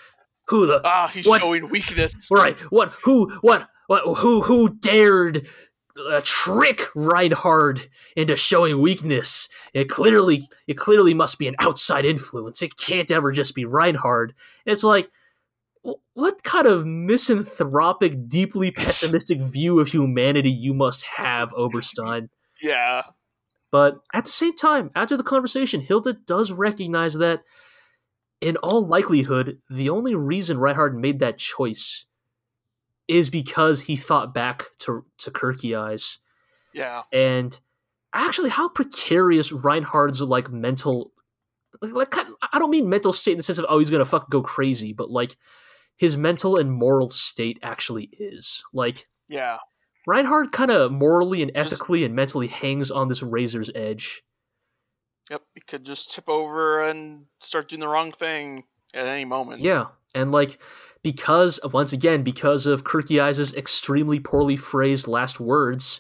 [0.48, 1.42] who the Ah, he's What?
[1.42, 2.30] showing weakness.
[2.32, 5.48] right what who what what who who dared
[5.98, 9.50] uh, trick Reinhard into showing weakness?
[9.74, 12.62] It clearly it clearly must be an outside influence.
[12.62, 14.34] It can't ever just be Reinhard.
[14.66, 15.10] It's like
[16.14, 22.30] what kind of misanthropic, deeply pessimistic view of humanity you must have, Oberstein?
[22.62, 23.04] Yeah,
[23.72, 27.42] But at the same time, after the conversation, Hilda does recognize that,
[28.40, 32.06] in all likelihood, the only reason Reinhard made that choice
[33.08, 36.18] is because he thought back to to Kircheis
[36.74, 37.60] yeah, and
[38.14, 41.12] actually how precarious Reinhard's like mental
[41.82, 44.42] like, I don't mean mental state in the sense of oh he's gonna fucking go
[44.42, 45.36] crazy, but like
[45.98, 49.58] his mental and moral state actually is like Yeah.
[50.08, 54.24] Reinhard kind of morally and Just- ethically and mentally hangs on this razor's edge.
[55.30, 55.42] Yep.
[55.56, 59.62] He could just tip over and start doing the wrong thing at any moment.
[59.62, 60.60] Yeah, and like
[61.04, 66.00] because once again because of Kircheis' extremely poorly phrased last words,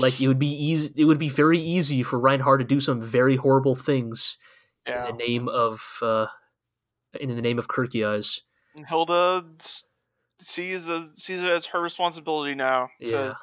[0.00, 0.92] like it would be easy.
[0.96, 4.38] It would be very easy for Reinhard to do some very horrible things
[4.86, 5.08] yeah.
[5.08, 6.26] in the name of uh,
[7.20, 8.40] in the name of Kircheis.
[8.74, 9.44] And Hilda
[10.40, 13.36] sees a, sees it as her responsibility now Yeah, to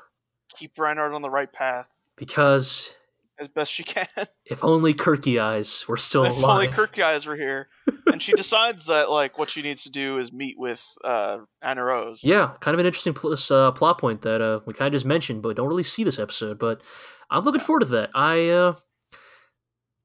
[0.55, 2.95] keep Reinhard on the right path because
[3.39, 4.07] as best she can.
[4.45, 6.37] if only Kircheis were still alive.
[6.37, 6.75] if only alive.
[6.91, 7.67] Kircheis were here,
[8.07, 12.19] and she decides that like what she needs to do is meet with uh, Annerose.
[12.23, 15.05] Yeah, kind of an interesting pl- uh, plot point that uh, we kind of just
[15.05, 16.57] mentioned, but don't really see this episode.
[16.59, 16.81] But
[17.29, 18.09] I'm looking forward to that.
[18.15, 18.75] I, uh,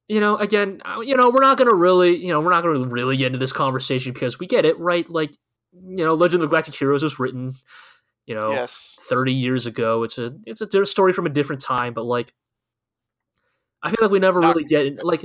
[0.09, 3.17] you know, again, you know, we're not gonna really, you know, we're not gonna really
[3.17, 5.09] get into this conversation because we get it, right?
[5.09, 5.33] Like,
[5.73, 7.55] you know, Legend of the Galactic Heroes was written,
[8.27, 8.99] you know, Yes.
[9.09, 10.03] 30 years ago.
[10.03, 12.33] It's a it's a story from a different time, but like,
[13.83, 15.25] I feel like we never Not- really get in, like.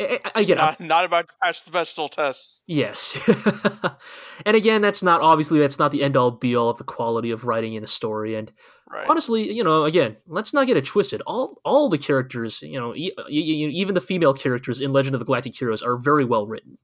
[0.00, 2.62] I, I, I'm- not, not about to pass the vegetable test.
[2.68, 3.18] Yes.
[4.46, 7.32] and again, that's not obviously that's not the end all be all of the quality
[7.32, 8.36] of writing in a story.
[8.36, 8.52] And
[8.88, 9.06] Right.
[9.08, 11.20] honestly, you know, again, let's not get it twisted.
[11.26, 15.18] All all the characters, you know, e- e- even the female characters in Legend of
[15.18, 16.78] the Galactic Heroes are very well written.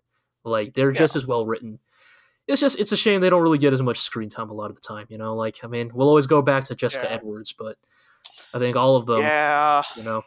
[0.44, 0.98] Like they're Yeah.
[0.98, 1.78] just as well written.
[2.48, 4.70] It's just it's a shame they don't really get as much screen time a lot
[4.70, 5.06] of the time.
[5.08, 7.14] You know, like I mean, we'll always go back to Jessica Yeah.
[7.16, 7.78] Edwards, but
[8.52, 9.82] I think all of them, yeah.
[9.96, 10.22] you know,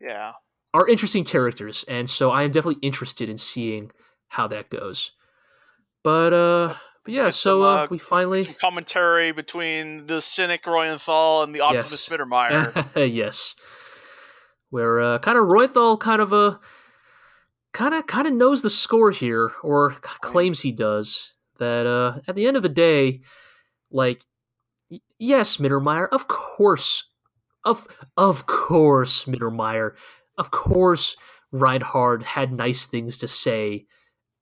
[0.00, 0.32] Yeah.
[0.74, 3.90] are interesting characters, and so I am definitely interested in seeing
[4.28, 5.12] how that goes.
[6.02, 6.74] But uh,
[7.04, 11.60] but yeah, so some, uh, uh, we finally commentary between the cynic Reuenthal and the
[11.60, 12.20] optimist Yes.
[12.20, 12.86] Mittermeyer.
[13.14, 13.54] yes,
[14.70, 16.58] where uh, kind of Roythal kind of uh,
[17.72, 21.34] kind of kind of knows the score here, or claims he does.
[21.58, 23.22] That uh, at the end of the day,
[23.90, 24.22] like
[25.18, 27.08] yes, Mittermeyer, of course,
[27.66, 27.86] of
[28.16, 29.92] of course, Mittermeyer,
[30.38, 31.16] of course,
[31.52, 33.86] Reinhard had nice things to say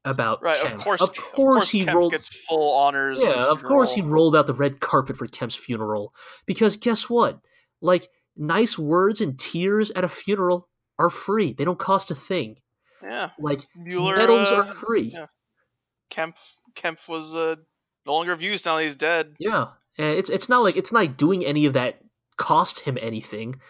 [0.05, 0.57] about right.
[0.59, 0.75] Kempf.
[0.75, 1.01] Of course.
[1.01, 2.13] of course, he Kempf rolled.
[2.13, 3.19] gets full honors.
[3.21, 6.15] Yeah, of course he rolled out the red carpet for Kempf's funeral.
[6.47, 7.41] Because guess what?
[7.81, 10.69] Like, nice words and tears at a funeral
[10.99, 11.53] are free.
[11.55, 12.57] They don't cost a thing.
[13.03, 13.31] Yeah.
[13.39, 14.17] Like, Mueller.
[14.17, 15.11] medals uh, are free.
[15.15, 15.27] yeah.
[16.11, 16.57] Kempf.
[16.75, 17.57] Kempf was uh,
[18.07, 19.35] no longer of use now that he's dead.
[19.39, 19.69] Yeah.
[19.97, 22.01] It's it's not like it's not like doing any of that
[22.37, 23.61] cost him anything.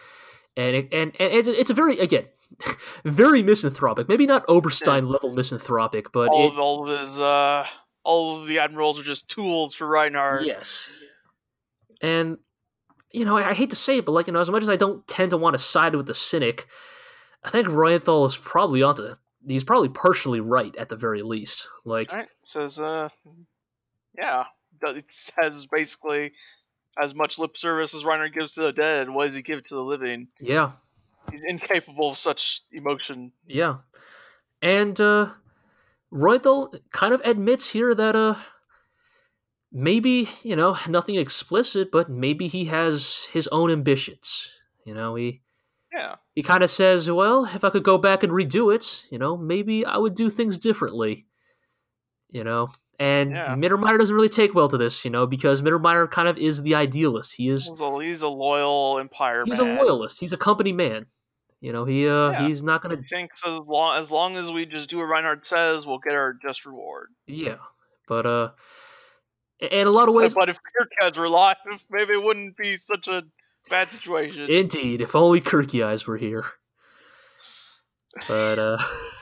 [0.57, 2.25] And it, and, and it's, it's a very again
[3.05, 4.07] very misanthropic.
[4.07, 7.65] Maybe not Oberstein level misanthropic, but all it, of all of his uh,
[8.03, 10.45] all of the admirals are just tools for Reinhard.
[10.45, 10.91] Yes.
[12.01, 12.37] And
[13.11, 14.69] you know, I, I hate to say it, but like you know, as much as
[14.69, 16.67] I don't tend to want to side with the cynic,
[17.43, 19.15] I think Reuenthal is probably onto.
[19.47, 21.69] He's probably partially right at the very least.
[21.83, 22.27] Like, Right.
[22.43, 23.09] Says uh,
[24.17, 24.45] yeah.
[24.81, 26.33] It says basically
[26.97, 29.09] as much lip service as Reiner gives to the dead.
[29.09, 30.27] What does he give to the living?
[30.39, 30.73] yeah,
[31.31, 33.31] He's incapable of such emotion.
[33.47, 33.77] yeah,
[34.61, 35.31] and uh,
[36.91, 38.35] kind of admits here that uh,
[39.71, 44.53] maybe you know nothing explicit, but maybe he has his own ambitions.
[44.85, 45.41] You know, he
[45.91, 46.15] Yeah.
[46.35, 49.35] he kind of says, "Well, if I could go back and redo it, you know,
[49.37, 51.27] maybe I would do things differently."
[52.35, 52.67] You know,
[52.99, 53.55] and Yeah.
[53.55, 56.75] Mittermeyer doesn't really take well to this, you know, because Mittermeyer kind of is the
[56.75, 57.35] idealist.
[57.37, 59.77] He is He's a, he's a loyal Empire he's man.
[59.77, 60.19] a loyalist.
[60.19, 61.05] He's a company man.
[61.61, 62.47] You know, he uh Yeah.
[62.47, 65.43] he's not gonna He thinks as long as long as we just do what Reinhard
[65.43, 67.07] says, we'll get our just reward.
[67.25, 67.59] yeah,
[68.05, 68.49] but uh,
[69.61, 71.55] in a lot of ways, but if Kirk were alive,
[71.89, 73.23] maybe it wouldn't be such a
[73.69, 74.51] bad situation.
[74.51, 75.41] indeed, if only
[75.81, 76.43] Eyes were here.
[78.27, 78.77] But uh,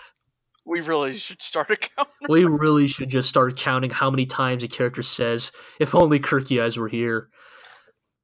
[0.65, 1.77] we really should start a
[2.30, 6.77] we really should just start counting how many times a character says, "If only Kircheis
[6.77, 7.30] were here."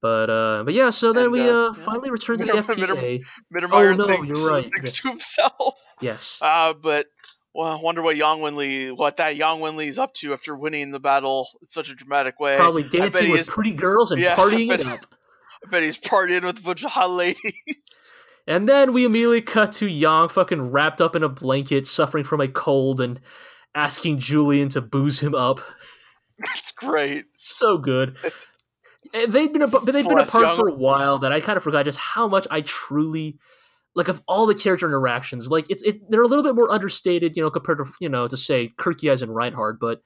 [0.01, 1.83] But uh, but yeah, so then And, we uh, uh, yeah.
[1.83, 3.21] finally return to the Mitter- Mitter- FPA.
[3.53, 4.71] Mittermeyer Oh, no, you're right.
[4.73, 5.79] thinks to himself.
[6.01, 6.39] Yes.
[6.41, 7.07] Uh, but
[7.53, 10.91] well, I wonder what Yang Wenli, what that Yang Wenli is up to after winning
[10.91, 12.55] the battle in such a dramatic way.
[12.55, 15.05] Probably dancing with is- pretty girls and Yeah, I partying bet- it up.
[15.65, 18.13] I bet he's partying with a bunch of hot ladies.
[18.49, 22.41] And then we immediately cut to Yang fucking wrapped up in a blanket, suffering from
[22.41, 23.19] a cold, and
[23.75, 25.61] asking Julian to booze him up.
[26.39, 27.25] That's great.
[27.35, 28.17] So good.
[28.25, 28.45] It's-
[29.13, 30.57] they've been a, they've been apart Yang.
[30.57, 33.37] for a while that I kind of forgot just how much I truly
[33.95, 35.49] like of all the character interactions.
[35.49, 38.27] Like it's it, they're a little bit more understated, you know, compared to you know
[38.27, 40.01] to say Kircheis and Reinhard, but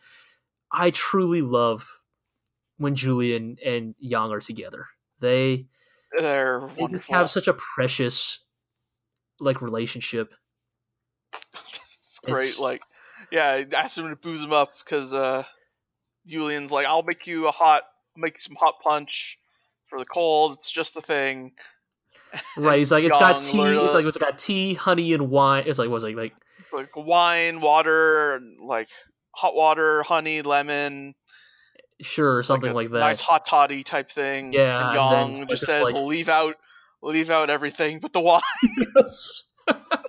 [0.72, 1.88] I truly love
[2.78, 4.88] when Julian and Yang are together.
[5.20, 5.68] They
[6.18, 7.16] They're they just wonderful.
[7.16, 8.40] have such a precious
[9.40, 10.34] like relationship.
[11.54, 12.44] it's great.
[12.44, 12.82] It's- Like,
[13.32, 15.44] yeah, he asked him to booze him up because uh,
[16.28, 17.84] Julian's like, "I'll make you a hot,
[18.16, 19.40] make you some hot punch
[19.88, 20.54] for the cold.
[20.54, 21.54] It's just the thing."
[22.58, 22.80] Right.
[22.80, 23.62] He's like, it's got tea.
[23.62, 25.64] It's like it's got tea, honey, and wine.
[25.68, 26.34] It's like was like like
[26.72, 28.90] like wine, water, like
[29.36, 31.14] hot water, honey, lemon,
[32.02, 33.00] sure something a like, that.
[33.00, 34.54] nice hot toddy type thing.
[34.54, 36.56] Yeah, and and Yang just says, like- "Leave out,
[37.02, 38.42] leave out everything but the wine."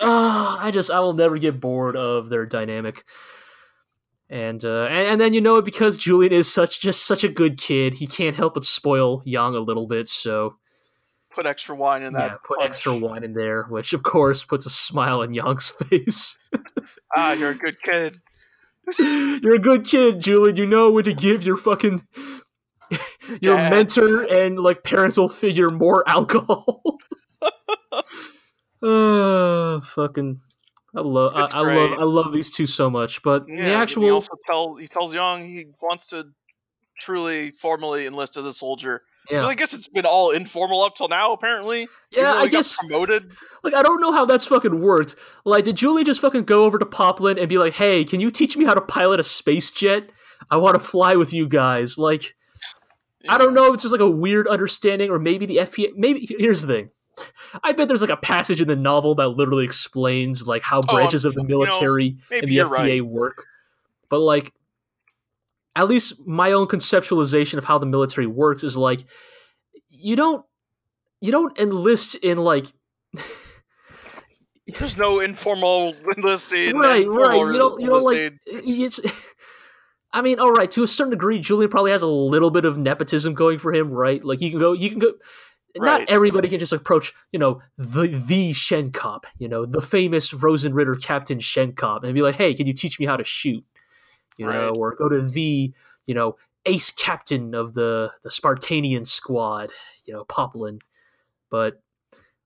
[0.00, 3.04] Ah, I just I will never get bored of their dynamic.
[4.30, 7.28] And, uh, and and then you know it because Julian is such just such a
[7.28, 7.94] good kid.
[7.94, 10.08] He can't help but spoil Yang a little bit.
[10.08, 10.56] So
[11.30, 12.30] Put extra wine in that.
[12.30, 12.70] yeah, put punch.
[12.70, 16.38] extra wine in there, which of course puts a smile on Yang's face.
[17.14, 18.18] Ah, you're a good kid.
[18.98, 20.56] You're a good kid, Julian.
[20.56, 22.02] You know when to give your fucking
[23.40, 23.70] your Dad.
[23.70, 26.98] mentor and like parental figure more alcohol.
[28.82, 30.40] uh, fucking,
[30.94, 31.98] I love, I, I love.
[31.98, 33.22] I love these two so much.
[33.22, 36.26] But Yeah, the and He actual, also tell he tells Yang he wants to
[36.98, 39.02] truly formally enlist as a soldier.
[39.30, 41.32] Yeah, I guess it's been all informal up till now.
[41.32, 43.30] Apparently, yeah, I guess promoted.
[43.62, 45.16] like I don't know how that's fucking worked.
[45.44, 48.30] Like, did Julie just fucking go over to Poplin and be like, "Hey, can you
[48.30, 50.10] teach me how to pilot a space jet?
[50.50, 52.34] I want to fly with you guys." Like.
[53.28, 53.72] I don't know.
[53.72, 55.90] It's just like a weird understanding, or maybe the FPA.
[55.94, 56.90] Maybe here's the thing.
[57.62, 60.92] I bet there's like a passage in the novel that literally explains like how Oh,
[60.94, 63.04] branches of the you know, military and the FPA right.
[63.04, 63.44] work.
[64.08, 64.52] But like,
[65.74, 69.04] at least my own conceptualization of how the military works is like,
[69.88, 70.44] you don't,
[71.20, 72.66] you don't enlist in like.
[74.78, 76.76] There's no informal enlisting.
[76.76, 77.36] right, right.
[77.36, 78.34] You don't, you don't like.
[78.46, 79.00] It's.
[80.14, 80.70] I mean, all right.
[80.72, 83.90] To a certain degree, Julian probably has a little bit of nepotism going for him,
[83.90, 84.22] right?
[84.22, 85.12] Like you can go, you can go.
[85.78, 86.00] Right.
[86.00, 91.02] Not everybody can just approach, you know, the the Schenkopp, you know, the famous Rosenritter
[91.02, 93.64] Captain Schenkopp, and be like, "Hey, can you teach me how to shoot?"
[94.36, 95.72] You know, or go to the,
[96.06, 96.36] you know,
[96.66, 99.70] ace captain of the the Spartanian squad,
[100.04, 100.80] you know, Poplin.
[101.50, 101.82] But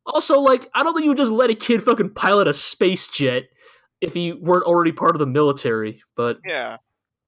[0.05, 3.07] also, like, I don't think you would just let a kid fucking pilot a space
[3.09, 3.45] jet
[4.01, 6.03] if he weren't already part of the military.
[6.17, 6.79] But Yeah,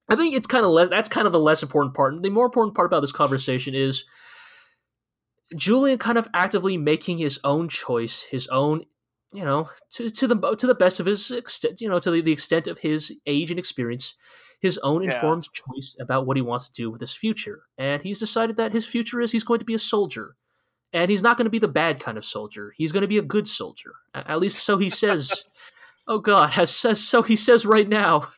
[0.09, 0.89] I think it's kind of less.
[0.89, 2.23] That's kind of the less important part.
[2.23, 4.05] The more important part about this conversation is
[5.57, 8.85] Julian kind of actively making his own choice, his own,
[9.33, 12.21] you know, to, to the to the best of his extent, you know, to the,
[12.21, 14.15] the extent of his age and experience,
[14.61, 15.15] his own Yeah.
[15.15, 17.63] informed choice about what he wants to do with his future.
[17.77, 20.37] And he's decided that his future is he's going to be a soldier.
[20.93, 22.73] And he's not going to be the bad kind of soldier.
[22.77, 23.95] He's going to be a good soldier.
[24.15, 25.45] At least so he says.
[26.09, 28.29] oh God, has says so he says right now.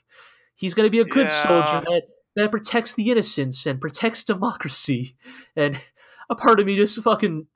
[0.56, 1.42] He's going to be a good Yeah.
[1.42, 2.02] soldier that
[2.36, 5.16] that protects the innocents and protects democracy.
[5.56, 5.80] And
[6.28, 7.46] a part of me just fucking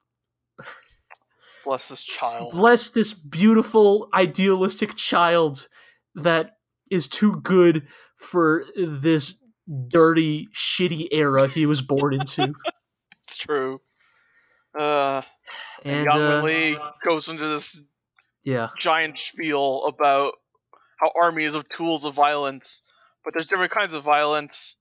[1.64, 2.52] bless this child.
[2.52, 5.68] bless this beautiful idealistic child
[6.14, 6.56] that
[6.90, 7.86] is too good
[8.16, 9.40] for this
[9.88, 12.54] dirty shitty era he was born into.
[13.26, 13.80] It's true.
[14.78, 15.22] Uh,
[15.82, 17.82] and, and Yang uh, Lee goes into this
[18.42, 20.34] yeah, giant spiel about
[21.00, 22.86] how armies of tools of violence,
[23.24, 24.76] but there's different kinds of violence.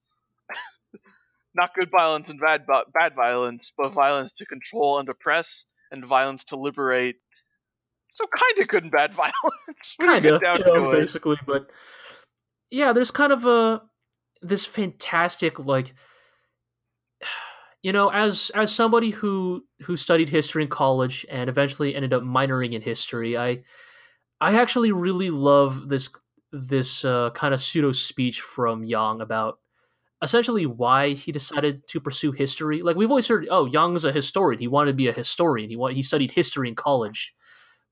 [1.54, 6.44] Not good violence and bad bad violence, but violence to control and oppress, and violence
[6.46, 7.16] to liberate.
[8.08, 9.96] So kind of good and bad violence.
[9.98, 11.70] kind of down you know, basically but
[12.74, 13.82] yeah there's kind of a
[14.42, 15.94] this fantastic like
[17.82, 22.22] you know as as somebody who who studied history in college and eventually ended up
[22.22, 23.62] minoring in history i
[24.40, 26.08] i actually really love this
[26.52, 29.58] this uh, kind of pseudo speech from Yang about
[30.22, 32.80] essentially why he decided to pursue history.
[32.80, 34.60] Like we've always heard, oh, Yang's a historian.
[34.60, 35.68] He wanted to be a historian.
[35.68, 37.34] He wanted, he studied history in college,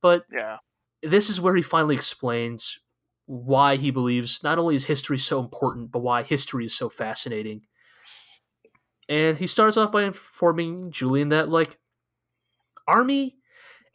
[0.00, 0.58] but Yeah.
[1.02, 2.78] this is where he finally explains
[3.26, 7.62] why he believes not only is history so important, but why history is so fascinating.
[9.08, 11.78] And he starts off by informing Julian that like
[12.86, 13.36] army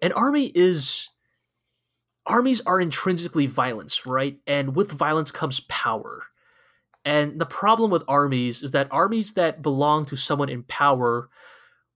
[0.02, 1.10] an army is
[2.26, 4.38] armies are intrinsically violence, right?
[4.46, 6.24] And with violence comes power.
[7.06, 11.30] And the problem with armies is that armies that belong to someone in power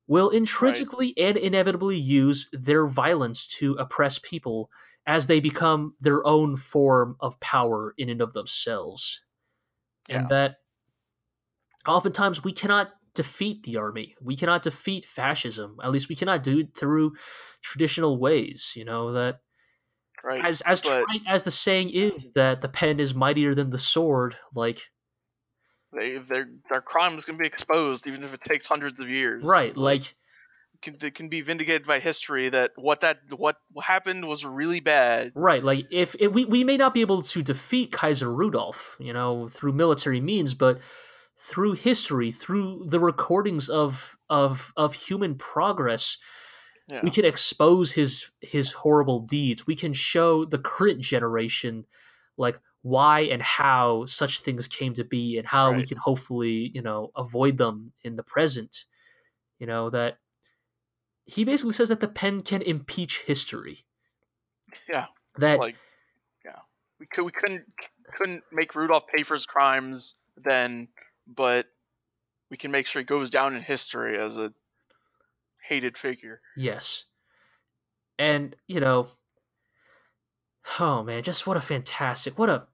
[0.08, 4.70] will intrinsically and inevitably use their violence to oppress people
[5.12, 9.22] as they become their own form of power in and of themselves.
[10.08, 10.20] Yeah.
[10.20, 10.56] And that
[11.86, 14.16] oftentimes we cannot defeat the army.
[14.22, 15.76] We cannot defeat fascism.
[15.84, 17.16] At least we cannot do it through
[17.62, 19.42] traditional ways, you know, that
[20.24, 20.46] Right.
[20.46, 23.80] as as but- trite as the saying is that the pen is mightier than the
[23.80, 24.92] sword, like
[25.92, 29.10] they, their their crime is going to be exposed even if it takes hundreds of
[29.10, 29.44] years.
[29.44, 30.16] right, like
[30.82, 35.32] can, that can be vindicated by history that what that what happened was really bad.
[35.36, 39.14] Right, like if, if we we may not be able to defeat Kaiser Rudolph, you
[39.14, 40.80] know, through military means, but
[41.38, 46.18] through history, through the recordings of of of human progress,
[46.88, 47.02] Yeah.
[47.04, 49.66] we can expose his his horrible deeds.
[49.68, 51.86] We can show the current generation
[52.38, 56.82] like why and how such things came to be and how we can hopefully, you
[56.82, 58.86] know, avoid them in the present.
[59.60, 60.18] You know, that
[61.26, 63.86] he basically says that the pen can impeach history.
[64.90, 65.08] Yeah.
[65.38, 65.76] That like
[66.46, 66.60] yeah
[67.00, 67.66] we could we couldn't
[68.16, 70.90] couldn't make Rudolph pay for his crimes then
[71.28, 71.68] but
[72.50, 74.54] we can make sure he goes down in history as a
[75.64, 77.06] hated figure Yes.
[78.20, 79.08] And, you know,
[80.80, 82.68] oh man, just what a fantastic, what a,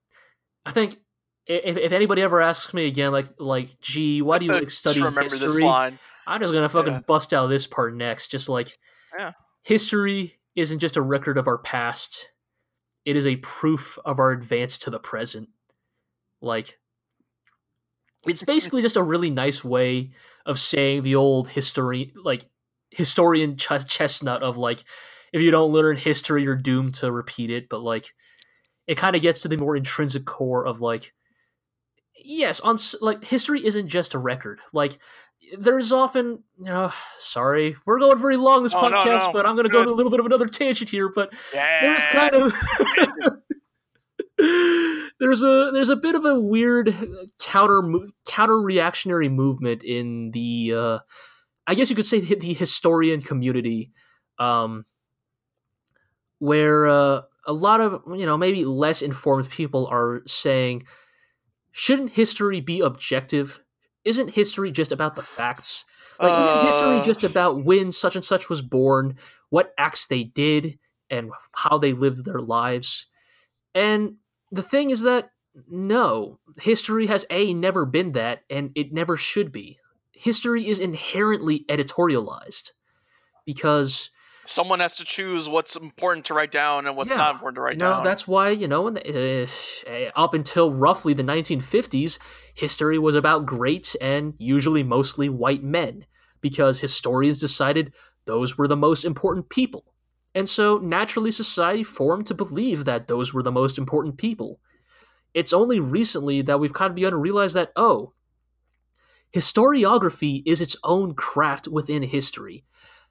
[0.65, 0.97] I think
[1.45, 4.99] if, if anybody ever asks me again, like, like, gee, why do you like study
[4.99, 5.63] history?
[6.27, 6.99] I'm just gonna fucking Yeah.
[7.07, 8.27] bust out this part next.
[8.29, 8.77] Just like,
[9.17, 9.31] Yeah.
[9.63, 12.29] history isn't just a record of our past;
[13.05, 15.49] it is a proof of our advance to the present.
[16.41, 16.79] Like,
[18.27, 20.11] it's basically just a really nice way
[20.45, 22.45] of saying the old history, like
[22.91, 24.83] historian ch- chestnut of like,
[25.33, 27.67] if you don't learn history, you're doomed to repeat it.
[27.69, 28.13] But like,
[28.87, 31.13] it kind of gets to the more intrinsic core of like,
[32.15, 34.59] yes, on like history isn't just a record.
[34.73, 34.97] Like,
[35.57, 39.55] there's often, you know, sorry, we're going very long this Oh, podcast, no, but I'm
[39.55, 41.09] going to go to a little bit of another tangent here.
[41.13, 42.53] But yeah there's kind of
[45.19, 46.95] there's a there's a bit of a weird
[47.39, 47.81] counter
[48.25, 50.99] counter reactionary movement in the uh,
[51.65, 53.91] I guess you could say the historian community,
[54.37, 54.85] um,
[56.39, 60.83] where uh, a lot of you know maybe less informed people are saying,
[61.71, 63.61] shouldn't history be objective?
[64.05, 65.85] Isn't history just about the facts?
[66.19, 69.17] Like, isn't history Uh, just about when such and such was born,
[69.49, 70.79] what acts they did,
[71.09, 73.07] and how they lived their lives?
[73.75, 74.15] And
[74.51, 75.31] the thing is that
[75.69, 79.79] no, history has A, never been that, and it never should be.
[80.11, 82.71] History is inherently editorialized
[83.45, 84.11] because
[84.49, 87.61] someone has to choose what's important to write down and what's Yeah, not important to
[87.61, 89.49] write know, down that's why, you know, in the,
[89.87, 92.19] uh, up until roughly the 1950s,
[92.53, 96.05] history was about great and usually mostly white men
[96.41, 97.93] because historians decided
[98.25, 99.85] those were the most important people.
[100.35, 104.59] And so naturally, society formed to believe that those were the most important people.
[105.33, 108.13] It's only recently that we've kind of begun to realize that, oh,
[109.35, 112.63] historiography is its own craft within history.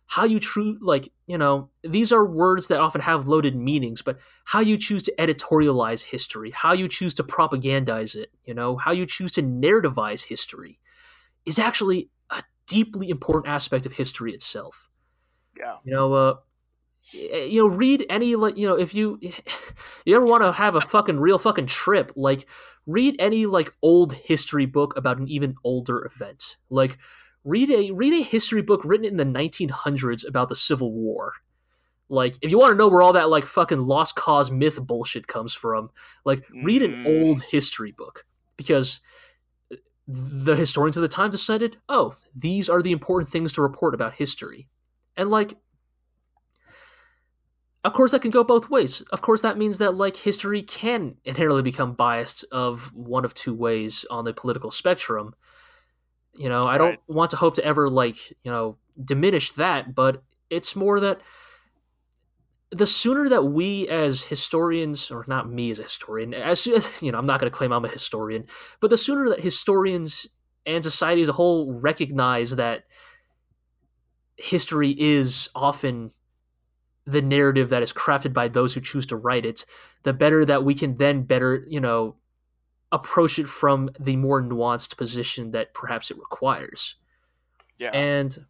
[0.09, 4.19] How you true like, you know, these are words that often have loaded meanings, but
[4.45, 8.93] how you choose to editorialize history, how you choose to propagandize it, you know, how
[8.93, 10.78] you choose to narrativize history
[11.45, 14.89] is actually a deeply important aspect of history itself.
[15.59, 16.35] yeah You know, uh,
[17.12, 19.19] you know, read any like you know if you
[20.05, 22.47] you ever want to have a fucking real fucking trip, like
[22.87, 26.59] read any like old history book about an even older event.
[26.69, 26.99] Like
[27.47, 31.32] read a read a history book written in the 1900s about the Civil War.
[32.09, 35.27] Like if you want to know where all that like fucking lost cause myth bullshit
[35.28, 35.90] comes from,
[36.24, 37.06] like read an Mm.
[37.06, 39.01] old history book because
[40.09, 44.14] the historians of the time decided, oh, these are the important things to report about
[44.14, 44.68] history.
[45.16, 45.55] And like
[47.85, 49.02] of course that can go both ways.
[49.12, 53.55] Of course that means that like history can inherently become biased of one of two
[53.55, 55.35] ways on the political spectrum.
[56.39, 57.01] You know, I don't Right.
[57.07, 61.21] want to hope to ever like, you know, diminish that, but it's more that
[62.71, 66.67] the sooner that we as historians or not me as a historian as
[67.01, 68.47] you know i'm not going to claim i'm a historian
[68.81, 70.27] but the sooner that historians
[70.65, 72.85] and society as a whole recognize that
[74.37, 76.11] history is often
[77.07, 79.65] the narrative that is crafted by those who choose to write it
[80.03, 82.17] the better that we can then better you know
[82.93, 86.97] approach it from the more nuanced position that perhaps it requires
[87.79, 88.47] yeah and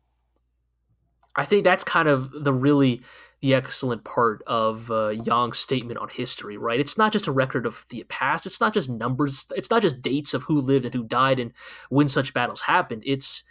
[1.36, 3.02] I think that's kind of the really
[3.40, 6.80] the excellent part of uh, Yang's statement on history, right?
[6.80, 8.46] It's not just a record of the past.
[8.46, 9.46] It's not just numbers.
[9.54, 11.52] It's not just dates of who lived and who died and
[11.90, 13.02] when such battles happened.
[13.04, 13.44] It's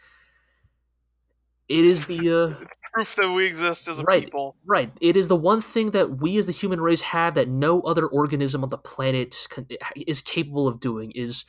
[1.70, 4.23] it is the uh, proof that we exist as a Right.
[4.23, 4.89] people right.
[5.01, 8.07] It is the one thing that we as the human race have that no other
[8.07, 9.67] organism on the planet can,
[10.07, 11.11] is capable of doing.
[11.11, 11.43] Is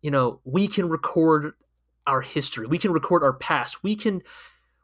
[0.00, 1.54] you know we can record
[2.04, 2.66] our history.
[2.66, 3.84] We can record our past.
[3.84, 4.22] We can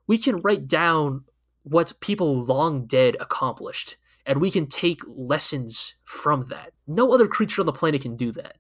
[0.07, 1.25] we can write down
[1.65, 6.73] what people long dead accomplished and we can take lessons from that.
[6.87, 8.59] No other creature on the planet can do that.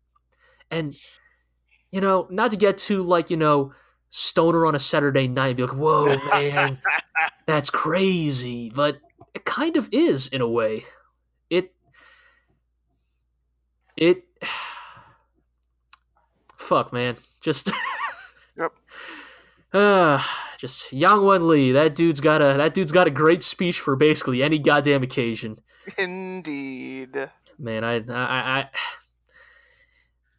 [0.72, 0.96] And
[1.92, 3.72] you know, not to get too like, you know,
[4.10, 6.80] stoner on a Saturday night and be like, "Whoa, man,
[7.46, 8.98] That's crazy, but
[9.34, 10.84] it kind of is in a way.
[11.50, 11.74] It
[13.96, 14.24] it
[16.58, 17.16] fuck man.
[17.40, 17.70] Just
[18.56, 18.72] Yep.
[19.72, 20.22] Uh
[20.58, 21.72] just Yang Wen Li.
[21.72, 25.58] That dude's got a that dude's got a great speech for basically any goddamn occasion.
[25.96, 27.30] Indeed.
[27.58, 28.68] Man, I I I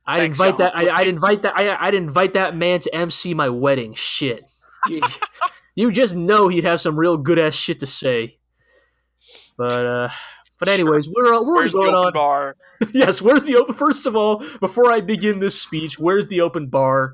[0.10, 0.76] I'd Thanks, invite that.
[0.76, 1.54] I, I'd invite that.
[1.56, 3.94] I, I'd invite that man to MC my wedding.
[3.94, 4.44] Shit,
[5.76, 8.40] you, just know he'd have some real good ass shit to say.
[9.56, 10.10] But uh,
[10.58, 12.14] but anyways, we're uh, we're Where's the going open on.
[12.14, 12.56] bar?
[12.92, 13.76] yes, where's the open?
[13.76, 17.14] First of all, before I begin this speech, where's the open bar?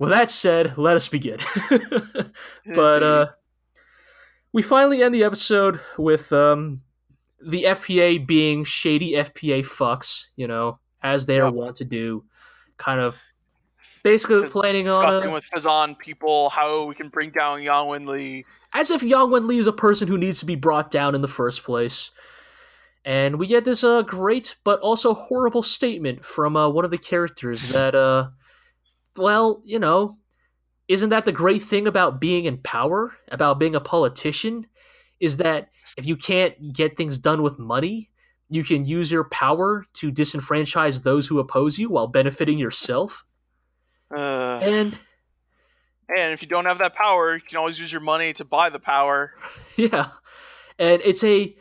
[0.00, 1.38] With that said, let us begin.
[2.74, 3.26] but uh,
[4.52, 6.82] we finally end the episode with um,
[7.40, 11.54] the FPA being shady FPA fucks, you know, as they are Yep.
[11.54, 12.24] wont to do,
[12.76, 13.18] kind of
[14.02, 18.06] basically Dis- planning on a, with Fezzan people how we can bring down Yang Wen
[18.06, 18.44] Li.
[18.72, 21.20] as if Yang Wen Li is a person who needs to be brought down in
[21.22, 22.10] the first place.
[23.04, 26.98] And we get this uh, great but also horrible statement from uh, one of the
[26.98, 28.28] characters that, uh,
[29.16, 30.18] well, you know,
[30.88, 34.66] isn't that the great thing about being in power, about being a politician?
[35.20, 38.09] Is that if you can't get things done with money,
[38.50, 43.24] you can use your power to disenfranchise those who oppose you while benefiting yourself?
[44.14, 44.98] Uh, And
[46.16, 48.68] and if you don't have that power, you can always use your money to buy
[48.68, 49.32] the power.
[49.76, 50.08] Yeah.
[50.78, 51.56] And it's a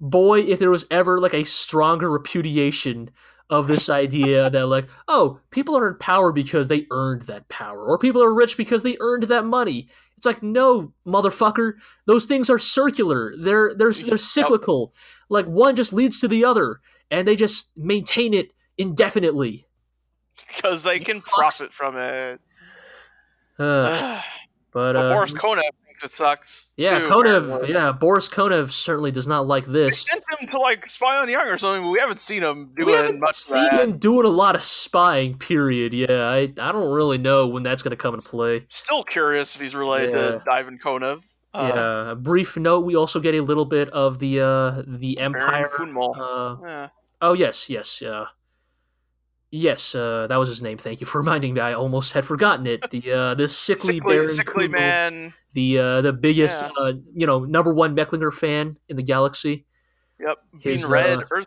[0.00, 3.10] boy, if there was ever like a stronger repudiation
[3.50, 7.84] of this idea that like, oh, people are in power because they earned that power,
[7.84, 9.88] or people are rich because they earned that money.
[10.16, 11.74] It's like, no, motherfucker,
[12.06, 13.34] those things are circular.
[13.38, 14.94] They're they're they're cyclical.
[15.30, 16.80] Like one just leads to the other,
[17.10, 19.66] and they just maintain it indefinitely.
[20.48, 21.32] because they You can fucks.
[21.32, 22.40] profit from it.
[23.58, 24.20] Uh,
[24.72, 26.72] but but uh, Boris Konev thinks it sucks.
[26.76, 30.02] yeah, too, Konev, yeah, Boris Konev certainly does not like They this.
[30.02, 32.84] sent him to like spy on Yang or something, but we haven't seen him we
[32.84, 33.36] doing haven't much.
[33.36, 33.80] seen that.
[33.80, 35.36] him doing a lot of spying.
[35.38, 35.92] Period.
[35.92, 38.64] Yeah, I, I don't really know when that's going to come into play.
[38.68, 41.22] Still curious if he's related to Ivan Konev.
[41.52, 42.10] Uh, yeah.
[42.12, 45.70] A brief note: we also get a little bit of the uh, the Empire.
[45.80, 46.88] Uh, Yeah.
[47.20, 48.26] oh yes, yes, uh,
[49.50, 49.94] yes.
[49.94, 50.78] Uh, that was his name.
[50.78, 51.60] Thank you for reminding me.
[51.60, 52.88] I almost had forgotten it.
[52.90, 55.34] The uh, this sickly, sickly, Baron sickly man.
[55.54, 56.70] the uh, the biggest, Yeah.
[56.78, 59.66] uh, you know, number one Mecklinger fan in the galaxy.
[60.20, 61.46] Yep, being His, read uh, Earth,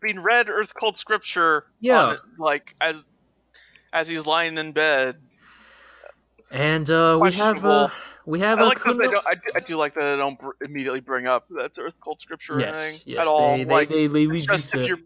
[0.00, 1.66] being read Earth called scripture.
[1.80, 2.02] Yeah.
[2.04, 3.04] on it, like as
[3.92, 5.16] as he's lying in bed.
[6.50, 7.88] And uh, we have uh.
[8.26, 9.26] We have I like that Kunal- don't.
[9.26, 12.20] I do, I do like that they don't br- immediately bring up that's Earth cult
[12.20, 13.56] scripture or anything yes, at all.
[13.56, 14.98] they, like they, they it's just to if you're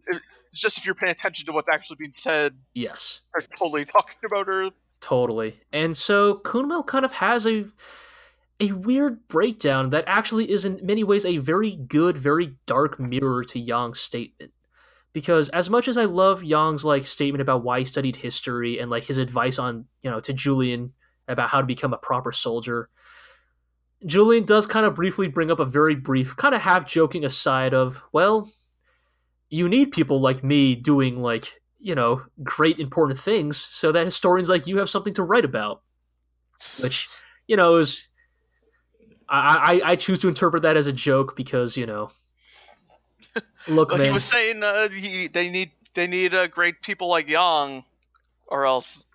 [0.52, 3.20] it's just if you're paying attention to what's actually being said, yes.
[3.34, 4.72] they're totally talking about Earth.
[5.00, 5.60] Totally.
[5.72, 7.66] And so Kunmel kind of has a
[8.58, 13.44] a weird breakdown that actually is in many ways a very good, very dark mirror
[13.44, 14.52] to Yang's statement.
[15.12, 18.90] Because as much as I love Yang's like statement about why he studied history and
[18.90, 20.92] like his advice on, you know, to Julian
[21.28, 22.88] about how to become a proper soldier,
[24.04, 27.72] Julian does kind of briefly bring up a very brief, kind of half joking aside
[27.74, 28.50] of, well,
[29.48, 34.48] you need people like me doing like, you know, great important things so that historians
[34.48, 35.82] like you have something to write about.
[36.82, 37.06] Which,
[37.46, 38.08] you know, is
[39.28, 42.10] I, I I choose to interpret that as a joke because, you know,
[43.68, 44.06] look, But man.
[44.06, 47.84] he was saying uh, he, they need they need uh, great people like Yang,
[48.46, 49.06] or else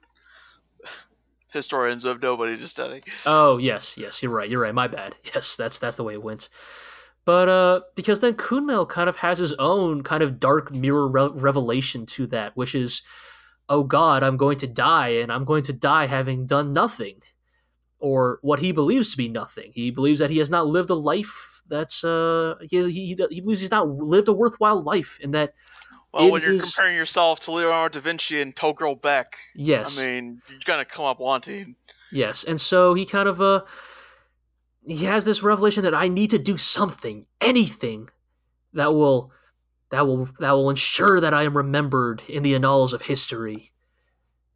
[1.51, 3.01] historians have nobody to study.
[3.25, 4.49] Oh yes, yes, you're right.
[4.49, 4.73] You're right.
[4.73, 5.15] My bad.
[5.33, 6.49] Yes, that's that's the way it went.
[7.23, 11.29] But uh, because then Kunmel kind of has his own kind of dark mirror re-
[11.31, 13.03] revelation to that, which is,
[13.69, 17.21] oh God, I'm going to die, and I'm going to die having done nothing,
[17.99, 19.71] or what he believes to be nothing.
[19.75, 23.61] He believes that he has not lived a life that's uh, he he, he believes
[23.61, 25.53] he's not lived a worthwhile life, and that
[26.13, 29.97] Well, It when you're is- comparing yourself to Leonardo da Vinci and Togirl Beck, yes,
[29.97, 31.75] I mean, you're gonna come up wanting.
[32.11, 33.61] Yes, and so he kind of uh
[34.85, 38.09] he has this revelation that I need to do something, anything
[38.73, 39.31] that will
[39.89, 43.71] that will that will ensure that I am remembered in the annals of history.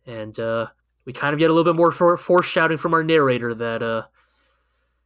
[0.05, 0.67] And uh
[1.05, 4.03] we kind of get a little bit more for, foreshadowing from our narrator that uh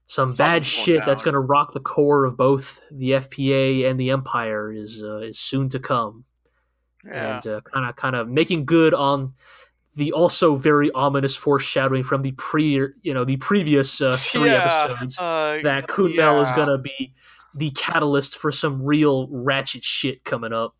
[0.07, 3.87] some bad Something's going shit that's going to rock the core of both the FPA
[3.87, 6.25] and the Empire is uh, is soon to come
[7.05, 7.35] Yeah.
[7.35, 9.33] and uh, kind of kind of making good on
[9.95, 14.87] the also very ominous foreshadowing from the pre you know the previous uh, three yeah.
[14.89, 17.13] episodes uh, that Kunmel is gonna be
[17.55, 20.75] the catalyst for some real ratchet shit coming up.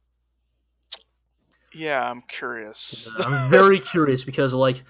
[1.73, 3.09] Yeah, I'm curious.
[3.25, 4.83] I'm very curious because like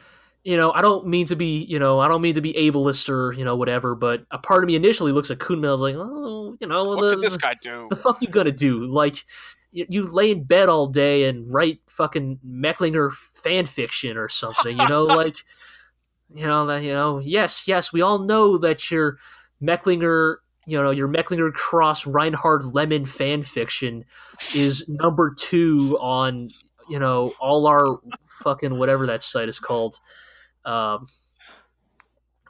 [0.43, 3.09] you know, I don't mean to be, you know, I don't mean to be ableist
[3.09, 5.95] or you know whatever, but a part of me initially looks at Kunmel as like,
[5.95, 7.87] oh, you know, What the, this guy do?
[7.89, 8.85] the fuck you gonna do?
[8.85, 9.25] Like,
[9.71, 14.77] you, you lay in bed all day and write fucking Mecklinger fan fiction or something,
[14.77, 15.37] you know, like,
[16.29, 19.17] you know that you know, yes, yes, we all know that your
[19.61, 24.05] Mecklinger, you know, your Mecklinger Cross Reinhard Lemon fan fiction
[24.55, 26.51] is number two on,
[26.89, 27.99] you know, all our
[28.43, 29.99] fucking whatever that site is called.
[30.65, 31.07] Um,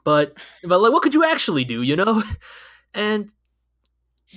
[0.03, 1.81] but but like, what could you actually do?
[1.81, 2.23] You know,
[2.93, 3.31] and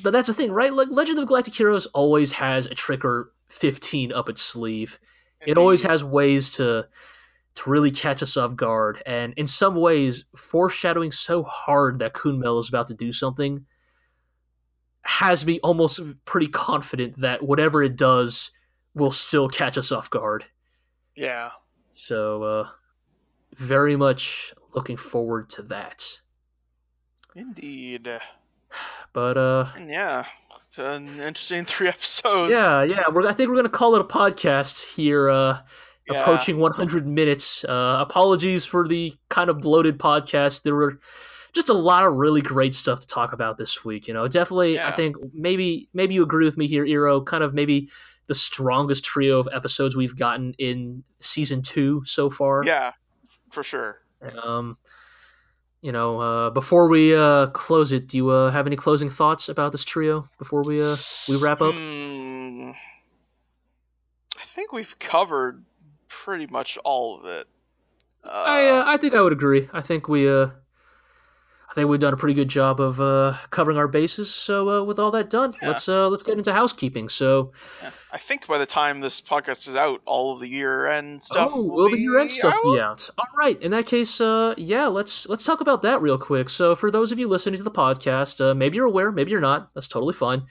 [0.02, 0.72] but that's the thing, right?
[0.72, 4.98] Like Legend of Galactic Heroes always has a trick or fifteen up its sleeve.
[5.44, 6.86] It always has ways to
[7.54, 12.58] to really catch us off guard, and in some ways, foreshadowing so hard that Kunmel
[12.58, 13.66] is about to do something
[15.04, 18.52] has me almost pretty confident that whatever it does
[18.94, 20.44] will still catch us off guard.
[21.16, 21.50] Yeah.
[21.92, 22.68] So, uh,
[23.56, 26.20] very much looking forward to that.
[27.34, 28.08] Indeed.
[29.12, 30.24] But uh, yeah,
[30.56, 32.52] it's an interesting three episodes.
[32.52, 35.28] yeah, yeah, we're, I think we're gonna call it a podcast here.
[35.28, 35.58] Uh,
[36.10, 36.20] Yeah.
[36.22, 37.64] approaching 100 minutes.
[37.64, 40.62] Uh, apologies for the kind of bloated podcast.
[40.64, 40.98] There were
[41.52, 44.08] just a lot of really great stuff to talk about this week.
[44.08, 44.80] You know, definitely.
[44.80, 47.20] I think maybe maybe you agree with me here, Iro.
[47.20, 47.88] Kind of maybe
[48.26, 52.64] the strongest trio of episodes we've gotten in season two so far.
[52.64, 52.92] Yeah,
[53.50, 54.00] for sure.
[54.42, 54.78] Um,
[55.82, 59.48] you know, uh, before we uh, close it, do you uh, have any closing thoughts
[59.48, 60.96] about this trio before we uh,
[61.28, 61.74] we wrap up?
[61.74, 62.70] Hmm.
[64.40, 65.64] I think we've covered
[66.08, 67.48] pretty much all of it.
[68.24, 69.68] Uh, I uh, I think I would agree.
[69.72, 70.48] I think we uh
[71.68, 74.32] I think we've done a pretty good job of uh covering our bases.
[74.32, 75.68] So uh, with all that done, Yeah.
[75.68, 77.08] let's uh let's get into housekeeping.
[77.08, 77.50] So
[78.14, 81.50] I think by the time this podcast is out, all of the year end stuff.
[81.50, 82.62] oh, will will the year end stuff out?
[82.62, 83.08] be out?
[83.16, 83.60] All right.
[83.62, 86.50] In that case, uh yeah, let's let's talk about that real quick.
[86.50, 89.40] So for those of you listening to the podcast, uh, maybe you're aware, maybe you're
[89.40, 89.70] not.
[89.74, 90.42] That's totally fine.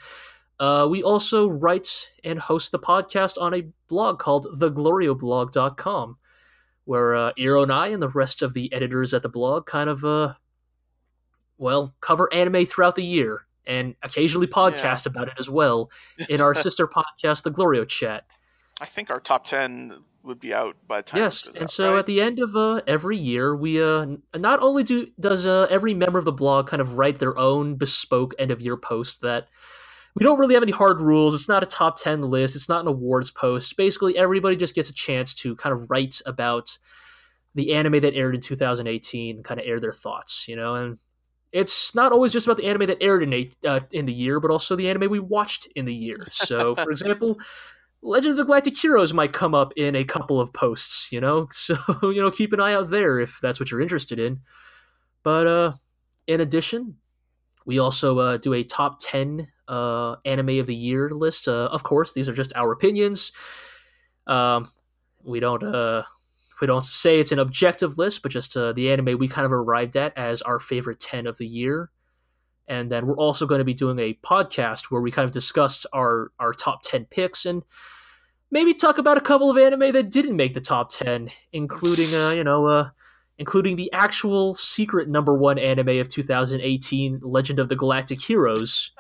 [0.60, 6.18] Uh, we also write and host the podcast on a blog called theglorioblog.com,
[6.86, 9.90] where uh, Iro and I and the rest of the editors at the blog kind
[9.90, 10.34] of, uh,
[11.58, 15.90] well, cover anime throughout the year and occasionally podcast about it as well
[16.30, 18.26] in our sister podcast, the Glorio Chat.
[18.80, 21.22] I think our top ten would be out by the time.
[21.22, 22.00] Yes, and out, so right?
[22.00, 24.06] at the end of uh, every year, we uh,
[24.36, 27.76] not only do does uh, every member of the blog kind of write their own
[27.76, 29.48] bespoke end of year post that
[30.16, 31.34] we don't really have any hard rules.
[31.34, 32.56] It's not a top ten list.
[32.56, 33.78] It's not an awards post.
[33.78, 36.78] Basically, everybody just gets a chance to kind of write about
[37.54, 40.48] the anime that aired in 2018 kind of air their thoughts.
[40.48, 40.98] You know, and
[41.52, 44.40] it's not always just about the anime that aired in eight, uh, in the year,
[44.40, 46.28] but also the anime we watched in the year.
[46.32, 47.38] So, for example.
[48.04, 51.48] Legend of the Galactic Heroes might come up in a couple of posts, you know?
[51.54, 54.40] So, you know, keep an eye out there if that's what you're interested in.
[55.24, 55.74] But uh
[56.28, 56.98] in addition,
[57.66, 61.48] we also uh, do a top 10 uh anime of the year list.
[61.48, 63.32] Uh, of course, these are just our opinions.
[64.26, 64.72] Um
[65.24, 66.04] we don't uh
[66.62, 69.52] we don't say it's an objective list, but just uh, the anime we kind of
[69.52, 71.90] arrived at as our favorite 10 of the year.
[72.68, 75.86] And then we're also going to be doing a podcast where we kind of discussed
[75.92, 77.66] our our top 10 picks and
[78.52, 82.34] maybe talk about a couple of anime that didn't make the top 10 including uh
[82.38, 82.90] you know uh
[83.38, 88.92] including the actual secret number 1 anime of 2018 Legend of the Galactic Heroes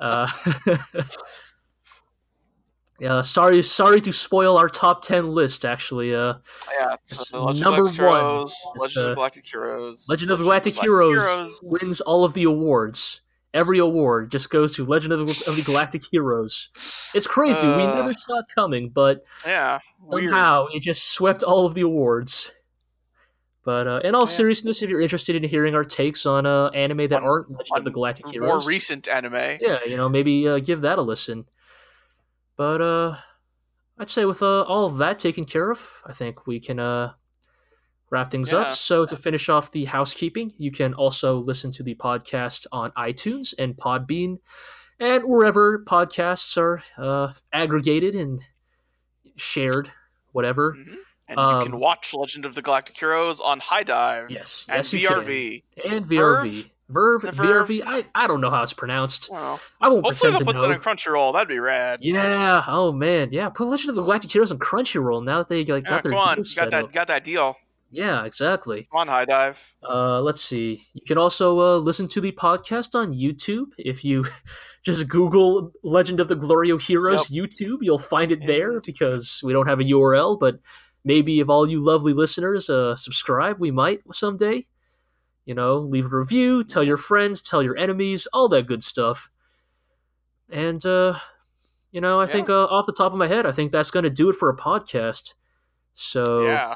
[0.00, 0.28] uh
[3.00, 5.64] Yeah, sorry, sorry to spoil our top ten list.
[5.64, 6.34] Actually, uh,
[6.78, 11.60] yeah, so number one Heroes, Legend of Galactic Heroes, Legend of the Galactic Heroes.
[11.62, 13.20] wins all of the awards.
[13.52, 16.70] Every award just goes to Legend of the, of the Galactic Heroes.
[17.14, 17.66] It's crazy.
[17.66, 20.24] we Uh, never saw it coming, but Yeah, weird.
[20.30, 22.52] somehow it just swept all of the awards.
[23.64, 24.26] But uh, in all Yeah.
[24.36, 27.78] seriousness, if you're interested in hearing our takes on uh, anime that On- aren't Legend
[27.78, 29.58] of the Galactic more recent anime.
[29.60, 31.46] yeah, you know, maybe uh, give that a listen.
[32.56, 33.16] But uh,
[33.98, 37.12] I'd say with uh, all of that taken care of, I think we can uh,
[38.10, 38.58] wrap things Yeah.
[38.58, 38.76] up.
[38.76, 43.54] So to finish off the housekeeping, you can also listen to the podcast on iTunes
[43.58, 44.38] and Podbean,
[45.00, 48.40] and wherever podcasts are uh, aggregated and
[49.36, 49.90] shared,
[50.32, 50.74] whatever.
[50.78, 50.96] Mhm.
[51.26, 54.92] And you Um, can watch Legend of the Galactic Heroes on HIDIVE Yes, and yes,
[54.92, 55.08] you.
[55.08, 55.64] VRV.
[55.84, 56.16] and VRV.
[56.62, 56.70] Verve,
[57.22, 57.36] The VRV.
[57.36, 57.82] Verve?
[57.86, 59.28] I, I don't know how it's pronounced.
[59.30, 60.62] Well, I won't hopefully pretend they'll to put know.
[60.68, 61.32] that on Crunchyroll.
[61.32, 62.00] That'd be rad.
[62.02, 62.62] Yeah.
[62.66, 63.28] Oh man.
[63.32, 63.48] Yeah.
[63.50, 66.12] Put Legend of the Galactic Heroes on Crunchyroll now that they like, Yeah, got their
[66.12, 66.92] come on, deal you got that, up.
[66.92, 67.56] got that deal.
[67.90, 68.24] Yeah.
[68.24, 68.88] Exactly.
[68.90, 69.74] Come on, HIDIVE.
[69.88, 70.82] Uh, let's see.
[70.94, 74.24] You can also uh, listen to the podcast on YouTube if you
[74.84, 77.78] just Google Legend of the Glorio Heroes YouTube.
[77.82, 80.58] You'll find it there because we don't have a URL, but
[81.04, 84.66] maybe if all you lovely listeners uh, subscribe, we might someday.
[85.44, 89.30] You know, leave a review, tell your friends, tell your enemies, all that good stuff.
[90.50, 91.18] And uh,
[91.90, 92.32] you know, I Yeah.
[92.32, 94.36] think uh, off the top of my head, I think that's going to do it
[94.36, 95.34] for a podcast.
[95.92, 96.74] So Yeah.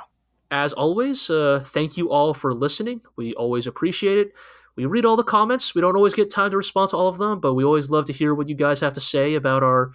[0.51, 3.03] as always, uh, thank you all for listening.
[3.17, 4.33] We always appreciate it.
[4.77, 5.75] We read all the comments.
[5.75, 8.05] We don't always get time to respond to all of them, but we always love
[8.05, 9.91] to hear what you guys have to say about our,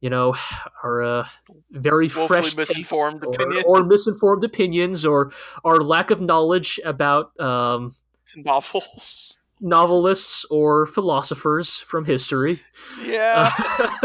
[0.00, 0.34] you know,
[0.82, 1.26] our uh,
[1.70, 3.64] very fresh misinformed or, opinions.
[3.66, 5.32] or misinformed opinions, or
[5.64, 7.94] our lack of knowledge about um,
[8.36, 9.38] Novels.
[9.60, 12.60] novelists or philosophers from history.
[13.02, 13.52] Yeah.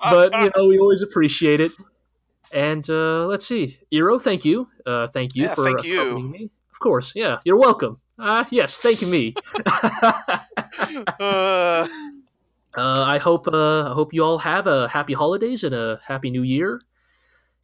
[0.00, 1.72] but you know, we always appreciate it.
[2.50, 6.18] And uh, let's see, Iro, thank you, uh, thank you Yeah, for thank you.
[6.18, 6.50] me.
[6.72, 8.00] Of course, yeah, you're welcome.
[8.18, 9.34] Uh, yes, thank you, me.
[12.76, 16.30] uh, I hope uh, I hope you all have a happy holidays and a happy
[16.30, 16.80] new year.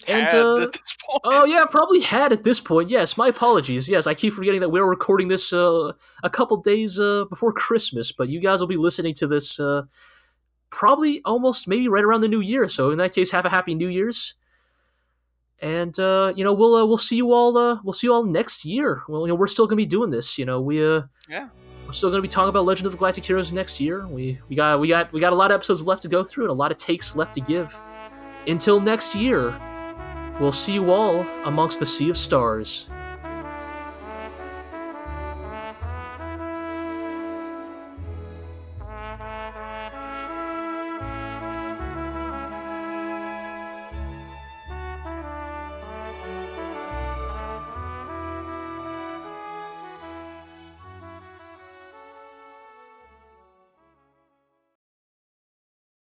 [0.08, 1.20] And had uh, at this point.
[1.24, 2.90] oh yeah, probably had at this point.
[2.90, 3.88] Yes, my apologies.
[3.88, 8.12] Yes, I keep forgetting that we're recording this uh, a couple days uh, before Christmas,
[8.12, 9.82] but you guys will be listening to this uh,
[10.70, 12.68] probably almost maybe right around the New Year.
[12.68, 14.34] So in that case, have a happy New Year's.
[15.60, 18.24] And uh, you know we'll uh, we'll see you all uh, we'll see you all
[18.24, 19.02] next year.
[19.08, 20.36] Well, you know we're still gonna be doing this.
[20.36, 21.48] You know we uh, Yeah.
[21.94, 24.06] Still gonna be talking about Legend of the Galactic Heroes next year.
[24.06, 26.44] We we got we got we got a lot of episodes left to go through
[26.44, 27.78] and a lot of takes left to give.
[28.46, 29.58] Until next year,
[30.40, 32.88] we'll see you all amongst the sea of stars.